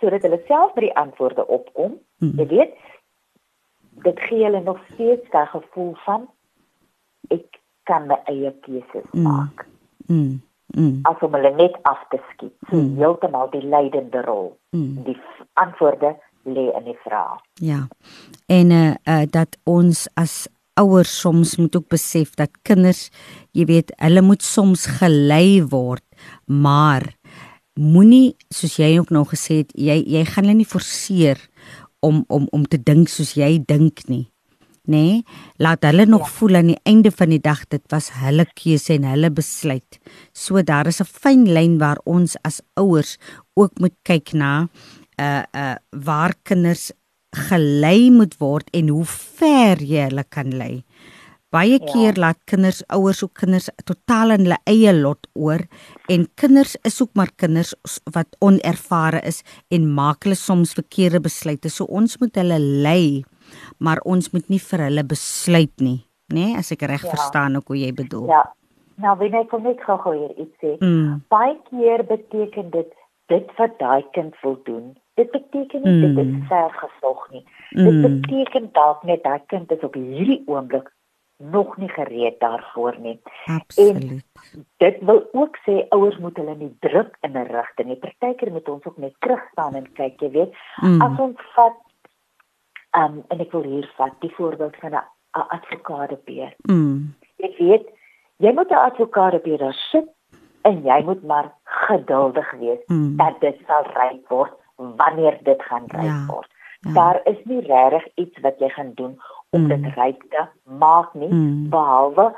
sodat 0.00 0.22
hulle 0.24 0.40
self 0.48 0.72
by 0.74 0.80
die 0.86 0.94
antwoorde 0.96 1.44
opkom, 1.46 1.98
Mm. 2.20 2.36
jy 2.38 2.46
weet, 2.48 2.74
dit 4.04 4.20
gee 4.28 4.44
hulle 4.44 4.60
nog 4.60 4.78
steeds 4.92 5.30
daai 5.30 5.46
gevoel 5.46 5.94
van 6.04 6.28
ek 7.30 7.58
kan 7.84 8.06
my 8.06 8.16
eie 8.26 8.52
keuses 8.64 9.06
Mm. 9.12 9.22
maak. 9.22 9.66
Mm. 10.08 10.40
Mm. 10.76 11.00
As 11.04 11.20
om 11.22 11.32
hulle 11.34 11.50
net 11.56 11.74
af 11.84 11.98
te 12.10 12.18
skiet. 12.32 12.52
So 12.70 12.76
Mm. 12.76 12.96
heeltemal 12.96 13.50
die 13.50 13.62
leidende 13.62 14.22
rol. 14.24 14.56
Mm. 14.72 15.02
Die 15.04 15.16
antwoorde 15.54 16.16
lê 16.44 16.70
in 16.78 16.84
die 16.84 16.96
vrae. 17.04 17.38
Ja. 17.54 17.88
En 18.46 18.70
eh 18.70 18.86
uh, 18.86 19.20
uh, 19.20 19.26
dat 19.30 19.58
ons 19.64 20.08
as 20.14 20.48
ouers 20.80 21.20
soms 21.20 21.56
moet 21.56 21.76
ook 21.76 21.88
besef 21.88 22.34
dat 22.34 22.50
kinders, 22.62 23.10
jy 23.52 23.66
weet, 23.68 23.92
hulle 24.00 24.22
moet 24.22 24.42
soms 24.42 24.86
gelei 25.00 25.62
word, 25.62 26.04
maar 26.46 27.04
moenie 27.80 28.34
soos 28.52 28.78
jy 28.80 28.96
ook 28.98 29.12
nou 29.14 29.24
gesê 29.28 29.62
het, 29.62 29.72
jy 29.74 30.00
jy 30.06 30.24
gaan 30.24 30.46
hulle 30.46 30.60
nie 30.62 30.68
forceer 30.68 31.40
om 32.04 32.24
om 32.28 32.48
om 32.52 32.66
te 32.66 32.80
dink 32.80 33.08
soos 33.08 33.36
jy 33.38 33.58
dink 33.66 34.06
nie. 34.08 34.26
Nê? 34.90 34.96
Nee, 34.96 35.16
laat 35.60 35.84
hulle 35.84 36.06
nog 36.08 36.24
ja. 36.24 36.32
voel 36.38 36.56
aan 36.58 36.70
die 36.72 36.80
einde 36.88 37.10
van 37.12 37.30
die 37.30 37.42
dag 37.42 37.60
dit 37.68 37.82
was 37.92 38.08
hulle 38.22 38.46
keuse 38.58 38.94
en 38.96 39.04
hulle 39.06 39.30
besluit. 39.30 40.00
So 40.32 40.62
daar 40.62 40.88
is 40.88 41.00
'n 41.00 41.04
fyn 41.04 41.44
lyn 41.46 41.78
waar 41.78 42.00
ons 42.04 42.36
as 42.42 42.62
ouers 42.74 43.18
ook 43.54 43.78
moet 43.78 43.94
kyk 44.02 44.32
na 44.32 44.68
uh 45.20 45.42
uh 45.54 45.76
waar 46.06 46.34
kinders 46.42 46.90
gelei 47.48 48.10
moet 48.10 48.34
word 48.40 48.70
en 48.74 48.88
hoe 48.88 49.04
ver 49.06 49.82
jy 49.82 50.08
hulle 50.08 50.24
kan 50.28 50.50
lei. 50.58 50.84
Baie 51.50 51.78
Ja. 51.80 51.86
keer 51.92 52.14
laat 52.14 52.38
kinders 52.46 52.82
ouers 52.94 53.22
ook 53.24 53.34
kinders 53.34 53.68
totaal 53.84 54.30
in 54.30 54.44
hulle 54.46 54.58
eie 54.70 54.92
lot 54.94 55.26
oor 55.34 55.60
en 56.08 56.26
kinders 56.34 56.76
is 56.84 57.00
ook 57.02 57.10
maar 57.14 57.30
kinders 57.36 57.74
wat 58.14 58.36
onervare 58.40 59.20
is 59.26 59.42
en 59.70 59.88
maak 59.94 60.24
hulle 60.24 60.34
soms 60.38 60.74
verkeerde 60.74 61.20
besluite. 61.20 61.68
So 61.68 61.84
ons 61.84 62.18
moet 62.20 62.34
hulle 62.36 62.58
lei, 62.58 63.24
maar 63.78 63.98
ons 64.04 64.30
moet 64.32 64.48
nie 64.48 64.60
vir 64.60 64.78
hulle 64.86 65.02
besluit 65.04 65.74
nie, 65.80 66.04
nê? 66.32 66.34
Nee, 66.34 66.56
as 66.56 66.70
ek 66.72 66.82
reg 66.82 67.02
Ja. 67.02 67.10
verstaan 67.10 67.54
hoe 67.66 67.76
jy 67.76 67.92
bedoel. 67.94 68.28
Ja. 68.28 68.44
Nou, 68.96 69.18
wie 69.18 69.30
net 69.30 69.48
kom 69.48 69.62
net 69.62 69.80
gou-gou 69.80 70.12
hier 70.14 70.34
iets 70.38 70.56
sê. 70.62 70.76
Mm. 70.80 71.22
Baie 71.28 71.56
keer 71.70 72.04
beteken 72.04 72.70
dit 72.70 72.92
dit 73.28 73.46
wat 73.58 73.78
daai 73.78 74.04
kind 74.12 74.34
wil 74.42 74.58
doen. 74.64 74.96
Dit 75.20 75.30
beteken 75.30 75.82
nie 75.84 75.92
mm. 75.92 76.14
dit 76.14 76.26
is 76.26 76.48
ver 76.48 76.72
gesog 76.72 77.26
nie. 77.30 77.44
Mm. 77.70 77.84
Dit 77.84 78.00
beteken 78.02 78.68
dalk 78.72 79.02
net 79.02 79.22
daai 79.22 79.40
kind 79.52 79.72
is 79.72 79.84
op 79.84 79.94
hierdie 79.94 80.42
oomblik 80.46 80.88
nog 81.40 81.76
nie 81.76 81.88
gereed 81.88 82.40
daarvoor 82.40 82.96
nie. 83.00 83.20
Absoluut. 83.44 84.24
Dit 84.76 84.96
wil 85.00 85.28
ook 85.32 85.56
sê 85.68 85.84
ouers 85.88 86.16
moet 86.18 86.36
hulle 86.36 86.56
nie 86.56 86.72
druk 86.80 87.16
in 87.20 87.36
'n 87.36 87.46
rigting 87.52 87.88
nie. 87.88 87.96
Partykeer 87.96 88.52
moet 88.52 88.68
ons 88.68 88.84
ook 88.84 88.96
net 88.96 89.14
terug 89.18 89.40
staan 89.52 89.74
en 89.74 89.92
kyk, 89.92 90.20
jy 90.20 90.30
weet. 90.30 90.54
Mm. 90.82 91.00
As 91.00 91.18
ons 91.18 91.40
vat 91.54 91.76
um 92.96 93.24
en 93.28 93.40
ek 93.40 93.52
wil 93.52 93.62
hier 93.62 93.92
vat 93.96 94.14
die 94.20 94.34
voorbeeld 94.34 94.76
van 94.76 94.90
'n 94.90 95.04
'n 95.36 95.48
advokaatbeheer. 95.56 96.54
Mm. 96.62 97.14
Jy 97.36 97.54
weet, 97.58 97.86
jy 98.36 98.52
moet 98.52 98.70
'n 98.70 98.84
advokaatbeheer 98.88 99.58
daar 99.58 99.80
sit 99.92 100.08
en 100.62 100.82
jy 100.82 101.02
moet 101.04 101.22
maar 101.22 101.52
geduldig 101.64 102.50
wees 102.50 102.82
Mm. 102.86 103.16
dat 103.16 103.40
dit 103.40 103.56
sal 103.66 103.84
ryk 103.94 104.28
word 104.28 104.52
wanneer 104.96 105.38
dit 105.42 105.62
gaan 105.62 105.84
ryk 105.86 106.02
Ja, 106.04 106.26
word. 106.26 106.48
ja. 106.80 106.92
Daar 106.92 107.20
is 107.24 107.36
nie 107.44 107.60
regtig 107.60 108.06
iets 108.14 108.40
wat 108.40 108.58
jy 108.58 108.68
gaan 108.68 108.92
doen 108.94 109.20
om 109.50 109.60
Mm. 109.62 109.68
dit 109.68 109.94
ryk 109.94 110.22
te 110.30 110.46
maak 110.64 111.14
nie 111.14 111.28
Mm. 111.32 111.68
behalwe 111.70 112.34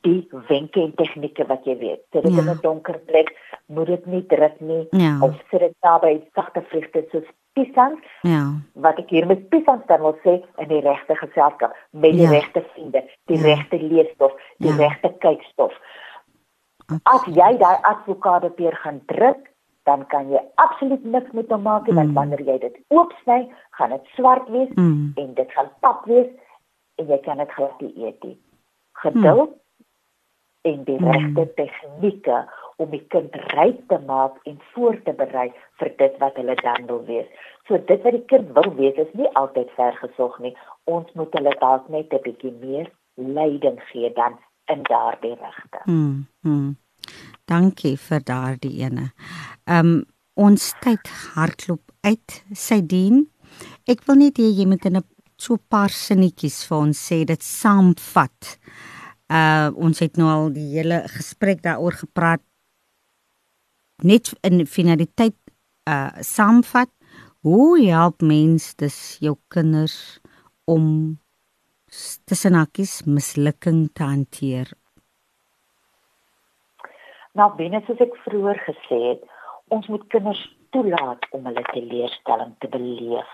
die 0.00 0.28
wenke 0.48 0.80
en 0.80 0.94
tegnieke 0.94 1.46
wat 1.46 1.64
jy 1.64 1.76
weet. 1.78 2.02
Sit 2.12 2.22
dit 2.22 2.34
Ja. 2.34 2.40
in 2.40 2.48
'n 2.48 2.58
donker 2.62 2.98
plek, 2.98 3.36
moet 3.66 3.86
dit 3.86 4.06
nie 4.06 4.26
druk 4.26 4.60
nie 4.60 4.86
Ja. 4.90 5.18
of 5.20 5.34
sit 5.50 5.60
dit 5.60 5.74
naby 5.82 6.20
sagte 6.34 6.62
vrugte 6.62 7.04
soos 7.10 7.24
piesang 7.54 8.02
Ja. 8.22 8.52
wat 8.74 8.98
ek 8.98 9.08
hier 9.10 9.26
met 9.26 9.48
piesang 9.48 9.86
dan 9.86 10.00
wil 10.00 10.18
sê 10.24 10.44
in 10.58 10.68
die 10.68 10.80
regte 10.80 11.14
geselskap 11.16 11.74
met 11.90 12.12
die 12.12 12.20
Ja. 12.22 12.30
regte 12.30 12.64
vriende, 12.72 13.04
die 13.26 13.38
Ja. 13.38 13.42
regte 13.54 13.76
leesstof, 13.82 14.32
die 14.58 14.68
Ja. 14.68 14.76
regte 14.76 15.14
kykstof. 15.18 15.72
As 17.04 17.24
jy 17.26 17.56
daai 17.58 17.78
advokaatbeheer 17.82 18.76
gaan 18.76 19.00
druk, 19.06 19.50
dan 19.86 20.06
kan 20.12 20.28
jy 20.30 20.40
absoluut 20.62 21.04
niks 21.04 21.30
met 21.32 21.50
hom 21.54 21.62
maak 21.62 21.86
nie 21.86 21.94
want 21.94 22.08
Mm. 22.08 22.14
wanneer 22.14 22.42
jy 22.42 22.58
dit 22.58 22.76
oopsny, 22.88 23.48
gaan 23.78 23.90
dit 23.90 24.04
swart 24.16 24.48
wees 24.48 24.68
Mm. 24.74 25.12
en 25.16 25.34
dit 25.34 25.52
gaan 25.52 25.70
pap 25.80 26.04
wees 26.10 26.26
en 26.98 27.06
jy 27.06 27.18
kan 27.26 27.38
dit 27.38 27.52
glad 27.52 27.80
nie 27.80 27.92
eet 28.06 28.24
nie. 28.24 28.38
Geduld 29.02 29.54
en 30.62 30.84
die 30.84 30.98
Mm. 31.00 31.10
regte 31.10 31.54
tegnieke 31.54 32.38
om 32.76 32.90
die 32.90 33.04
kind 33.08 33.34
ryk 33.54 33.78
te 33.88 33.98
maak 34.06 34.32
en 34.44 34.58
voor 34.72 34.98
te 35.02 35.12
berei 35.12 35.52
vir 35.78 35.92
dit 35.96 36.18
wat 36.18 36.36
hulle 36.36 36.54
dan 36.54 36.86
wil 36.86 37.04
wees. 37.04 37.26
So 37.66 37.78
dit 37.78 38.02
wat 38.02 38.12
die 38.12 38.24
kind 38.24 38.50
wil 38.52 38.74
wees 38.74 38.94
is 38.94 39.12
nie 39.14 39.28
altyd 39.34 39.70
vergesog 39.70 40.38
nie. 40.38 40.56
Ons 40.84 41.12
moet 41.14 41.32
hulle 41.32 41.54
dalk 41.60 41.88
net 41.88 42.12
'n 42.12 42.22
bietjie 42.22 42.52
meer 42.60 42.90
leiding 43.14 43.80
gee 43.90 44.12
dan 44.12 44.38
in 44.68 44.82
daardie 44.82 45.34
rigting. 45.40 45.84
Mm, 45.86 46.26
mm. 46.42 46.76
Dankie 47.46 47.96
vir 47.96 48.22
daardie 48.26 48.82
ene. 48.82 49.10
Um 49.66 50.04
ons 50.36 50.72
tyd 50.84 51.08
hardloop 51.34 51.92
uit, 52.04 52.42
Sydien. 52.52 53.24
Ek 53.88 54.02
wil 54.08 54.20
net 54.20 54.40
hê 54.42 54.50
jy 54.50 54.66
moet 54.68 54.84
in 54.84 54.98
'n 54.98 55.04
so 55.38 55.56
paar 55.56 55.92
sinnetjies 55.92 56.64
vir 56.68 56.78
ons 56.78 56.98
sê 57.08 57.24
dit 57.24 57.42
saamvat. 57.42 58.58
Uh 59.30 59.70
ons 59.76 59.98
het 59.98 60.16
nou 60.16 60.28
al 60.28 60.50
die 60.50 60.68
hele 60.76 61.02
gesprek 61.08 61.62
daaroor 61.62 61.96
gepraat. 62.04 62.42
Net 64.02 64.34
in 64.42 64.66
finaliteit 64.66 65.36
uh 65.88 66.10
saamvat. 66.20 66.90
Hoe 67.46 67.78
help 67.86 68.22
mens 68.22 68.74
dus 68.74 69.18
jou 69.20 69.36
kinders 69.48 70.18
om 70.64 71.18
tussen 72.24 72.54
hakies 72.54 73.04
mislukking 73.06 73.88
te 73.94 74.02
hanteer 74.02 74.72
Nou 77.36 77.50
binne 77.58 77.82
soos 77.86 78.00
ek 78.00 78.14
vroeër 78.24 78.58
gesê 78.64 78.98
het, 79.10 79.24
ons 79.74 79.86
moet 79.92 80.04
kinders 80.14 80.40
toelaat 80.74 81.26
om 81.36 81.44
hulle 81.48 81.62
teleurstelling 81.72 82.54
te 82.62 82.68
beleef 82.72 83.32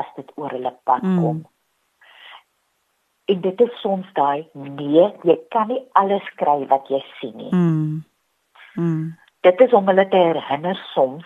as 0.00 0.08
dit 0.16 0.32
oor 0.40 0.50
hulle 0.52 0.72
pad 0.88 1.02
Mm. 1.02 1.18
kom. 1.22 1.40
En 3.30 3.40
dit 3.40 3.60
is 3.60 3.80
soms 3.80 4.08
daai 4.16 4.48
nee, 4.52 5.04
jy 5.24 5.36
kan 5.54 5.68
nie 5.68 5.80
alles 5.92 6.26
kry 6.40 6.66
wat 6.68 6.88
jy 6.90 7.00
sien 7.20 7.36
nie. 7.36 7.52
Mm. 7.54 8.04
Mm. 8.74 9.16
Dit 9.46 9.60
is 9.60 9.72
om 9.72 9.86
hulle 9.86 10.08
te 10.08 10.16
herinner 10.16 10.76
soms 10.94 11.24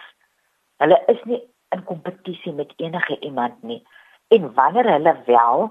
hulle 0.83 0.99
is 1.09 1.23
nie 1.25 1.41
in 1.75 1.85
kompetisie 1.85 2.53
met 2.53 2.73
enige 2.77 3.19
iemand 3.21 3.63
nie. 3.63 3.83
En 4.29 4.53
wanneer 4.55 4.91
hulle 4.93 5.17
wel 5.27 5.71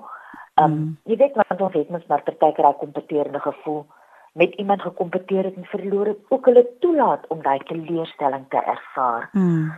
um 0.61 0.71
Mm. 0.71 0.97
jy 1.05 1.17
weet 1.17 1.35
want 1.35 1.61
ons 1.61 1.73
het 1.73 1.89
mos 1.89 2.05
maar 2.07 2.23
partykeer 2.23 2.63
daai 2.63 2.79
kompeterende 2.79 3.39
gevoel 3.39 3.85
met 4.35 4.53
iemand 4.53 4.81
gekompeteer 4.81 5.43
het 5.43 5.55
en 5.55 5.65
verloor 5.65 6.05
het, 6.05 6.17
ook 6.27 6.45
hulle 6.45 6.69
toelaat 6.79 7.27
om 7.27 7.41
daai 7.41 7.59
teleurstelling 7.59 8.45
te 8.49 8.57
ervaar. 8.57 9.29
Mm. 9.31 9.71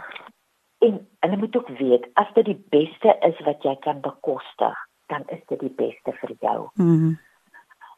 En 0.78 1.08
hulle 1.20 1.38
moet 1.38 1.58
ook 1.58 1.68
weet 1.68 2.08
as 2.14 2.34
dit 2.34 2.46
die 2.46 2.66
beste 2.70 3.18
is 3.20 3.40
wat 3.46 3.64
jy 3.64 3.76
kan 3.86 4.02
bekostig, 4.02 4.78
dan 5.06 5.24
is 5.28 5.44
dit 5.48 5.60
die 5.60 5.74
beste 5.76 6.14
vir 6.22 6.34
jou. 6.40 6.70
Mm. 6.74 7.20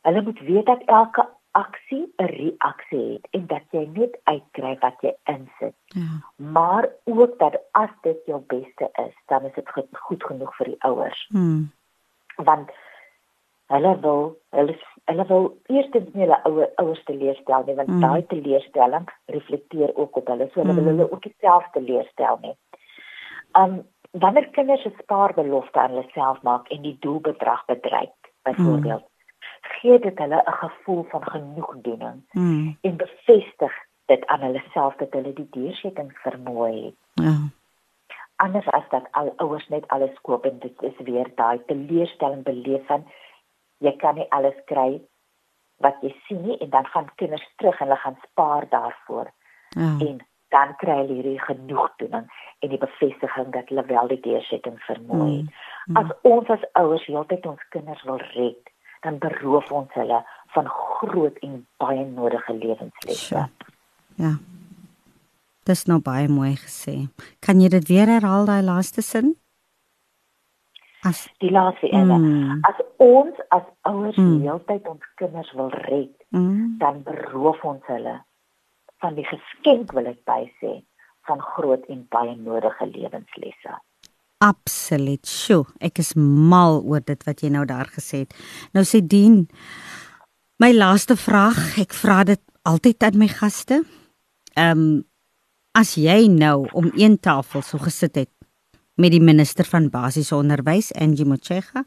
Hulle 0.01 0.22
moet 0.22 0.39
weet 0.39 0.66
dat 0.66 0.84
elke 0.86 1.28
aksie 1.51 2.14
'n 2.18 2.26
reaksie 2.26 3.14
het 3.14 3.28
en 3.30 3.47
dat 3.47 3.64
jy 3.72 3.86
net 3.93 4.20
uitkry 4.24 4.78
wat 4.80 5.01
jy 5.01 5.16
insit. 5.24 5.76
Ja. 5.86 6.20
Maar 6.36 6.89
ook 7.03 7.39
dat 7.39 7.55
as 7.72 7.89
dit 8.01 8.26
jou 8.26 8.41
beste 8.47 8.89
is, 9.07 9.16
dan 9.26 9.43
is 9.43 9.53
dit 9.53 9.70
goed, 9.70 9.88
goed 9.91 10.24
genoeg 10.24 10.55
vir 10.55 10.66
die 10.66 10.84
ouers. 10.84 11.28
Mm. 11.30 11.72
Want 12.36 12.72
Hulle 13.70 13.99
wil 14.01 14.24
hulle 14.57 14.76
hulle 15.09 15.26
wil 15.30 15.45
eerstens 15.67 16.13
nie 16.13 16.26
hulle 16.26 16.39
ouer 16.49 16.70
ouers 16.82 17.03
teleurstel 17.09 17.67
nie 17.67 17.76
want 17.78 17.91
mm. 17.93 18.01
daai 18.05 18.26
teleurstelling 18.32 19.05
reflekteer 19.36 19.93
ook 19.95 20.17
op 20.22 20.32
hulle. 20.34 20.49
So 20.49 20.61
hulle 20.61 20.74
mm. 20.74 20.80
wil 20.80 20.91
hulle 20.91 21.11
ook 21.11 21.30
self 21.45 21.70
teleurstel 21.76 22.41
nie. 22.45 22.55
Um 23.61 23.82
wanneer 24.24 24.49
kinders 24.57 24.86
'n 24.86 24.95
spaarbelofte 25.03 25.80
aan 25.80 25.93
hulle 25.93 26.09
self 26.15 26.41
maak 26.41 26.67
en 26.74 26.82
die 26.82 26.97
doelbedrag 26.99 27.65
bereik, 27.65 28.32
byvoorbeeld, 28.49 29.05
mm. 29.05 29.70
gee 29.76 29.99
dit 29.99 30.17
hulle 30.17 30.41
'n 30.45 30.59
gevoel 30.63 31.05
van 31.13 31.24
genoegdoening 31.36 32.17
mm. 32.32 32.78
en 32.82 32.97
bevestig 32.97 33.74
dit 34.05 34.26
aan 34.26 34.41
hulle 34.41 34.63
self 34.74 34.95
dat 34.95 35.13
hulle 35.13 35.34
die 35.34 35.47
deursetting 35.51 36.11
vermoë 36.26 36.74
het. 36.86 36.99
Ja 37.13 37.38
anders 38.39 38.67
as 38.67 38.88
dat 38.89 39.07
al 39.11 39.34
ouers 39.43 39.67
net 39.67 39.88
alles 39.88 40.15
koop 40.22 40.45
en 40.47 40.59
dit 40.59 40.84
is 40.89 40.99
weer 41.07 41.28
daai 41.36 41.59
teleurstelling 41.67 42.43
beleef 42.43 42.86
van 42.88 43.03
jy 43.86 43.96
kan 44.02 44.16
nie 44.20 44.28
alles 44.36 44.58
kry 44.72 45.02
wat 45.84 46.02
jy 46.04 46.12
sien 46.28 46.42
nie 46.44 46.58
en 46.60 46.70
dan 46.70 46.88
gaan 46.94 47.08
kinders 47.16 47.46
terug 47.62 47.80
en 47.80 47.88
hulle 47.88 48.00
gaan 48.00 48.18
spaar 48.24 48.68
daarvoor. 48.70 49.32
Ja. 49.70 49.92
En 50.08 50.20
dan 50.50 50.74
kry 50.82 50.96
hulle 51.02 51.14
hierdie 51.20 51.42
genoegdoening 51.46 52.26
en 52.60 52.74
die 52.74 52.82
bevestiging 52.82 53.54
dat 53.54 53.70
hulle 53.72 53.86
wel 53.86 54.12
die 54.12 54.20
deursetting 54.26 54.80
vermooi 54.88 55.32
het. 55.38 55.46
Mm. 55.46 55.94
Mm. 55.94 55.98
As 56.02 56.12
ons 56.22 56.52
as 56.56 56.66
ouers 56.82 57.06
heeltyd 57.06 57.46
ons 57.46 57.66
kinders 57.76 58.04
wil 58.10 58.22
red, 58.34 58.72
dan 59.06 59.20
beroof 59.24 59.72
ons 59.72 59.94
hulle 59.96 60.24
van 60.56 60.72
groot 60.76 61.38
en 61.46 61.60
baie 61.82 62.06
nodige 62.06 62.54
lewenslesse. 62.58 63.46
Ja. 64.20 64.34
Dis 65.70 65.86
nou 65.86 66.00
baie 66.04 66.28
mooi 66.28 66.56
gesê. 66.58 66.96
Kan 67.46 67.62
jy 67.62 67.70
dit 67.70 67.88
weer 67.92 68.10
herhaal 68.10 68.50
daai 68.50 68.64
laaste 68.66 69.06
sin? 69.06 69.36
As 71.08 71.28
die 71.39 71.52
laaste 71.52 71.88
een. 71.93 72.08
Mm. 72.08 72.60
As 72.68 72.80
ons 72.97 73.36
as 73.56 73.64
ouers 73.88 74.18
mm. 74.20 74.41
heeltyd 74.43 74.88
ons 74.88 75.04
kinders 75.16 75.52
wil 75.56 75.70
red, 75.88 76.12
mm. 76.36 76.76
dan 76.82 77.04
beroof 77.04 77.64
ons 77.64 77.86
hulle 77.88 78.18
van 79.00 79.16
die 79.16 79.28
geskenk 79.28 79.93
wil 79.95 80.10
ek 80.12 80.20
by 80.28 80.41
sê 80.60 80.80
van 81.30 81.39
groot 81.56 81.86
en 81.88 82.04
baie 82.12 82.36
nodige 82.36 82.88
lewenslesse. 82.89 83.78
Absoluut. 84.43 85.28
Sjoe, 85.28 85.66
ek 85.84 86.00
is 86.04 86.14
mal 86.16 86.82
oor 86.84 87.04
dit 87.04 87.24
wat 87.28 87.43
jy 87.43 87.52
nou 87.54 87.66
daar 87.68 87.88
gesê 87.91 88.24
het. 88.26 88.36
Nou 88.76 88.86
sê 88.88 89.02
Dien, 89.04 89.45
my 90.60 90.72
laaste 90.76 91.16
vraag, 91.20 91.60
ek 91.80 91.95
vra 91.95 92.24
dit 92.28 92.41
altyd 92.68 93.08
aan 93.08 93.20
my 93.20 93.30
gaste. 93.32 93.84
Ehm 94.56 94.84
um, 94.84 94.89
as 95.78 95.93
jy 96.02 96.26
nou 96.28 96.66
om 96.76 96.89
een 96.97 97.20
tafel 97.22 97.62
so 97.64 97.78
gesit 97.80 98.18
het 98.18 98.32
met 99.00 99.14
die 99.16 99.24
minister 99.24 99.64
van 99.64 99.88
basiese 99.93 100.36
onderwys 100.36 100.89
Angie 101.00 101.28
Motshega 101.28 101.86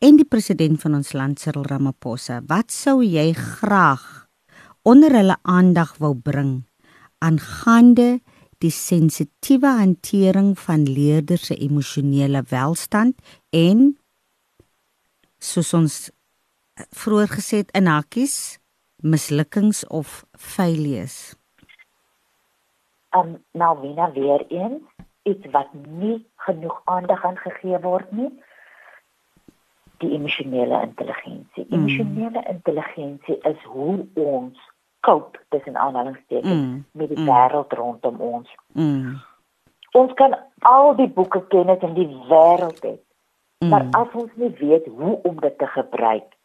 en 0.00 0.16
die 0.16 0.24
president 0.24 0.80
van 0.80 0.96
ons 0.96 1.12
land 1.12 1.42
Cyril 1.42 1.66
Ramaphosa, 1.68 2.40
wat 2.48 2.72
sou 2.72 3.02
jy 3.04 3.26
graag 3.36 4.04
onder 4.88 5.12
hulle 5.12 5.36
aandag 5.42 5.92
wou 6.00 6.14
bring 6.16 6.62
aangaande 7.24 8.22
die 8.64 8.72
sensitiewe 8.72 9.74
hantering 9.76 10.54
van 10.56 10.88
leerders 10.88 11.50
se 11.50 11.58
emosionele 11.60 12.40
welstand 12.48 13.20
en 13.52 13.90
soos 15.36 15.74
ons 15.76 16.00
vroeër 16.96 17.36
gesê 17.36 17.64
het 17.66 17.76
in 17.76 17.92
hakkies 17.92 18.56
mislukkings 19.04 19.84
of 19.92 20.22
failures? 20.32 21.34
Um, 23.12 23.36
nou 23.52 23.74
weer 23.84 24.16
weer 24.16 24.48
eens 24.48 24.80
iets 25.24 25.50
wat 25.50 25.72
nie 25.72 26.18
genoeg 26.46 26.80
aandag 26.84 27.24
aan 27.24 27.40
gegee 27.40 27.78
word 27.80 28.10
nie 28.12 28.30
die 30.02 30.10
emosionele 30.12 30.80
intelligensie. 30.82 31.66
Mm. 31.68 31.72
Emosionele 31.78 32.42
intelligensie 32.50 33.38
is 33.50 33.62
hoe 33.62 34.06
ons 34.14 34.58
cope 35.00 35.38
tussen 35.48 35.76
aanhalingstekens 35.76 36.60
mm. 36.60 36.84
met 36.92 37.08
die 37.08 37.18
mm. 37.18 37.28
wêreld 37.28 37.72
rondom 37.72 38.20
ons. 38.20 38.54
Mm. 38.72 39.20
Ons 39.94 40.12
kan 40.18 40.36
al 40.58 40.94
die 40.98 41.08
boeke 41.08 41.44
ken 41.52 41.70
het 41.72 41.84
in 41.86 41.94
die 41.94 42.08
wêreld 42.30 42.82
het. 42.82 43.02
Mm. 43.58 43.68
Maar 43.68 43.86
as 44.00 44.16
ons 44.24 44.32
nie 44.40 44.50
weet 44.58 44.86
hoe 44.86 45.18
om 45.22 45.40
dit 45.40 45.58
te 45.58 45.66
gebruik 45.66 46.36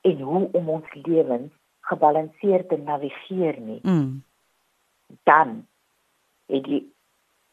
en 0.00 0.20
hoe 0.20 0.48
om 0.52 0.68
ons 0.78 0.94
lewens 0.94 1.50
gebalanseerd 1.90 2.68
te 2.68 2.78
navigeer 2.78 3.58
nie, 3.60 3.80
mm. 3.82 4.22
dan 5.28 5.66
het 6.46 6.64
die 6.64 6.84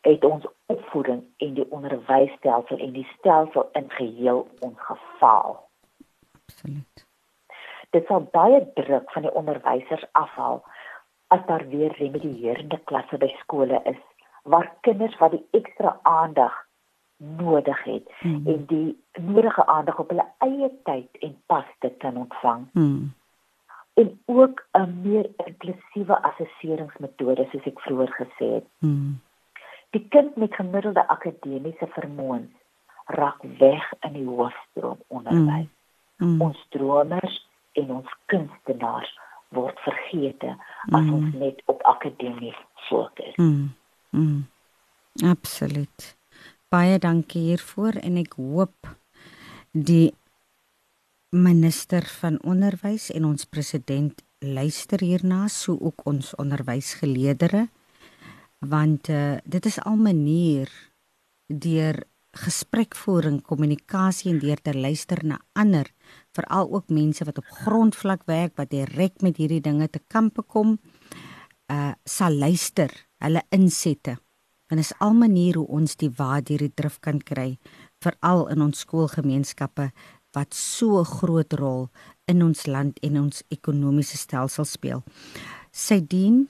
het 0.02 0.24
ons 0.24 0.46
opvoeding 0.66 1.24
en 1.38 1.54
die 1.54 1.72
onderwysstelsel 1.72 2.78
en 2.78 2.92
die 2.92 3.08
stelsel 3.18 3.70
in 3.72 3.90
geheel 3.90 4.48
ongefaal. 4.60 5.70
Absoluut. 6.46 7.06
Dit 7.90 8.06
sal 8.06 8.28
baie 8.32 8.62
druk 8.74 9.12
van 9.12 9.22
die 9.22 9.34
onderwysers 9.34 10.06
afhaal 10.12 10.64
as 11.28 11.46
daar 11.46 11.68
weer 11.68 11.94
remedierende 11.98 12.80
klasse 12.84 13.18
by 13.18 13.30
skole 13.42 13.82
is 13.84 14.02
waar 14.44 14.72
kinders 14.82 15.18
wat 15.18 15.32
die 15.32 15.46
ekstra 15.52 16.00
aandag 16.02 16.56
nodig 17.18 17.84
het 17.84 18.12
mm. 18.22 18.48
en 18.48 18.66
die 18.66 19.04
nodige 19.22 19.66
aandag 19.66 20.00
op 20.00 20.10
hulle 20.10 20.26
eie 20.38 20.70
tyd 20.84 21.18
en 21.26 21.36
pas 21.46 21.66
dit 21.80 21.98
kan 21.98 22.18
ontvang. 22.18 22.68
Mm. 22.72 23.14
En 23.94 24.20
ook 24.26 24.66
'n 24.72 25.02
meer 25.04 25.30
inklusiewe 25.46 26.22
assesseringsmetode 26.22 27.48
soos 27.52 27.66
ek 27.66 27.80
vroeër 27.80 28.14
gesê 28.22 28.46
het. 28.54 28.68
Mm 28.80 29.20
Die 29.96 30.06
kind 30.14 30.36
met 30.36 30.54
gemiddelde 30.56 31.08
akademiese 31.08 31.88
vermoëns 31.96 32.52
raak 33.06 33.42
weg 33.58 33.94
in 34.06 34.14
die 34.14 34.26
hoofstroom 34.26 35.00
onderwys. 35.08 35.70
Mm. 36.18 36.28
Mm. 36.28 36.42
Ons 36.42 36.66
dromers 36.70 37.40
en 37.80 37.92
ons 37.92 38.16
kunstenaars 38.26 39.12
word 39.56 39.80
vergeete 39.82 40.54
as 40.92 41.06
mm. 41.06 41.14
ons 41.14 41.36
net 41.42 41.62
op 41.66 41.82
akademie 41.90 42.54
fokus. 42.90 43.36
Mm. 43.36 43.74
Mm. 44.10 44.46
Absoluut. 45.26 46.14
Baie 46.70 47.00
dankie 47.02 47.48
hiervoor 47.50 47.98
en 48.04 48.20
ek 48.22 48.36
hoop 48.38 48.92
die 49.72 50.12
minister 51.34 52.06
van 52.20 52.38
onderwys 52.46 53.10
en 53.14 53.26
ons 53.26 53.46
president 53.50 54.22
luister 54.40 55.02
hierna 55.02 55.48
so 55.52 55.78
ook 55.82 56.06
ons 56.10 56.36
onderwysgeleerders 56.42 57.70
want 58.60 59.10
uh, 59.10 59.38
dit 59.46 59.66
is 59.66 59.80
al 59.88 59.96
manier 59.96 60.70
deur 61.48 62.04
gesprekvoering, 62.38 63.42
kommunikasie 63.42 64.30
en 64.34 64.40
deur 64.40 64.60
te 64.62 64.74
luister 64.76 65.24
na 65.26 65.40
ander, 65.58 65.88
veral 66.38 66.70
ook 66.72 66.92
mense 66.94 67.26
wat 67.26 67.42
op 67.42 67.48
grondvlak 67.64 68.28
werk 68.30 68.56
wat 68.60 68.70
direk 68.70 69.22
met 69.26 69.40
hierdie 69.42 69.62
dinge 69.62 69.90
te 69.90 70.02
kampe 70.08 70.44
kom, 70.44 70.78
uh 71.70 71.94
sal 72.06 72.34
luister, 72.34 72.90
hulle 73.22 73.42
insette. 73.54 74.18
En 74.70 74.78
is 74.78 74.94
al 75.02 75.14
maniere 75.18 75.58
hoe 75.58 75.82
ons 75.82 75.96
die 75.98 76.12
waarde 76.18 76.54
hierdie 76.54 76.74
drif 76.74 77.00
kan 77.02 77.20
kry, 77.22 77.58
veral 78.02 78.48
in 78.54 78.62
ons 78.62 78.86
skoolgemeenskappe 78.86 79.90
wat 80.38 80.54
so 80.54 81.00
'n 81.02 81.06
groot 81.06 81.54
rol 81.54 81.90
in 82.28 82.44
ons 82.44 82.66
land 82.66 83.00
en 83.00 83.20
ons 83.20 83.44
ekonomiese 83.50 84.18
stelsel 84.18 84.66
speel. 84.66 85.04
Sy 85.72 86.00
dien 86.06 86.50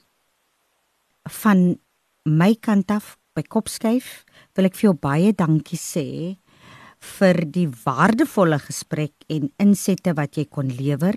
van 1.23 1.79
my 2.25 2.55
kant 2.55 2.91
af 2.91 3.17
by 3.35 3.43
Kopskyf 3.43 4.25
wil 4.57 4.67
ek 4.67 4.75
vir 4.75 4.89
jou 4.89 4.95
baie 4.97 5.31
dankie 5.33 5.79
sê 5.79 6.37
vir 6.99 7.45
die 7.47 7.67
waardevolle 7.85 8.59
gesprek 8.59 9.13
en 9.31 9.47
insette 9.63 10.13
wat 10.17 10.35
jy 10.35 10.45
kon 10.51 10.67
lewer. 10.67 11.15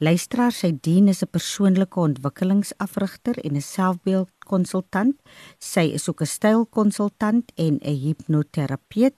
Luisteraar, 0.00 0.54
sy 0.56 0.72
dien 0.72 1.08
is 1.08 1.22
'n 1.22 1.28
persoonlike 1.28 2.00
ontwikkelingsafrigter 2.00 3.36
en 3.44 3.56
'n 3.56 3.60
selfbeeldkonsultant. 3.60 5.16
Sy 5.58 5.92
is 5.92 6.08
ook 6.08 6.22
'n 6.22 6.26
stylkonsultant 6.26 7.52
en 7.56 7.78
'n 7.82 8.00
hipnoterapeut 8.04 9.16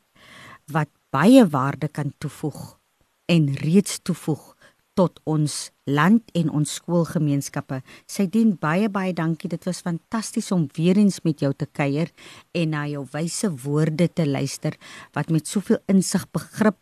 wat 0.66 0.88
baie 1.10 1.46
waarde 1.46 1.88
kan 1.88 2.12
toevoeg 2.18 2.78
en 3.26 3.54
reeds 3.54 4.00
toevoeg 4.02 4.51
tot 4.98 5.20
ons 5.24 5.70
land 5.88 6.22
en 6.36 6.50
ons 6.52 6.74
skoolgemeenskappe. 6.78 7.80
Sy 8.10 8.26
dien 8.30 8.52
baie 8.60 8.90
baie 8.92 9.14
dankie. 9.16 9.50
Dit 9.50 9.64
was 9.68 9.82
fantasties 9.84 10.52
om 10.52 10.68
weer 10.76 11.00
eens 11.00 11.22
met 11.26 11.40
jou 11.40 11.52
te 11.56 11.66
kuier 11.66 12.12
en 12.52 12.74
na 12.76 12.86
jou 12.90 13.06
wyse 13.12 13.50
woorde 13.64 14.08
te 14.12 14.26
luister 14.28 14.76
wat 15.16 15.32
met 15.32 15.48
soveel 15.48 15.80
insig, 15.88 16.26
begrip 16.32 16.78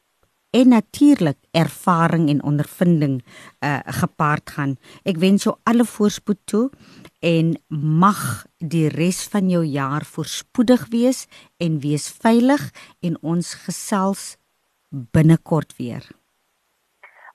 en 0.51 0.69
natuurlik 0.69 1.39
ervaring 1.55 2.29
en 2.31 2.43
ondervinding 2.43 3.21
uh 3.63 3.79
gepaard 4.03 4.51
gaan. 4.51 4.77
Ek 5.07 5.21
wens 5.23 5.47
jou 5.47 5.55
alle 5.65 5.87
voorspoed 5.87 6.41
toe 6.51 6.67
en 7.23 7.55
mag 7.69 8.47
die 8.59 8.89
res 8.91 9.23
van 9.31 9.51
jou 9.51 9.63
jaar 9.65 10.05
voorspoedig 10.05 10.89
wees 10.91 11.27
en 11.63 11.79
wees 11.85 12.09
veilig 12.11 12.71
en 13.01 13.19
ons 13.23 13.55
gesels 13.67 14.35
binnekort 14.91 15.77
weer. 15.79 16.03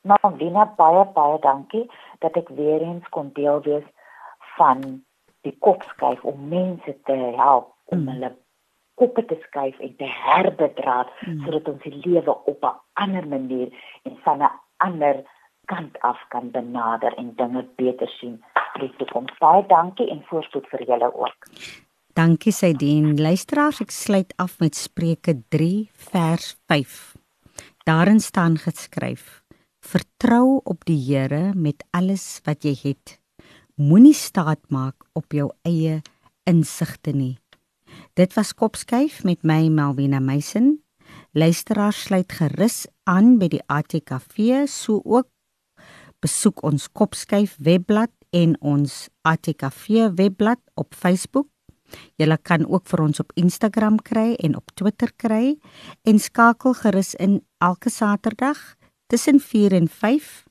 Nou, 0.05 0.31
Lina, 0.37 0.65
baie 0.77 1.03
baie 1.17 1.37
dankie 1.41 1.85
dat 2.23 2.37
ek 2.37 2.49
weer 2.57 2.83
eens 2.85 3.05
kon 3.15 3.31
deel 3.33 3.61
wees 3.65 3.85
van 4.57 4.83
die 5.47 5.55
kopskuif 5.65 6.21
om 6.23 6.47
mense 6.49 6.93
te 7.09 7.15
help 7.37 7.71
om 7.93 8.03
mm. 8.03 8.11
hulle 8.13 8.31
koppe 9.01 9.25
te 9.29 9.37
skuif 9.47 9.79
en 9.83 9.95
te 9.99 10.09
herbedraad 10.09 11.09
mm. 11.25 11.41
sodat 11.45 11.71
ons 11.73 11.87
die 11.87 12.01
lewe 12.05 12.35
op 12.51 12.67
'n 12.69 12.75
ander 13.05 13.27
manier 13.27 13.69
en 14.03 14.17
van 14.27 14.43
'n 14.43 14.51
ander 14.77 15.23
kant 15.65 15.99
af 16.01 16.19
kan 16.29 16.51
benader 16.51 17.13
en 17.17 17.33
dinge 17.35 17.65
beter 17.75 18.09
sien 18.19 18.43
vir 18.73 18.81
die 18.81 18.95
toekoms. 18.97 19.33
Baie 19.39 19.65
dankie 19.67 20.09
en 20.09 20.21
voorspoed 20.29 20.67
vir 20.67 20.85
julle 20.85 21.09
ook. 21.13 21.49
Dankie 22.13 22.51
Saidien. 22.51 23.17
Luisteraars, 23.21 23.81
ek 23.81 23.91
sluit 23.91 24.33
af 24.37 24.59
met 24.59 24.75
Spreuke 24.75 25.41
3 25.49 25.89
vers 25.93 26.55
5. 26.67 27.15
Daarin 27.83 28.19
staan 28.19 28.57
geskryf: 28.57 29.44
Vertrou 29.85 30.61
op 30.63 30.81
die 30.89 30.97
Here 30.97 31.53
met 31.53 31.83
alles 31.93 32.39
wat 32.47 32.65
jy 32.65 32.73
het. 32.79 33.19
Moenie 33.77 34.15
staat 34.17 34.63
maak 34.73 35.05
op 35.13 35.33
jou 35.35 35.51
eie 35.67 35.99
insigte 36.49 37.13
nie. 37.13 37.35
Dit 38.17 38.33
was 38.33 38.55
Kopskyf 38.57 39.21
met 39.23 39.43
my 39.45 39.67
Melvina 39.69 40.19
Meisen. 40.19 40.79
Luisteraars 41.37 41.99
sluit 42.07 42.33
gerus 42.33 42.85
aan 43.03 43.35
by 43.37 43.51
die 43.53 43.61
ATKV, 43.69 44.65
so 44.65 45.03
ook 45.05 45.29
besoek 46.23 46.63
ons 46.65 46.87
Kopskyf 46.89 47.53
webblad 47.61 48.13
en 48.33 48.55
ons 48.65 49.05
ATKV 49.21 50.15
webblad 50.17 50.63
op 50.73 50.97
Facebook. 50.97 51.51
Jy 52.17 52.25
kan 52.41 52.65
ook 52.65 52.87
vir 52.89 53.03
ons 53.05 53.21
op 53.21 53.35
Instagram 53.37 53.99
kry 54.01 54.33
en 54.41 54.57
op 54.57 54.73
Twitter 54.73 55.13
kry 55.13 55.59
en 56.01 56.19
skakel 56.19 56.73
gerus 56.73 57.13
in 57.21 57.43
elke 57.61 57.93
Saterdag 57.93 58.73
tussen 59.07 59.39
4 59.39 59.71
en 59.71 59.87
5 59.87 60.45